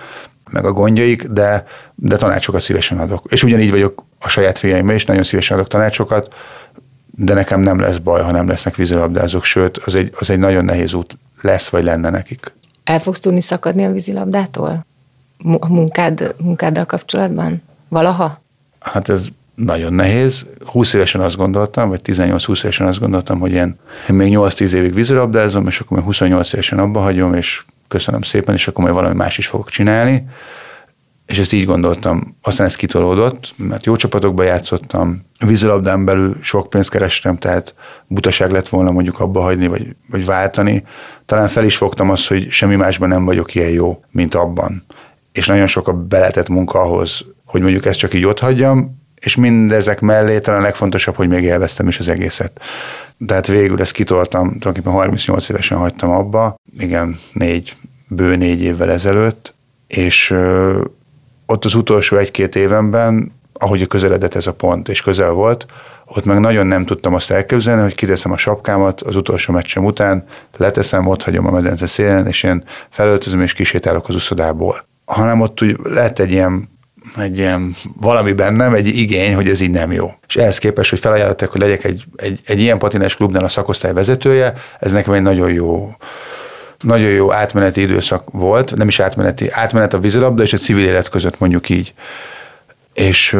meg 0.50 0.64
a 0.64 0.72
gondjaik, 0.72 1.22
de, 1.22 1.64
de 1.94 2.16
tanácsokat 2.16 2.60
szívesen 2.60 2.98
adok. 2.98 3.24
És 3.28 3.42
ugyanígy 3.42 3.70
vagyok 3.70 4.04
a 4.20 4.28
saját 4.28 4.58
fiaimmel 4.58 4.94
is, 4.94 5.04
nagyon 5.04 5.22
szívesen 5.22 5.56
adok 5.56 5.68
tanácsokat, 5.68 6.34
de 7.10 7.34
nekem 7.34 7.60
nem 7.60 7.80
lesz 7.80 7.98
baj, 7.98 8.22
ha 8.22 8.30
nem 8.30 8.48
lesznek 8.48 8.76
vízilabdázók, 8.76 9.44
sőt, 9.44 9.76
az 9.76 9.94
egy, 9.94 10.12
az 10.18 10.30
egy 10.30 10.38
nagyon 10.38 10.64
nehéz 10.64 10.94
út 10.94 11.18
lesz, 11.42 11.68
vagy 11.68 11.84
lenne 11.84 12.10
nekik. 12.10 12.52
El 12.84 13.00
fogsz 13.00 13.20
tudni 13.20 13.40
szakadni 13.40 13.84
a 13.84 13.92
vízilabdától? 13.92 14.86
A 15.58 15.68
munkád, 15.68 16.34
munkáddal 16.38 16.84
kapcsolatban? 16.84 17.62
Valaha? 17.88 18.40
Hát 18.80 19.08
ez 19.08 19.28
nagyon 19.64 19.92
nehéz. 19.92 20.46
20 20.64 20.92
évesen 20.92 21.20
azt 21.20 21.36
gondoltam, 21.36 21.88
vagy 21.88 22.00
18-20 22.04 22.64
évesen 22.64 22.86
azt 22.86 23.00
gondoltam, 23.00 23.38
hogy 23.40 23.52
én, 23.52 23.76
még 24.06 24.32
8-10 24.36 24.72
évig 24.72 24.94
vízilabdázom, 24.94 25.66
és 25.66 25.80
akkor 25.80 25.96
még 25.96 26.06
28 26.06 26.52
évesen 26.52 26.78
abba 26.78 27.00
hagyom, 27.00 27.34
és 27.34 27.62
köszönöm 27.88 28.22
szépen, 28.22 28.54
és 28.54 28.68
akkor 28.68 28.84
majd 28.84 28.96
valami 28.96 29.14
más 29.14 29.38
is 29.38 29.46
fogok 29.46 29.70
csinálni. 29.70 30.24
És 31.26 31.38
ezt 31.38 31.52
így 31.52 31.64
gondoltam. 31.64 32.36
Aztán 32.42 32.66
ez 32.66 32.74
kitolódott, 32.74 33.54
mert 33.56 33.86
jó 33.86 33.96
csapatokban 33.96 34.46
játszottam, 34.46 35.24
vízilabdán 35.46 36.04
belül 36.04 36.36
sok 36.42 36.70
pénzt 36.70 36.90
kerestem, 36.90 37.38
tehát 37.38 37.74
butaság 38.06 38.50
lett 38.50 38.68
volna 38.68 38.90
mondjuk 38.90 39.20
abba 39.20 39.40
hagyni, 39.40 39.66
vagy, 39.66 39.96
vagy 40.10 40.24
váltani. 40.24 40.84
Talán 41.26 41.48
fel 41.48 41.64
is 41.64 41.76
fogtam 41.76 42.10
azt, 42.10 42.26
hogy 42.26 42.50
semmi 42.50 42.74
másban 42.74 43.08
nem 43.08 43.24
vagyok 43.24 43.54
ilyen 43.54 43.70
jó, 43.70 44.04
mint 44.10 44.34
abban. 44.34 44.84
És 45.32 45.46
nagyon 45.46 45.66
sok 45.66 45.88
a 45.88 45.92
beletett 45.92 46.48
munka 46.48 46.80
ahhoz, 46.80 47.24
hogy 47.44 47.60
mondjuk 47.60 47.86
ezt 47.86 47.98
csak 47.98 48.14
így 48.14 48.24
ott 48.24 48.38
hagyjam, 48.38 48.97
és 49.20 49.36
mindezek 49.36 50.00
mellé 50.00 50.38
talán 50.38 50.60
a 50.60 50.62
legfontosabb, 50.62 51.16
hogy 51.16 51.28
még 51.28 51.42
élveztem 51.42 51.88
is 51.88 51.98
az 51.98 52.08
egészet. 52.08 52.60
Tehát 53.26 53.46
végül 53.46 53.80
ezt 53.80 53.92
kitoltam, 53.92 54.44
tulajdonképpen 54.44 54.92
38 54.92 55.48
évesen 55.48 55.78
hagytam 55.78 56.10
abba, 56.10 56.54
igen, 56.78 57.18
négy, 57.32 57.76
bő 58.08 58.36
négy 58.36 58.62
évvel 58.62 58.90
ezelőtt, 58.90 59.54
és 59.86 60.34
ott 61.46 61.64
az 61.64 61.74
utolsó 61.74 62.16
egy-két 62.16 62.56
évenben, 62.56 63.32
ahogy 63.52 63.86
közeledett 63.86 64.34
ez 64.34 64.46
a 64.46 64.52
pont, 64.52 64.88
és 64.88 65.02
közel 65.02 65.30
volt, 65.30 65.66
ott 66.04 66.24
meg 66.24 66.40
nagyon 66.40 66.66
nem 66.66 66.84
tudtam 66.84 67.14
azt 67.14 67.30
elképzelni, 67.30 67.82
hogy 67.82 67.94
kiteszem 67.94 68.32
a 68.32 68.36
sapkámat 68.36 69.00
az 69.00 69.16
utolsó 69.16 69.52
meccsem 69.52 69.84
után, 69.84 70.24
leteszem, 70.56 71.06
ott 71.06 71.22
hagyom 71.22 71.46
a 71.46 71.50
medence 71.50 71.86
szélen, 71.86 72.26
és 72.26 72.42
én 72.42 72.64
felöltözöm 72.90 73.42
és 73.42 73.52
kisétálok 73.52 74.08
az 74.08 74.14
uszodából. 74.14 74.86
Hanem 75.04 75.40
ott 75.40 75.62
úgy 75.62 75.76
lett 75.82 76.18
egy 76.18 76.30
ilyen 76.30 76.68
egy 77.16 77.38
ilyen 77.38 77.74
valami 78.00 78.32
bennem, 78.32 78.74
egy 78.74 78.86
igény, 78.86 79.34
hogy 79.34 79.48
ez 79.48 79.60
így 79.60 79.70
nem 79.70 79.92
jó. 79.92 80.12
És 80.28 80.36
ehhez 80.36 80.58
képest, 80.58 80.90
hogy 80.90 81.00
felajánlották, 81.00 81.48
hogy 81.48 81.60
legyek 81.60 81.84
egy, 81.84 82.04
egy, 82.16 82.40
egy 82.46 82.60
ilyen 82.60 82.78
patinás 82.78 83.16
klubnál 83.16 83.44
a 83.44 83.48
szakosztály 83.48 83.92
vezetője, 83.92 84.52
ez 84.80 84.92
nekem 84.92 85.12
egy 85.12 85.22
nagyon 85.22 85.52
jó 85.52 85.96
nagyon 86.82 87.10
jó 87.10 87.32
átmeneti 87.32 87.80
időszak 87.80 88.30
volt, 88.32 88.76
nem 88.76 88.88
is 88.88 89.00
átmeneti, 89.00 89.50
átmenet 89.50 89.94
a 89.94 89.98
vízilabda 89.98 90.42
és 90.42 90.52
a 90.52 90.56
civil 90.56 90.84
élet 90.84 91.08
között 91.08 91.38
mondjuk 91.38 91.68
így. 91.68 91.94
És 92.94 93.36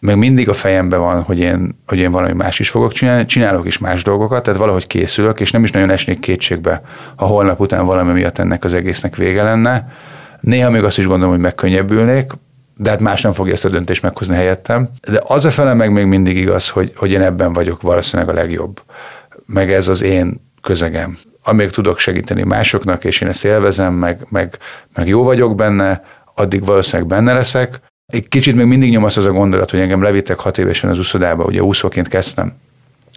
meg 0.00 0.16
mindig 0.16 0.48
a 0.48 0.54
fejemben 0.54 1.00
van, 1.00 1.22
hogy 1.22 1.38
én, 1.38 1.78
hogy 1.86 1.98
én 1.98 2.10
valami 2.10 2.32
más 2.32 2.58
is 2.58 2.70
fogok 2.70 2.92
csinálni, 2.92 3.26
csinálok 3.26 3.66
is 3.66 3.78
más 3.78 4.02
dolgokat, 4.02 4.42
tehát 4.42 4.58
valahogy 4.58 4.86
készülök, 4.86 5.40
és 5.40 5.50
nem 5.50 5.64
is 5.64 5.70
nagyon 5.70 5.90
esnék 5.90 6.20
kétségbe, 6.20 6.82
ha 7.16 7.26
holnap 7.26 7.60
után 7.60 7.86
valami 7.86 8.12
miatt 8.12 8.38
ennek 8.38 8.64
az 8.64 8.74
egésznek 8.74 9.16
vége 9.16 9.42
lenne. 9.42 9.92
Néha 10.40 10.70
még 10.70 10.82
azt 10.82 10.98
is 10.98 11.06
gondolom, 11.06 11.32
hogy 11.32 11.42
megkönnyebbülnék, 11.42 12.32
de 12.76 12.90
hát 12.90 13.00
más 13.00 13.22
nem 13.22 13.32
fogja 13.32 13.52
ezt 13.52 13.64
a 13.64 13.68
döntést 13.68 14.02
meghozni 14.02 14.34
helyettem. 14.34 14.88
De 15.10 15.22
az 15.26 15.44
a 15.44 15.50
fele 15.50 15.74
meg 15.74 15.92
még 15.92 16.04
mindig 16.04 16.36
igaz, 16.36 16.68
hogy, 16.68 16.92
hogy 16.96 17.10
én 17.10 17.20
ebben 17.20 17.52
vagyok 17.52 17.82
valószínűleg 17.82 18.36
a 18.36 18.38
legjobb. 18.40 18.82
Meg 19.46 19.72
ez 19.72 19.88
az 19.88 20.02
én 20.02 20.52
közegem. 20.62 21.18
Amíg 21.42 21.70
tudok 21.70 21.98
segíteni 21.98 22.42
másoknak, 22.42 23.04
és 23.04 23.20
én 23.20 23.28
ezt 23.28 23.44
élvezem, 23.44 23.94
meg, 23.94 24.26
meg, 24.28 24.58
meg 24.94 25.08
jó 25.08 25.22
vagyok 25.22 25.54
benne, 25.54 26.04
addig 26.34 26.64
valószínűleg 26.64 27.08
benne 27.08 27.32
leszek. 27.32 27.80
Egy 28.06 28.28
kicsit 28.28 28.56
még 28.56 28.66
mindig 28.66 28.90
nyomasz 28.90 29.16
az 29.16 29.24
a 29.24 29.30
gondolat, 29.32 29.70
hogy 29.70 29.80
engem 29.80 30.02
levittek 30.02 30.38
hat 30.38 30.58
évesen 30.58 30.90
az 30.90 30.98
úszodába, 30.98 31.44
ugye 31.44 31.62
úszóként 31.62 32.08
kezdtem. 32.08 32.52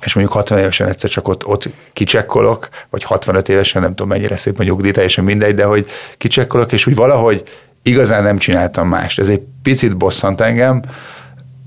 és 0.06 0.14
mondjuk 0.14 0.36
60 0.36 0.58
évesen 0.58 0.88
egyszer 0.88 1.10
csak 1.10 1.28
ott, 1.28 1.46
ott 1.46 1.70
kicsekkolok, 1.94 2.70
vagy 2.90 3.04
65 3.04 3.50
évesen, 3.50 3.82
nem 3.82 3.90
tudom 3.90 4.08
mennyire 4.08 4.38
szép 4.38 4.60
a 4.60 4.64
nyugdíj, 4.64 4.92
teljesen 4.92 5.24
mindegy, 5.24 5.56
de 5.56 5.64
hogy 5.64 5.86
kicsekkolok, 6.18 6.72
és 6.72 6.86
úgy 6.86 6.96
valahogy 6.96 7.44
igazán 7.88 8.24
nem 8.24 8.38
csináltam 8.38 8.88
mást. 8.88 9.20
Ez 9.20 9.30
egy 9.30 9.42
picit 9.62 9.98
bosszant 9.98 10.42
engem, 10.42 10.82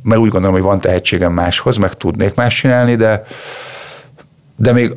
meg 0.02 0.18
úgy 0.18 0.30
gondolom, 0.30 0.54
hogy 0.54 0.64
van 0.64 0.80
tehetségem 0.80 1.32
máshoz, 1.32 1.76
meg 1.76 1.94
tudnék 1.94 2.34
más 2.34 2.58
csinálni, 2.58 2.96
de, 2.96 3.22
de 4.56 4.72
még 4.72 4.96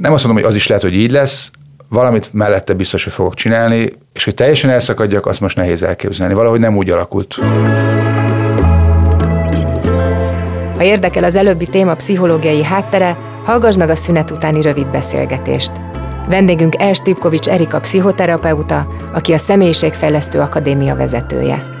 nem 0.00 0.12
azt 0.12 0.24
mondom, 0.24 0.42
hogy 0.42 0.52
az 0.52 0.58
is 0.58 0.66
lehet, 0.66 0.82
hogy 0.82 0.94
így 0.94 1.10
lesz, 1.10 1.50
valamit 1.88 2.32
mellette 2.32 2.74
biztos, 2.74 3.04
hogy 3.04 3.12
fogok 3.12 3.34
csinálni, 3.34 3.92
és 4.12 4.24
hogy 4.24 4.34
teljesen 4.34 4.70
elszakadjak, 4.70 5.26
azt 5.26 5.40
most 5.40 5.56
nehéz 5.56 5.82
elképzelni. 5.82 6.34
Valahogy 6.34 6.60
nem 6.60 6.76
úgy 6.76 6.90
alakult. 6.90 7.34
Ha 10.76 10.82
érdekel 10.82 11.24
az 11.24 11.36
előbbi 11.36 11.66
téma 11.66 11.94
pszichológiai 11.94 12.64
háttere, 12.64 13.16
hallgass 13.44 13.76
meg 13.76 13.90
a 13.90 13.96
szünet 13.96 14.30
utáni 14.30 14.62
rövid 14.62 14.86
beszélgetést. 14.86 15.72
Vendégünk 16.28 16.76
Els 16.80 17.00
Tipkovics 17.02 17.48
Erika 17.48 17.80
pszichoterapeuta, 17.80 18.86
aki 19.12 19.32
a 19.32 19.38
Személyiségfejlesztő 19.38 20.40
Akadémia 20.40 20.96
vezetője. 20.96 21.74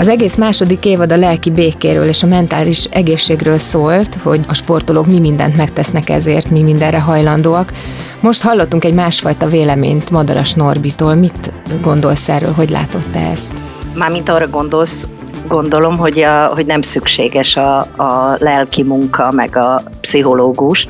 Az 0.00 0.08
egész 0.08 0.36
második 0.36 0.84
évad 0.84 1.12
a 1.12 1.16
lelki 1.16 1.50
békéről 1.50 2.08
és 2.08 2.22
a 2.22 2.26
mentális 2.26 2.84
egészségről 2.84 3.58
szólt, 3.58 4.14
hogy 4.14 4.40
a 4.48 4.54
sportolók 4.54 5.06
mi 5.06 5.20
mindent 5.20 5.56
megtesznek 5.56 6.08
ezért, 6.08 6.50
mi 6.50 6.62
mindenre 6.62 7.00
hajlandóak. 7.00 7.72
Most 8.20 8.42
hallottunk 8.42 8.84
egy 8.84 8.94
másfajta 8.94 9.46
véleményt 9.46 10.10
Madaras 10.10 10.54
Norbitól. 10.54 11.14
Mit 11.14 11.52
gondolsz 11.82 12.28
erről, 12.28 12.52
hogy 12.52 12.70
látod 12.70 13.06
te 13.12 13.18
ezt? 13.18 13.52
Mármint 13.94 14.28
arra 14.28 14.48
gondolsz, 14.48 15.08
gondolom, 15.48 15.96
hogy, 15.96 16.18
a, 16.18 16.46
hogy 16.46 16.66
nem 16.66 16.82
szükséges 16.82 17.56
a, 17.56 17.78
a 17.78 18.36
lelki 18.38 18.82
munka, 18.82 19.32
meg 19.32 19.56
a 19.56 19.82
pszichológus. 20.00 20.86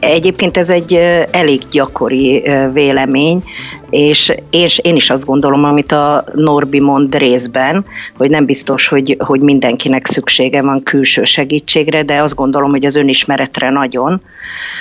Egyébként 0.00 0.56
ez 0.56 0.70
egy 0.70 0.92
elég 1.30 1.62
gyakori 1.70 2.42
vélemény, 2.72 3.42
és, 3.90 4.32
és 4.50 4.78
én 4.78 4.96
is 4.96 5.10
azt 5.10 5.24
gondolom, 5.24 5.64
amit 5.64 5.92
a 5.92 6.24
Norbi 6.34 6.80
mond 6.80 7.16
részben, 7.16 7.84
hogy 8.16 8.30
nem 8.30 8.44
biztos, 8.44 8.88
hogy, 8.88 9.16
hogy 9.18 9.40
mindenkinek 9.40 10.06
szüksége 10.06 10.62
van 10.62 10.82
külső 10.82 11.24
segítségre, 11.24 12.02
de 12.02 12.22
azt 12.22 12.34
gondolom, 12.34 12.70
hogy 12.70 12.84
az 12.84 12.96
önismeretre 12.96 13.70
nagyon. 13.70 14.22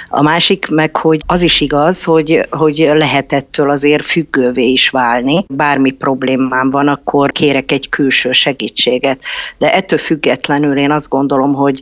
A 0.10 0.22
másik 0.22 0.68
meg, 0.70 0.96
hogy 0.96 1.22
az 1.26 1.42
is 1.42 1.62
igaz, 1.62 2.04
hogy, 2.04 2.48
hogy 2.50 2.90
lehet 2.94 3.34
ettől 3.34 3.70
azért 3.70 4.06
függővé 4.06 4.72
is 4.72 4.90
válni. 4.90 5.46
Bármi 5.48 5.92
problémám 5.92 6.72
van, 6.72 6.88
akkor 6.88 7.32
kérek 7.32 7.72
egy 7.72 7.90
külső 7.90 8.32
segítséget. 8.32 9.20
De 9.58 9.74
ettől 9.74 10.00
függetlenül 10.00 10.78
én 10.78 10.92
azt 10.92 11.10
gondolom, 11.10 11.54
hogy 11.54 11.82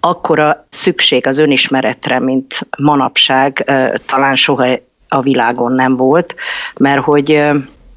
akkora 0.00 0.66
szükség 0.70 1.26
az 1.26 1.38
önismeretre, 1.38 2.18
mint 2.18 2.66
manapság 2.78 3.72
talán 4.06 4.34
soha 4.34 4.66
a 5.08 5.20
világon 5.20 5.72
nem 5.72 5.96
volt, 5.96 6.34
mert 6.80 7.04
hogy 7.04 7.42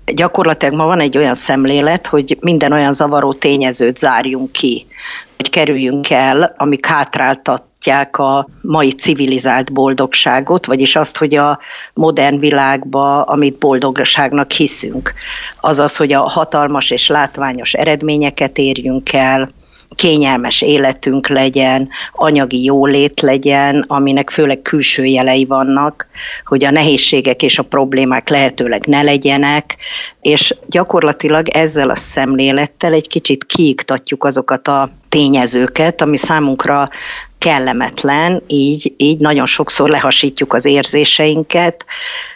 gyakorlatilag 0.05 0.73
ma 0.73 0.85
van 0.85 0.99
egy 0.99 1.17
olyan 1.17 1.33
szemlélet, 1.33 2.07
hogy 2.07 2.37
minden 2.41 2.71
olyan 2.71 2.93
zavaró 2.93 3.33
tényezőt 3.33 3.97
zárjunk 3.97 4.51
ki, 4.51 4.87
hogy 5.35 5.49
kerüljünk 5.49 6.09
el, 6.09 6.55
amik 6.57 6.85
hátráltatják 6.85 8.17
a 8.17 8.47
mai 8.61 8.91
civilizált 8.91 9.73
boldogságot, 9.73 10.65
vagyis 10.65 10.95
azt, 10.95 11.17
hogy 11.17 11.35
a 11.35 11.59
modern 11.93 12.39
világba, 12.39 13.21
amit 13.21 13.57
boldogságnak 13.57 14.51
hiszünk. 14.51 15.13
Azaz, 15.61 15.95
hogy 15.95 16.13
a 16.13 16.21
hatalmas 16.21 16.91
és 16.91 17.07
látványos 17.07 17.73
eredményeket 17.73 18.57
érjünk 18.57 19.13
el, 19.13 19.49
kényelmes 19.95 20.61
életünk 20.61 21.27
legyen, 21.27 21.89
anyagi 22.13 22.63
jólét 22.63 23.21
legyen, 23.21 23.85
aminek 23.87 24.29
főleg 24.29 24.61
külső 24.61 25.05
jelei 25.05 25.45
vannak, 25.45 26.07
hogy 26.45 26.63
a 26.63 26.71
nehézségek 26.71 27.41
és 27.41 27.59
a 27.59 27.63
problémák 27.63 28.29
lehetőleg 28.29 28.85
ne 28.85 29.01
legyenek, 29.01 29.77
és 30.21 30.55
gyakorlatilag 30.67 31.49
ezzel 31.49 31.89
a 31.89 31.95
szemlélettel 31.95 32.93
egy 32.93 33.07
kicsit 33.07 33.45
kiiktatjuk 33.45 34.23
azokat 34.23 34.67
a 34.67 34.91
tényezőket, 35.09 36.01
ami 36.01 36.17
számunkra 36.17 36.89
kellemetlen, 37.37 38.43
így, 38.47 38.93
így 38.97 39.19
nagyon 39.19 39.45
sokszor 39.45 39.89
lehasítjuk 39.89 40.53
az 40.53 40.65
érzéseinket, 40.65 41.85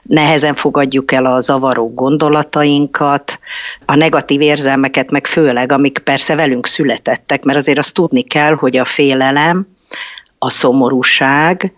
nehezen 0.03 0.55
fogadjuk 0.55 1.11
el 1.11 1.25
a 1.25 1.39
zavaró 1.39 1.93
gondolatainkat, 1.93 3.39
a 3.85 3.95
negatív 3.95 4.41
érzelmeket 4.41 5.11
meg 5.11 5.27
főleg, 5.27 5.71
amik 5.71 5.97
persze 5.97 6.35
velünk 6.35 6.67
születettek, 6.67 7.43
mert 7.43 7.57
azért 7.57 7.77
azt 7.77 7.93
tudni 7.93 8.21
kell, 8.21 8.53
hogy 8.53 8.77
a 8.77 8.85
félelem, 8.85 9.67
a 10.37 10.49
szomorúság, 10.49 11.73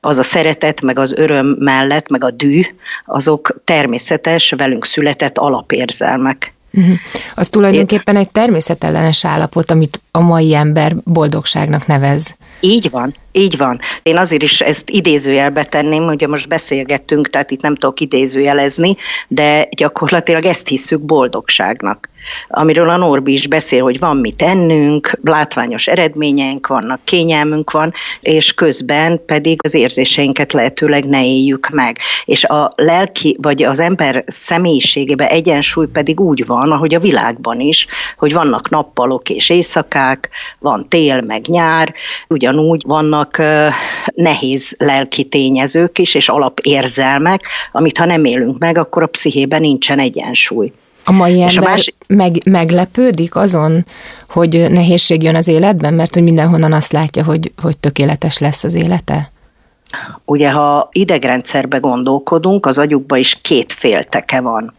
az 0.00 0.18
a 0.18 0.22
szeretet, 0.22 0.80
meg 0.80 0.98
az 0.98 1.12
öröm 1.12 1.46
mellett, 1.46 2.08
meg 2.08 2.24
a 2.24 2.30
dű, 2.30 2.62
azok 3.04 3.60
természetes, 3.64 4.50
velünk 4.56 4.84
született 4.84 5.38
alapérzelmek. 5.38 6.54
Uh-huh. 6.76 6.94
Az 7.34 7.48
tulajdonképpen 7.48 8.16
egy 8.16 8.30
természetellenes 8.30 9.24
állapot, 9.24 9.70
amit 9.70 10.00
a 10.10 10.20
mai 10.20 10.54
ember 10.54 10.96
boldogságnak 11.04 11.86
nevez. 11.86 12.36
Így 12.60 12.90
van, 12.90 13.14
így 13.32 13.56
van. 13.56 13.80
Én 14.02 14.16
azért 14.16 14.42
is 14.42 14.60
ezt 14.60 14.90
idézőjelbe 14.90 15.64
tenném, 15.64 16.04
hogy 16.04 16.28
most 16.28 16.48
beszélgettünk, 16.48 17.30
tehát 17.30 17.50
itt 17.50 17.62
nem 17.62 17.76
tudok 17.76 18.00
idézőjelezni, 18.00 18.96
de 19.28 19.68
gyakorlatilag 19.76 20.44
ezt 20.44 20.68
hisszük 20.68 21.00
boldogságnak 21.00 22.08
amiről 22.48 22.88
a 22.88 22.96
Norbi 22.96 23.32
is 23.32 23.46
beszél, 23.46 23.82
hogy 23.82 23.98
van 23.98 24.16
mit 24.16 24.36
tennünk, 24.36 25.18
látványos 25.22 25.86
eredményeink 25.86 26.66
vannak, 26.66 27.00
kényelmünk 27.04 27.70
van, 27.70 27.92
és 28.20 28.54
közben 28.54 29.24
pedig 29.26 29.58
az 29.62 29.74
érzéseinket 29.74 30.52
lehetőleg 30.52 31.04
ne 31.04 31.24
éljük 31.24 31.68
meg. 31.68 31.98
És 32.24 32.44
a 32.44 32.72
lelki, 32.74 33.36
vagy 33.40 33.62
az 33.62 33.80
ember 33.80 34.24
személyiségében 34.26 35.28
egyensúly 35.28 35.86
pedig 35.86 36.20
úgy 36.20 36.46
van, 36.46 36.70
ahogy 36.70 36.94
a 36.94 37.00
világban 37.00 37.60
is, 37.60 37.86
hogy 38.18 38.32
vannak 38.32 38.70
nappalok 38.70 39.28
és 39.28 39.50
éjszakák, 39.50 40.28
van 40.58 40.88
tél 40.88 41.20
meg 41.26 41.46
nyár, 41.46 41.94
ugyanúgy 42.28 42.82
vannak 42.86 43.42
nehéz 44.14 44.74
lelki 44.78 45.24
tényezők 45.24 45.98
is, 45.98 46.14
és 46.14 46.28
alapérzelmek, 46.28 47.40
amit 47.72 47.98
ha 47.98 48.04
nem 48.04 48.24
élünk 48.24 48.58
meg, 48.58 48.78
akkor 48.78 49.02
a 49.02 49.06
pszichében 49.06 49.60
nincsen 49.60 49.98
egyensúly. 49.98 50.72
A 51.04 51.12
mai 51.12 51.42
ember 51.42 51.58
a 51.58 51.60
más... 51.60 51.94
meg, 52.06 52.40
meglepődik 52.44 53.36
azon, 53.36 53.86
hogy 54.28 54.70
nehézség 54.70 55.22
jön 55.22 55.34
az 55.34 55.48
életben, 55.48 55.94
mert 55.94 56.14
hogy 56.14 56.22
mindenhonnan 56.22 56.72
azt 56.72 56.92
látja, 56.92 57.24
hogy, 57.24 57.52
hogy 57.62 57.78
tökéletes 57.78 58.38
lesz 58.38 58.64
az 58.64 58.74
élete? 58.74 59.32
Ugye, 60.24 60.50
ha 60.50 60.88
idegrendszerbe 60.92 61.78
gondolkodunk, 61.78 62.66
az 62.66 62.78
agyukban 62.78 63.18
is 63.18 63.38
két 63.42 63.72
félteke 63.72 64.40
van. 64.40 64.74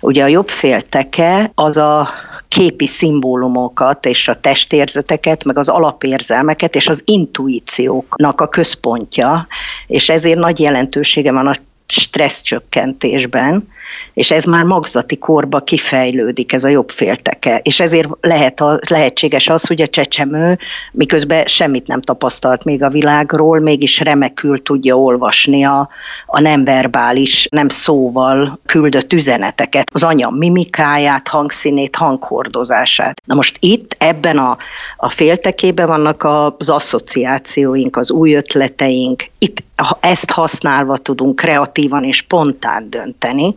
Ugye 0.00 0.22
a 0.22 0.26
jobb 0.26 0.48
félteke 0.48 1.52
az 1.54 1.76
a 1.76 2.08
képi 2.48 2.86
szimbólumokat 2.86 4.06
és 4.06 4.28
a 4.28 4.40
testérzeteket, 4.40 5.44
meg 5.44 5.58
az 5.58 5.68
alapérzelmeket 5.68 6.74
és 6.74 6.88
az 6.88 7.02
intuícióknak 7.04 8.40
a 8.40 8.48
központja, 8.48 9.46
és 9.86 10.08
ezért 10.08 10.38
nagy 10.38 10.60
jelentősége 10.60 11.32
van 11.32 11.46
a 11.46 11.54
stressz 11.86 12.40
csökkentésben, 12.40 13.68
és 14.14 14.30
ez 14.30 14.44
már 14.44 14.64
magzati 14.64 15.16
korba 15.16 15.60
kifejlődik, 15.60 16.52
ez 16.52 16.64
a 16.64 16.68
jobb 16.68 16.90
félteke, 16.90 17.60
és 17.62 17.80
ezért 17.80 18.08
lehet 18.20 18.60
a, 18.60 18.78
lehetséges 18.88 19.48
az, 19.48 19.66
hogy 19.66 19.82
a 19.82 19.86
csecsemő 19.86 20.58
miközben 20.92 21.46
semmit 21.46 21.86
nem 21.86 22.00
tapasztalt 22.00 22.64
még 22.64 22.82
a 22.82 22.88
világról, 22.88 23.60
mégis 23.60 24.00
remekül 24.00 24.62
tudja 24.62 24.98
olvasni 24.98 25.64
a, 25.64 25.88
a 26.26 26.40
nem 26.40 26.64
verbális, 26.64 27.48
nem 27.50 27.68
szóval 27.68 28.60
küldött 28.66 29.12
üzeneteket, 29.12 29.90
az 29.92 30.02
anya 30.02 30.30
mimikáját, 30.30 31.28
hangszínét, 31.28 31.96
hanghordozását. 31.96 33.22
Na 33.24 33.34
most 33.34 33.56
itt 33.60 33.94
ebben 33.98 34.38
a, 34.38 34.56
a 34.96 35.08
féltekében 35.08 35.86
vannak 35.86 36.22
az 36.58 36.68
asszociációink, 36.68 37.96
az 37.96 38.10
új 38.10 38.34
ötleteink, 38.34 39.24
itt 39.38 39.62
ezt 40.00 40.30
használva 40.30 40.96
tudunk 40.96 41.36
kreatívan 41.36 42.04
és 42.04 42.16
spontán 42.16 42.90
dönteni, 42.90 43.54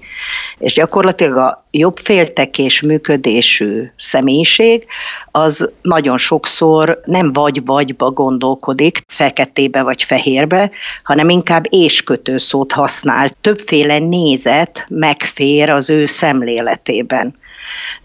és 0.57 0.73
gyakorlatilag 0.73 1.37
a 1.37 1.65
jobb 1.71 1.97
féltekés 1.97 2.81
működésű 2.81 3.83
személyiség 3.97 4.85
az 5.31 5.69
nagyon 5.81 6.17
sokszor 6.17 6.99
nem 7.05 7.31
vagy-vagyba 7.31 8.11
gondolkodik, 8.11 9.03
feketébe 9.07 9.81
vagy 9.81 10.03
fehérbe, 10.03 10.71
hanem 11.03 11.29
inkább 11.29 11.65
és-kötőszót 11.69 12.71
használ. 12.71 13.29
Többféle 13.41 13.97
nézet 13.97 14.85
megfér 14.89 15.69
az 15.69 15.89
ő 15.89 16.05
szemléletében. 16.05 17.35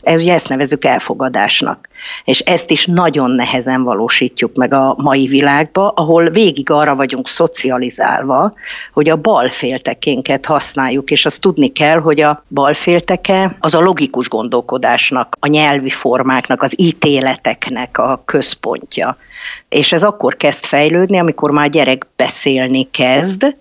Ez 0.02 0.20
ugye 0.20 0.34
ezt 0.34 0.48
nevezük 0.48 0.84
elfogadásnak. 0.84 1.88
És 2.24 2.40
ezt 2.40 2.70
is 2.70 2.86
nagyon 2.86 3.30
nehezen 3.30 3.82
valósítjuk 3.82 4.56
meg 4.56 4.72
a 4.72 4.94
mai 4.98 5.26
világba, 5.26 5.88
ahol 5.88 6.30
végig 6.30 6.70
arra 6.70 6.94
vagyunk 6.94 7.28
szocializálva, 7.28 8.52
hogy 8.92 9.08
a 9.08 9.16
balféltekénket 9.16 10.46
használjuk, 10.46 11.10
és 11.10 11.26
azt 11.26 11.40
tudni 11.40 11.72
kell, 11.72 12.00
hogy 12.00 12.20
a 12.20 12.44
balfélteke 12.48 13.56
az 13.60 13.74
a 13.74 13.80
logikus 13.80 14.28
gondolkodásnak, 14.28 15.36
a 15.40 15.46
nyelvi 15.46 15.90
formáknak, 15.90 16.62
az 16.62 16.80
ítéleteknek 16.80 17.98
a 17.98 18.22
központja. 18.24 19.16
És 19.68 19.92
ez 19.92 20.02
akkor 20.02 20.36
kezd 20.36 20.64
fejlődni, 20.64 21.18
amikor 21.18 21.50
már 21.50 21.70
gyerek 21.70 22.06
beszélni 22.16 22.90
kezd, 22.90 23.56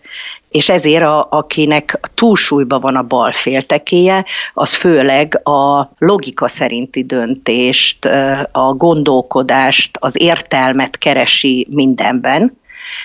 és 0.50 0.70
ezért 0.70 1.04
a, 1.04 1.28
akinek 1.30 2.00
túlsúlyban 2.14 2.80
van 2.80 2.96
a 2.96 3.04
bal 3.04 3.32
féltekéje, 3.32 4.26
az 4.54 4.74
főleg 4.74 5.48
a 5.48 5.90
logika 5.98 6.48
szerinti 6.48 7.04
döntést, 7.04 8.06
a 8.52 8.74
gondolkodást, 8.74 9.98
az 10.00 10.22
értelmet 10.22 10.98
keresi 10.98 11.68
mindenben, 11.70 12.58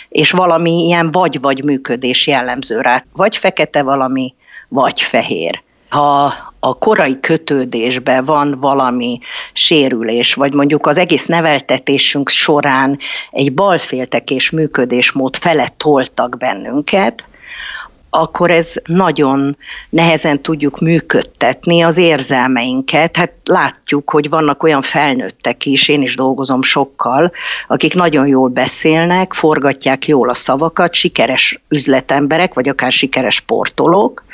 és 0.09 0.31
valami 0.31 0.85
ilyen 0.85 1.11
vagy-vagy 1.11 1.65
működés 1.65 2.27
jellemző 2.27 2.81
rá. 2.81 3.05
Vagy 3.13 3.37
fekete 3.37 3.83
valami, 3.83 4.35
vagy 4.69 5.01
fehér. 5.01 5.63
Ha 5.89 6.35
a 6.65 6.79
korai 6.79 7.21
kötődésben 7.21 8.25
van 8.25 8.61
valami 8.61 9.19
sérülés, 9.53 10.35
vagy 10.35 10.55
mondjuk 10.55 10.87
az 10.87 10.99
egész 10.99 11.27
neveltetésünk 11.27 12.29
során 12.29 12.99
egy 13.31 13.55
balféltekés 13.55 14.51
működésmód 14.51 15.37
felett 15.37 15.75
toltak 15.77 16.39
bennünket, 16.39 17.25
akkor 18.15 18.51
ez 18.51 18.75
nagyon 18.85 19.57
nehezen 19.89 20.43
tudjuk 20.43 20.81
működtetni 20.81 21.83
az 21.83 21.97
érzelmeinket. 21.97 23.17
Hát 23.17 23.33
látjuk, 23.45 24.11
hogy 24.11 24.29
vannak 24.29 24.63
olyan 24.63 24.83
felnőttek 24.83 25.67
is, 25.67 25.89
én 25.89 26.03
is 26.03 26.17
dolgozom 26.17 26.63
sokkal, 26.63 27.33
akik 27.69 27.95
nagyon 27.95 28.27
jól 28.27 28.49
beszélnek, 28.49 29.33
forgatják 29.33 30.07
jól 30.07 30.29
a 30.29 30.35
szavakat, 30.35 30.95
sikeres 30.95 31.61
üzletemberek, 31.69 32.55
vagy 32.55 32.69
akár 32.69 32.93
sikeres 32.93 33.35
sportolók, 33.35 34.25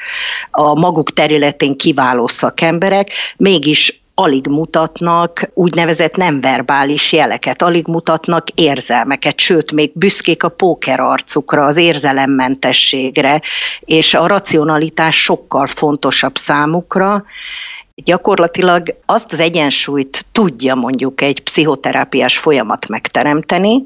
a 0.50 0.78
maguk 0.78 1.12
területén 1.12 1.76
kiváló 1.76 2.28
szakemberek, 2.28 3.10
mégis 3.36 3.97
alig 4.20 4.46
mutatnak 4.46 5.50
úgynevezett 5.54 6.16
nem 6.16 6.40
verbális 6.40 7.12
jeleket, 7.12 7.62
alig 7.62 7.86
mutatnak 7.86 8.48
érzelmeket, 8.54 9.38
sőt, 9.38 9.72
még 9.72 9.90
büszkék 9.94 10.42
a 10.42 10.48
póker 10.48 11.00
arcukra, 11.00 11.64
az 11.64 11.76
érzelemmentességre, 11.76 13.42
és 13.80 14.14
a 14.14 14.26
racionalitás 14.26 15.22
sokkal 15.22 15.66
fontosabb 15.66 16.36
számukra, 16.36 17.24
gyakorlatilag 17.94 18.96
azt 19.06 19.32
az 19.32 19.40
egyensúlyt 19.40 20.26
tudja 20.32 20.74
mondjuk 20.74 21.20
egy 21.20 21.42
pszichoterápiás 21.42 22.38
folyamat 22.38 22.88
megteremteni, 22.88 23.82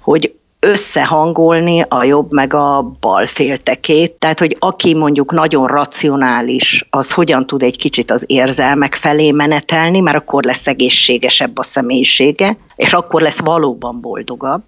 hogy 0.00 0.34
összehangolni 0.64 1.84
a 1.88 2.04
jobb 2.04 2.32
meg 2.32 2.54
a 2.54 2.82
bal 3.00 3.26
féltekét. 3.26 4.12
Tehát, 4.12 4.38
hogy 4.38 4.56
aki 4.58 4.94
mondjuk 4.94 5.32
nagyon 5.32 5.66
racionális, 5.66 6.86
az 6.90 7.12
hogyan 7.12 7.46
tud 7.46 7.62
egy 7.62 7.76
kicsit 7.76 8.10
az 8.10 8.24
érzelmek 8.26 8.94
felé 8.94 9.30
menetelni, 9.30 10.00
mert 10.00 10.16
akkor 10.16 10.44
lesz 10.44 10.66
egészségesebb 10.66 11.58
a 11.58 11.62
személyisége, 11.62 12.56
és 12.76 12.92
akkor 12.92 13.20
lesz 13.20 13.40
valóban 13.40 14.00
boldogabb 14.00 14.62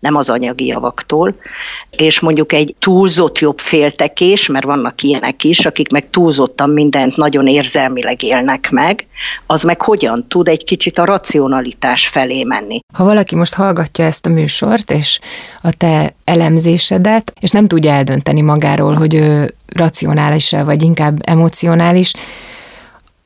nem 0.00 0.14
az 0.14 0.28
anyagi 0.28 0.66
javaktól, 0.66 1.34
és 1.90 2.20
mondjuk 2.20 2.52
egy 2.52 2.74
túlzott 2.78 3.38
jobb 3.38 3.58
féltekés, 3.58 4.46
mert 4.46 4.64
vannak 4.64 5.02
ilyenek 5.02 5.44
is, 5.44 5.66
akik 5.66 5.90
meg 5.90 6.10
túlzottan 6.10 6.70
mindent 6.70 7.16
nagyon 7.16 7.46
érzelmileg 7.46 8.22
élnek 8.22 8.70
meg, 8.70 9.06
az 9.46 9.62
meg 9.62 9.82
hogyan 9.82 10.26
tud 10.28 10.48
egy 10.48 10.64
kicsit 10.64 10.98
a 10.98 11.04
racionalitás 11.04 12.08
felé 12.08 12.42
menni. 12.42 12.80
Ha 12.94 13.04
valaki 13.04 13.34
most 13.34 13.54
hallgatja 13.54 14.04
ezt 14.04 14.26
a 14.26 14.30
műsort, 14.30 14.90
és 14.90 15.20
a 15.62 15.72
te 15.72 16.14
elemzésedet, 16.24 17.32
és 17.40 17.50
nem 17.50 17.66
tudja 17.66 17.92
eldönteni 17.92 18.40
magáról, 18.40 18.94
hogy 18.94 19.14
ő 19.14 19.54
racionális-e, 19.66 20.62
vagy 20.62 20.82
inkább 20.82 21.18
emocionális, 21.24 22.12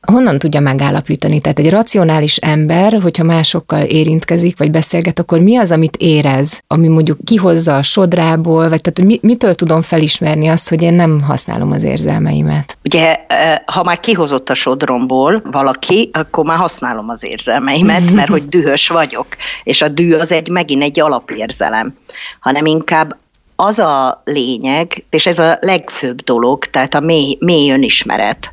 honnan 0.05 0.39
tudja 0.39 0.59
megállapítani? 0.59 1.39
Tehát 1.39 1.59
egy 1.59 1.69
racionális 1.69 2.37
ember, 2.37 2.99
hogyha 3.01 3.23
másokkal 3.23 3.83
érintkezik, 3.83 4.57
vagy 4.57 4.71
beszélget, 4.71 5.19
akkor 5.19 5.39
mi 5.39 5.57
az, 5.57 5.71
amit 5.71 5.97
érez, 5.97 6.61
ami 6.67 6.87
mondjuk 6.87 7.17
kihozza 7.23 7.75
a 7.77 7.81
sodrából, 7.81 8.69
vagy 8.69 8.81
tehát 8.81 9.21
mitől 9.21 9.53
tudom 9.53 9.81
felismerni 9.81 10.47
azt, 10.47 10.69
hogy 10.69 10.81
én 10.81 10.93
nem 10.93 11.21
használom 11.21 11.71
az 11.71 11.83
érzelmeimet? 11.83 12.77
Ugye, 12.83 13.19
ha 13.65 13.83
már 13.83 13.99
kihozott 13.99 14.49
a 14.49 14.53
sodromból 14.53 15.41
valaki, 15.51 16.09
akkor 16.13 16.45
már 16.45 16.57
használom 16.57 17.09
az 17.09 17.23
érzelmeimet, 17.23 18.11
mert 18.11 18.29
hogy 18.29 18.47
dühös 18.55 18.87
vagyok, 18.87 19.27
és 19.63 19.81
a 19.81 19.87
dű 19.87 20.13
az 20.13 20.31
egy 20.31 20.49
megint 20.49 20.83
egy 20.83 20.99
alapérzelem, 20.99 21.93
hanem 22.39 22.65
inkább 22.65 23.17
az 23.55 23.79
a 23.79 24.21
lényeg, 24.25 25.05
és 25.09 25.25
ez 25.25 25.39
a 25.39 25.57
legfőbb 25.61 26.21
dolog, 26.21 26.65
tehát 26.65 26.93
a 26.93 26.99
mély, 26.99 27.37
mély 27.39 27.71
önismeret, 27.71 28.51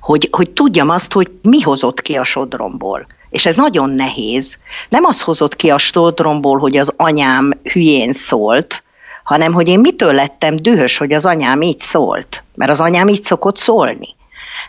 hogy, 0.00 0.28
hogy 0.32 0.50
tudjam 0.50 0.88
azt, 0.88 1.12
hogy 1.12 1.30
mi 1.42 1.60
hozott 1.60 2.02
ki 2.02 2.14
a 2.14 2.24
sodromból. 2.24 3.06
És 3.30 3.46
ez 3.46 3.56
nagyon 3.56 3.90
nehéz. 3.90 4.56
Nem 4.88 5.04
az 5.04 5.22
hozott 5.22 5.56
ki 5.56 5.70
a 5.70 5.78
sodromból, 5.78 6.58
hogy 6.58 6.76
az 6.76 6.92
anyám 6.96 7.50
hülyén 7.72 8.12
szólt, 8.12 8.82
hanem 9.24 9.52
hogy 9.52 9.68
én 9.68 9.80
mitől 9.80 10.12
lettem 10.12 10.56
dühös, 10.56 10.96
hogy 10.96 11.12
az 11.12 11.26
anyám 11.26 11.62
így 11.62 11.78
szólt. 11.78 12.44
Mert 12.54 12.70
az 12.70 12.80
anyám 12.80 13.08
így 13.08 13.22
szokott 13.22 13.56
szólni 13.56 14.15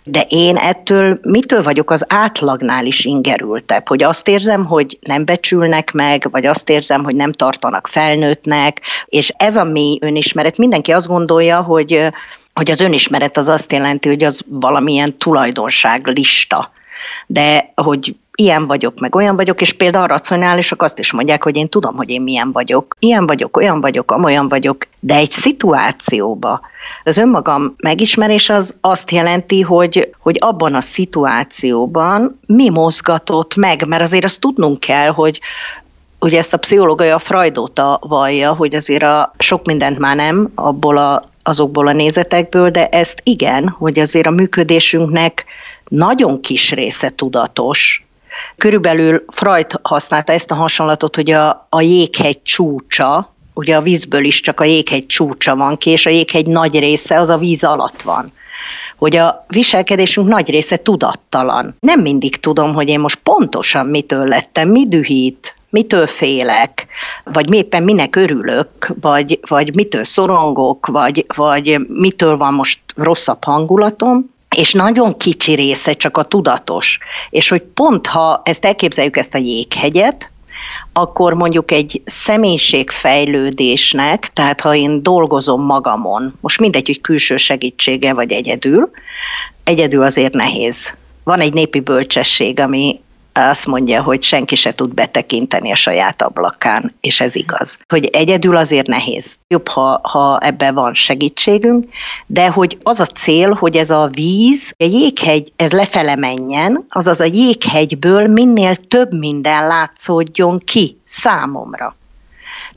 de 0.10 0.26
én 0.30 0.56
ettől 0.56 1.18
mitől 1.22 1.64
vagyok 1.64 1.92
az 1.92 2.06
átlagnál 2.08 2.86
is 2.86 3.06
ingerültebb, 3.06 3.88
hogy 3.88 4.04
azt 4.04 4.28
érzem, 4.28 4.66
hogy 4.66 4.98
nem 5.02 5.26
becsülnek 5.26 5.92
meg, 5.92 6.28
vagy 6.32 6.46
azt 6.46 6.70
érzem, 6.70 7.04
hogy 7.04 7.16
nem 7.16 7.32
tartanak 7.32 7.88
felnőttnek, 7.88 8.82
és 9.06 9.32
ez 9.38 9.56
a 9.56 9.64
mély 9.64 9.98
önismeret, 10.02 10.58
mindenki 10.58 10.92
azt 10.92 11.08
gondolja, 11.08 11.62
hogy 11.62 12.10
hogy 12.54 12.72
az 12.72 12.80
önismeret 12.80 13.38
az 13.38 13.48
azt 13.48 13.72
jelenti, 13.72 14.10
hogy 14.10 14.24
az 14.24 14.42
valamilyen 14.48 15.18
tulajdonság 15.18 16.08
lista. 16.08 16.72
De 17.28 17.72
hogy 17.76 18.16
ilyen 18.40 18.68
vagyok, 18.68 19.00
meg 19.00 19.16
olyan 19.16 19.36
vagyok, 19.36 19.62
és 19.62 19.74
például 19.74 20.04
a 20.04 20.08
racionálisok 20.08 20.82
azt 20.82 21.00
is 21.00 21.12
mondják, 21.12 21.44
hogy 21.44 21.56
én 21.56 21.70
tudom, 21.70 21.96
hogy 21.96 22.10
én 22.10 22.22
milyen 22.22 22.52
vagyok. 22.52 22.96
Ilyen 23.00 23.26
vagyok, 23.26 23.58
olyan 23.58 23.82
vagyok, 23.82 24.12
amolyan 24.12 24.50
vagyok, 24.50 24.78
de 25.00 25.16
egy 25.16 25.32
szituációba. 25.32 26.62
Az 27.04 27.18
önmagam 27.18 27.76
megismerés 27.78 28.50
az 28.50 28.78
azt 28.82 29.12
jelenti, 29.12 29.62
hogy, 29.62 30.10
hogy 30.20 30.36
abban 30.40 30.74
a 30.74 30.82
szituációban 30.82 32.40
mi 32.46 32.70
mozgatott 32.70 33.56
meg, 33.56 33.88
mert 33.88 34.02
azért 34.02 34.26
azt 34.26 34.40
tudnunk 34.40 34.80
kell, 34.80 35.08
hogy 35.08 35.42
ugye 36.20 36.38
ezt 36.38 36.54
a 36.54 36.58
pszichológia 36.58 37.16
a 37.16 37.20
Freud 37.20 37.58
óta 37.58 38.00
vallja, 38.02 38.54
hogy 38.54 38.76
azért 38.76 39.04
a 39.04 39.34
sok 39.38 39.66
mindent 39.66 40.00
már 40.00 40.16
nem 40.16 40.52
abból 40.56 40.98
a, 40.98 41.22
azokból 41.44 41.88
a 41.88 41.94
nézetekből, 41.94 42.70
de 42.70 42.88
ezt 42.88 43.22
igen, 43.24 43.70
hogy 43.70 44.00
azért 44.00 44.28
a 44.28 44.32
működésünknek 44.32 45.46
nagyon 45.88 46.42
kis 46.42 46.72
része 46.72 47.10
tudatos, 47.10 48.08
Körülbelül 48.58 49.24
Freud 49.28 49.80
használta 49.82 50.32
ezt 50.34 50.52
a 50.52 50.56
hasonlatot, 50.56 51.16
hogy 51.16 51.32
a, 51.32 51.68
a 51.70 51.82
jéghegy 51.82 52.42
csúcsa, 52.44 53.34
ugye 53.54 53.76
a 53.76 53.82
vízből 53.82 54.24
is 54.24 54.42
csak 54.42 54.60
a 54.60 54.64
jéghegy 54.64 55.06
csúcsa 55.06 55.56
van 55.56 55.78
ki, 55.78 55.90
és 55.90 56.06
a 56.06 56.10
jéghegy 56.10 56.48
nagy 56.48 56.80
része 56.80 57.20
az 57.20 57.30
a 57.30 57.38
víz 57.38 57.64
alatt 57.64 58.02
van. 58.02 58.32
Hogy 58.98 59.16
a 59.16 59.46
viselkedésünk 59.48 60.28
nagy 60.28 60.50
része 60.50 60.78
tudattalan. 60.78 61.76
Nem 61.80 62.00
mindig 62.00 62.40
tudom, 62.40 62.74
hogy 62.74 62.90
én 62.90 63.00
most 63.00 63.20
pontosan 63.24 63.86
mitől 63.86 64.28
lettem, 64.28 64.70
mi 64.70 64.88
dühít, 64.88 65.56
mitől 65.70 66.08
félek, 66.08 66.88
vagy 67.24 67.54
éppen 67.54 67.84
minek 67.84 68.16
örülök, 68.16 68.68
vagy, 69.02 69.40
vagy 69.48 69.76
mitől 69.76 70.04
szorongok, 70.04 70.86
vagy, 70.86 71.26
vagy 71.36 71.80
mitől 71.88 72.38
van 72.38 72.54
most 72.54 72.80
rosszabb 72.96 73.44
hangulatom, 73.44 74.36
és 74.58 74.74
nagyon 74.74 75.18
kicsi 75.18 75.54
része 75.54 75.94
csak 75.94 76.18
a 76.18 76.24
tudatos. 76.24 76.98
És 77.30 77.50
hogy 77.50 77.62
pont 77.62 78.08
ha 78.08 78.42
ezt 78.46 78.66
elképzeljük, 78.66 79.18
ezt 79.18 79.34
a 79.34 79.38
jéghegyet, 79.38 80.32
akkor 80.94 81.34
mondjuk 81.34 81.72
egy 81.72 82.02
személyiségfejlődésnek, 82.06 84.30
tehát 84.34 84.62
ha 84.62 84.76
én 84.76 85.04
dolgozom 85.04 85.62
magamon, 85.62 86.38
most 86.42 86.60
mindegy, 86.60 86.86
hogy 86.86 87.02
külső 87.02 87.38
segítsége 87.38 88.14
vagy 88.14 88.32
egyedül, 88.32 88.90
egyedül 89.64 90.04
azért 90.04 90.34
nehéz. 90.34 90.94
Van 91.24 91.40
egy 91.40 91.54
népi 91.54 91.80
bölcsesség, 91.80 92.60
ami 92.60 93.00
azt 93.46 93.66
mondja, 93.66 94.02
hogy 94.02 94.24
senki 94.24 94.56
se 94.56 94.72
tud 94.72 94.94
betekinteni 94.94 95.72
a 95.72 95.76
saját 95.76 96.22
ablakán, 96.22 96.94
és 97.02 97.20
ez 97.20 97.36
igaz. 97.36 97.78
Hogy 97.88 98.06
egyedül 98.06 98.56
azért 98.56 98.88
nehéz. 98.88 99.36
Jobb, 99.48 99.68
ha, 99.68 100.00
ha 100.04 100.38
ebben 100.40 100.74
van 100.74 100.94
segítségünk, 100.94 101.86
de 102.26 102.48
hogy 102.48 102.78
az 102.84 103.00
a 103.00 103.06
cél, 103.06 103.54
hogy 103.54 103.76
ez 103.76 103.90
a 103.90 104.10
víz, 104.12 104.74
a 104.78 104.84
jéghegy, 104.84 105.52
ez 105.56 105.72
lefele 105.72 106.16
menjen, 106.16 106.86
azaz 106.90 107.20
a 107.20 107.28
jéghegyből 107.32 108.28
minél 108.28 108.76
több 108.76 109.14
minden 109.14 109.68
látszódjon 109.68 110.60
ki 110.66 110.98
számomra. 111.04 111.96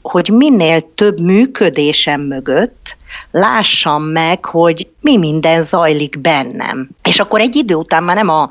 Hogy 0.03 0.29
minél 0.29 0.95
több 0.95 1.21
működésem 1.21 2.21
mögött 2.21 2.97
lássam 3.31 4.03
meg, 4.03 4.45
hogy 4.45 4.89
mi 5.01 5.17
minden 5.17 5.63
zajlik 5.63 6.21
bennem. 6.21 6.89
És 7.03 7.19
akkor 7.19 7.41
egy 7.41 7.57
idő 7.57 7.75
után 7.75 8.03
már 8.03 8.17
nem 8.17 8.29
a 8.29 8.51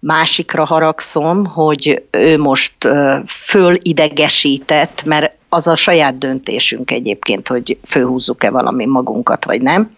másikra 0.00 0.64
haragszom, 0.64 1.46
hogy 1.46 2.02
ő 2.10 2.38
most 2.38 2.88
fölidegesített, 3.26 5.02
mert 5.04 5.32
az 5.48 5.66
a 5.66 5.76
saját 5.76 6.18
döntésünk 6.18 6.90
egyébként, 6.90 7.48
hogy 7.48 7.78
főhúzzuk-e 7.86 8.50
valami 8.50 8.86
magunkat, 8.86 9.44
vagy 9.44 9.62
nem. 9.62 9.96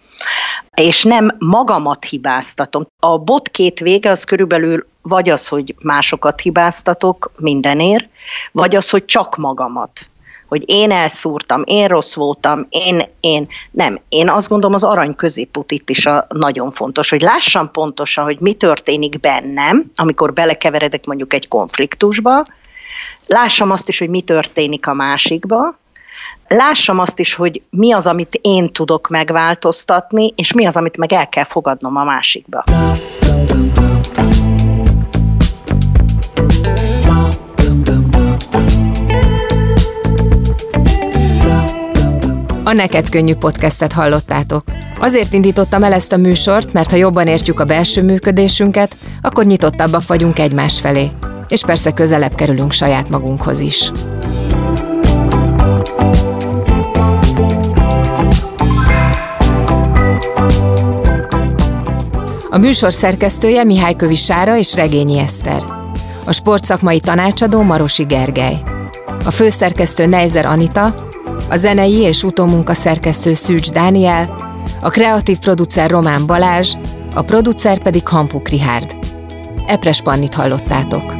És 0.75 1.03
nem 1.03 1.35
magamat 1.39 2.05
hibáztatom. 2.05 2.87
A 2.99 3.17
bot 3.17 3.49
két 3.49 3.79
vége 3.79 4.09
az 4.09 4.23
körülbelül 4.23 4.87
vagy 5.01 5.29
az, 5.29 5.47
hogy 5.47 5.75
másokat 5.81 6.41
hibáztatok 6.41 7.31
mindenért, 7.37 8.05
vagy 8.51 8.75
az, 8.75 8.89
hogy 8.89 9.05
csak 9.05 9.37
magamat 9.37 10.07
hogy 10.53 10.63
én 10.65 10.91
elszúrtam, 10.91 11.61
én 11.65 11.87
rossz 11.87 12.13
voltam, 12.13 12.65
én, 12.69 13.03
én, 13.19 13.47
nem. 13.71 13.99
Én 14.09 14.29
azt 14.29 14.47
gondolom 14.47 14.73
az 14.73 14.83
arany 14.83 15.15
középút 15.15 15.71
itt 15.71 15.89
is 15.89 16.05
a, 16.05 16.27
nagyon 16.29 16.71
fontos, 16.71 17.09
hogy 17.09 17.21
lássam 17.21 17.71
pontosan, 17.71 18.23
hogy 18.23 18.37
mi 18.39 18.53
történik 18.53 19.19
bennem, 19.19 19.91
amikor 19.95 20.33
belekeveredek 20.33 21.05
mondjuk 21.05 21.33
egy 21.33 21.47
konfliktusba, 21.47 22.45
lássam 23.27 23.71
azt 23.71 23.87
is, 23.87 23.99
hogy 23.99 24.09
mi 24.09 24.21
történik 24.21 24.87
a 24.87 24.93
másikba, 24.93 25.79
lássam 26.47 26.99
azt 26.99 27.19
is, 27.19 27.33
hogy 27.33 27.61
mi 27.69 27.91
az, 27.91 28.05
amit 28.05 28.39
én 28.41 28.71
tudok 28.71 29.07
megváltoztatni, 29.07 30.33
és 30.35 30.53
mi 30.53 30.65
az, 30.65 30.75
amit 30.75 30.97
meg 30.97 31.13
el 31.13 31.29
kell 31.29 31.45
fogadnom 31.45 31.95
a 31.97 32.03
másikba. 32.03 32.63
A 42.73 42.75
Neked 42.75 43.09
Könnyű 43.09 43.35
podcastet 43.35 43.91
hallottátok. 43.91 44.63
Azért 44.99 45.33
indítottam 45.33 45.83
el 45.83 45.93
ezt 45.93 46.13
a 46.13 46.17
műsort, 46.17 46.73
mert 46.73 46.89
ha 46.89 46.95
jobban 46.95 47.27
értjük 47.27 47.59
a 47.59 47.63
belső 47.63 48.03
működésünket, 48.03 48.95
akkor 49.21 49.45
nyitottabbak 49.45 50.07
vagyunk 50.07 50.39
egymás 50.39 50.79
felé. 50.79 51.11
És 51.47 51.61
persze 51.61 51.91
közelebb 51.91 52.35
kerülünk 52.35 52.71
saját 52.71 53.09
magunkhoz 53.09 53.59
is. 53.59 53.91
A 62.49 62.57
műsor 62.57 62.93
szerkesztője 62.93 63.63
Mihály 63.63 63.95
Kövi 63.95 64.15
Sára 64.15 64.57
és 64.57 64.75
Regényi 64.75 65.17
Eszter. 65.17 65.63
A 66.25 66.31
sportszakmai 66.31 66.99
tanácsadó 66.99 67.61
Marosi 67.61 68.03
Gergely. 68.03 68.61
A 69.25 69.31
főszerkesztő 69.31 70.05
Neizer 70.05 70.45
Anita, 70.45 71.11
a 71.53 71.57
zenei 71.57 71.97
és 71.97 72.23
utómunka 72.23 72.73
szerkesztő 72.73 73.33
Szűcs 73.33 73.71
Dániel, 73.71 74.35
a 74.81 74.89
kreatív 74.89 75.37
producer 75.37 75.89
Román 75.89 76.25
Balázs, 76.25 76.75
a 77.15 77.21
producer 77.21 77.81
pedig 77.81 78.07
Hampuk 78.07 78.47
Rihárd. 78.47 78.97
Epres 79.67 80.01
Pannit 80.01 80.33
hallottátok. 80.33 81.15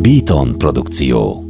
Beaton 0.00 0.58
produkció 0.58 1.47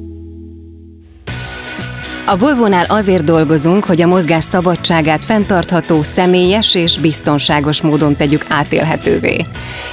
a 2.31 2.37
Volvo-nál 2.37 2.85
azért 2.89 3.25
dolgozunk, 3.25 3.85
hogy 3.85 4.03
a 4.03 4.07
mozgás 4.07 4.45
szabadságát 4.45 5.25
fenntartható, 5.25 6.03
személyes 6.03 6.75
és 6.75 6.99
biztonságos 6.99 7.81
módon 7.81 8.17
tegyük 8.17 8.45
átélhetővé. 8.49 9.45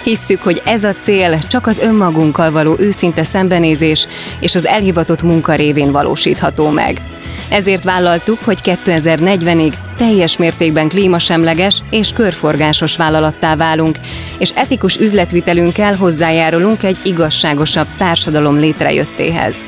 Hisszük, 0.03 0.41
hogy 0.41 0.61
ez 0.65 0.83
a 0.83 0.93
cél 0.93 1.39
csak 1.47 1.67
az 1.67 1.79
önmagunkkal 1.79 2.51
való 2.51 2.75
őszinte 2.79 3.23
szembenézés 3.23 4.07
és 4.39 4.55
az 4.55 4.65
elhivatott 4.65 5.21
munka 5.21 5.53
révén 5.53 5.91
valósítható 5.91 6.69
meg. 6.69 7.01
Ezért 7.49 7.83
vállaltuk, 7.83 8.37
hogy 8.43 8.59
2040-ig 8.63 9.73
teljes 9.97 10.37
mértékben 10.37 10.87
klímasemleges 10.87 11.83
és 11.89 12.11
körforgásos 12.11 12.95
vállalattá 12.95 13.55
válunk, 13.55 13.95
és 14.37 14.51
etikus 14.55 14.97
üzletvitelünkkel 14.97 15.95
hozzájárulunk 15.95 16.83
egy 16.83 16.97
igazságosabb 17.03 17.87
társadalom 17.97 18.59
létrejöttéhez. 18.59 19.65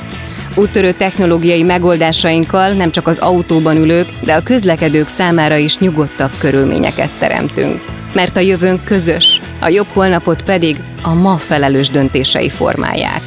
Úttörő 0.57 0.91
technológiai 0.91 1.63
megoldásainkkal 1.63 2.73
nem 2.73 2.91
csak 2.91 3.07
az 3.07 3.17
autóban 3.17 3.77
ülők, 3.77 4.07
de 4.23 4.33
a 4.33 4.43
közlekedők 4.43 5.07
számára 5.07 5.55
is 5.55 5.77
nyugodtabb 5.77 6.31
körülményeket 6.39 7.17
teremtünk. 7.19 7.83
Mert 8.13 8.37
a 8.37 8.39
jövőnk 8.39 8.83
közös, 8.83 9.39
a 9.59 9.67
jobb 9.67 9.87
holnapot 9.87 10.43
pedig 10.43 10.77
a 11.01 11.13
ma 11.13 11.37
felelős 11.37 11.89
döntései 11.89 12.49
formálják. 12.49 13.21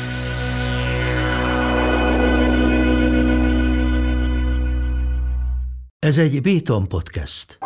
Ez 5.99 6.19
egy 6.19 6.41
Béton 6.43 6.89
podcast. 6.89 7.59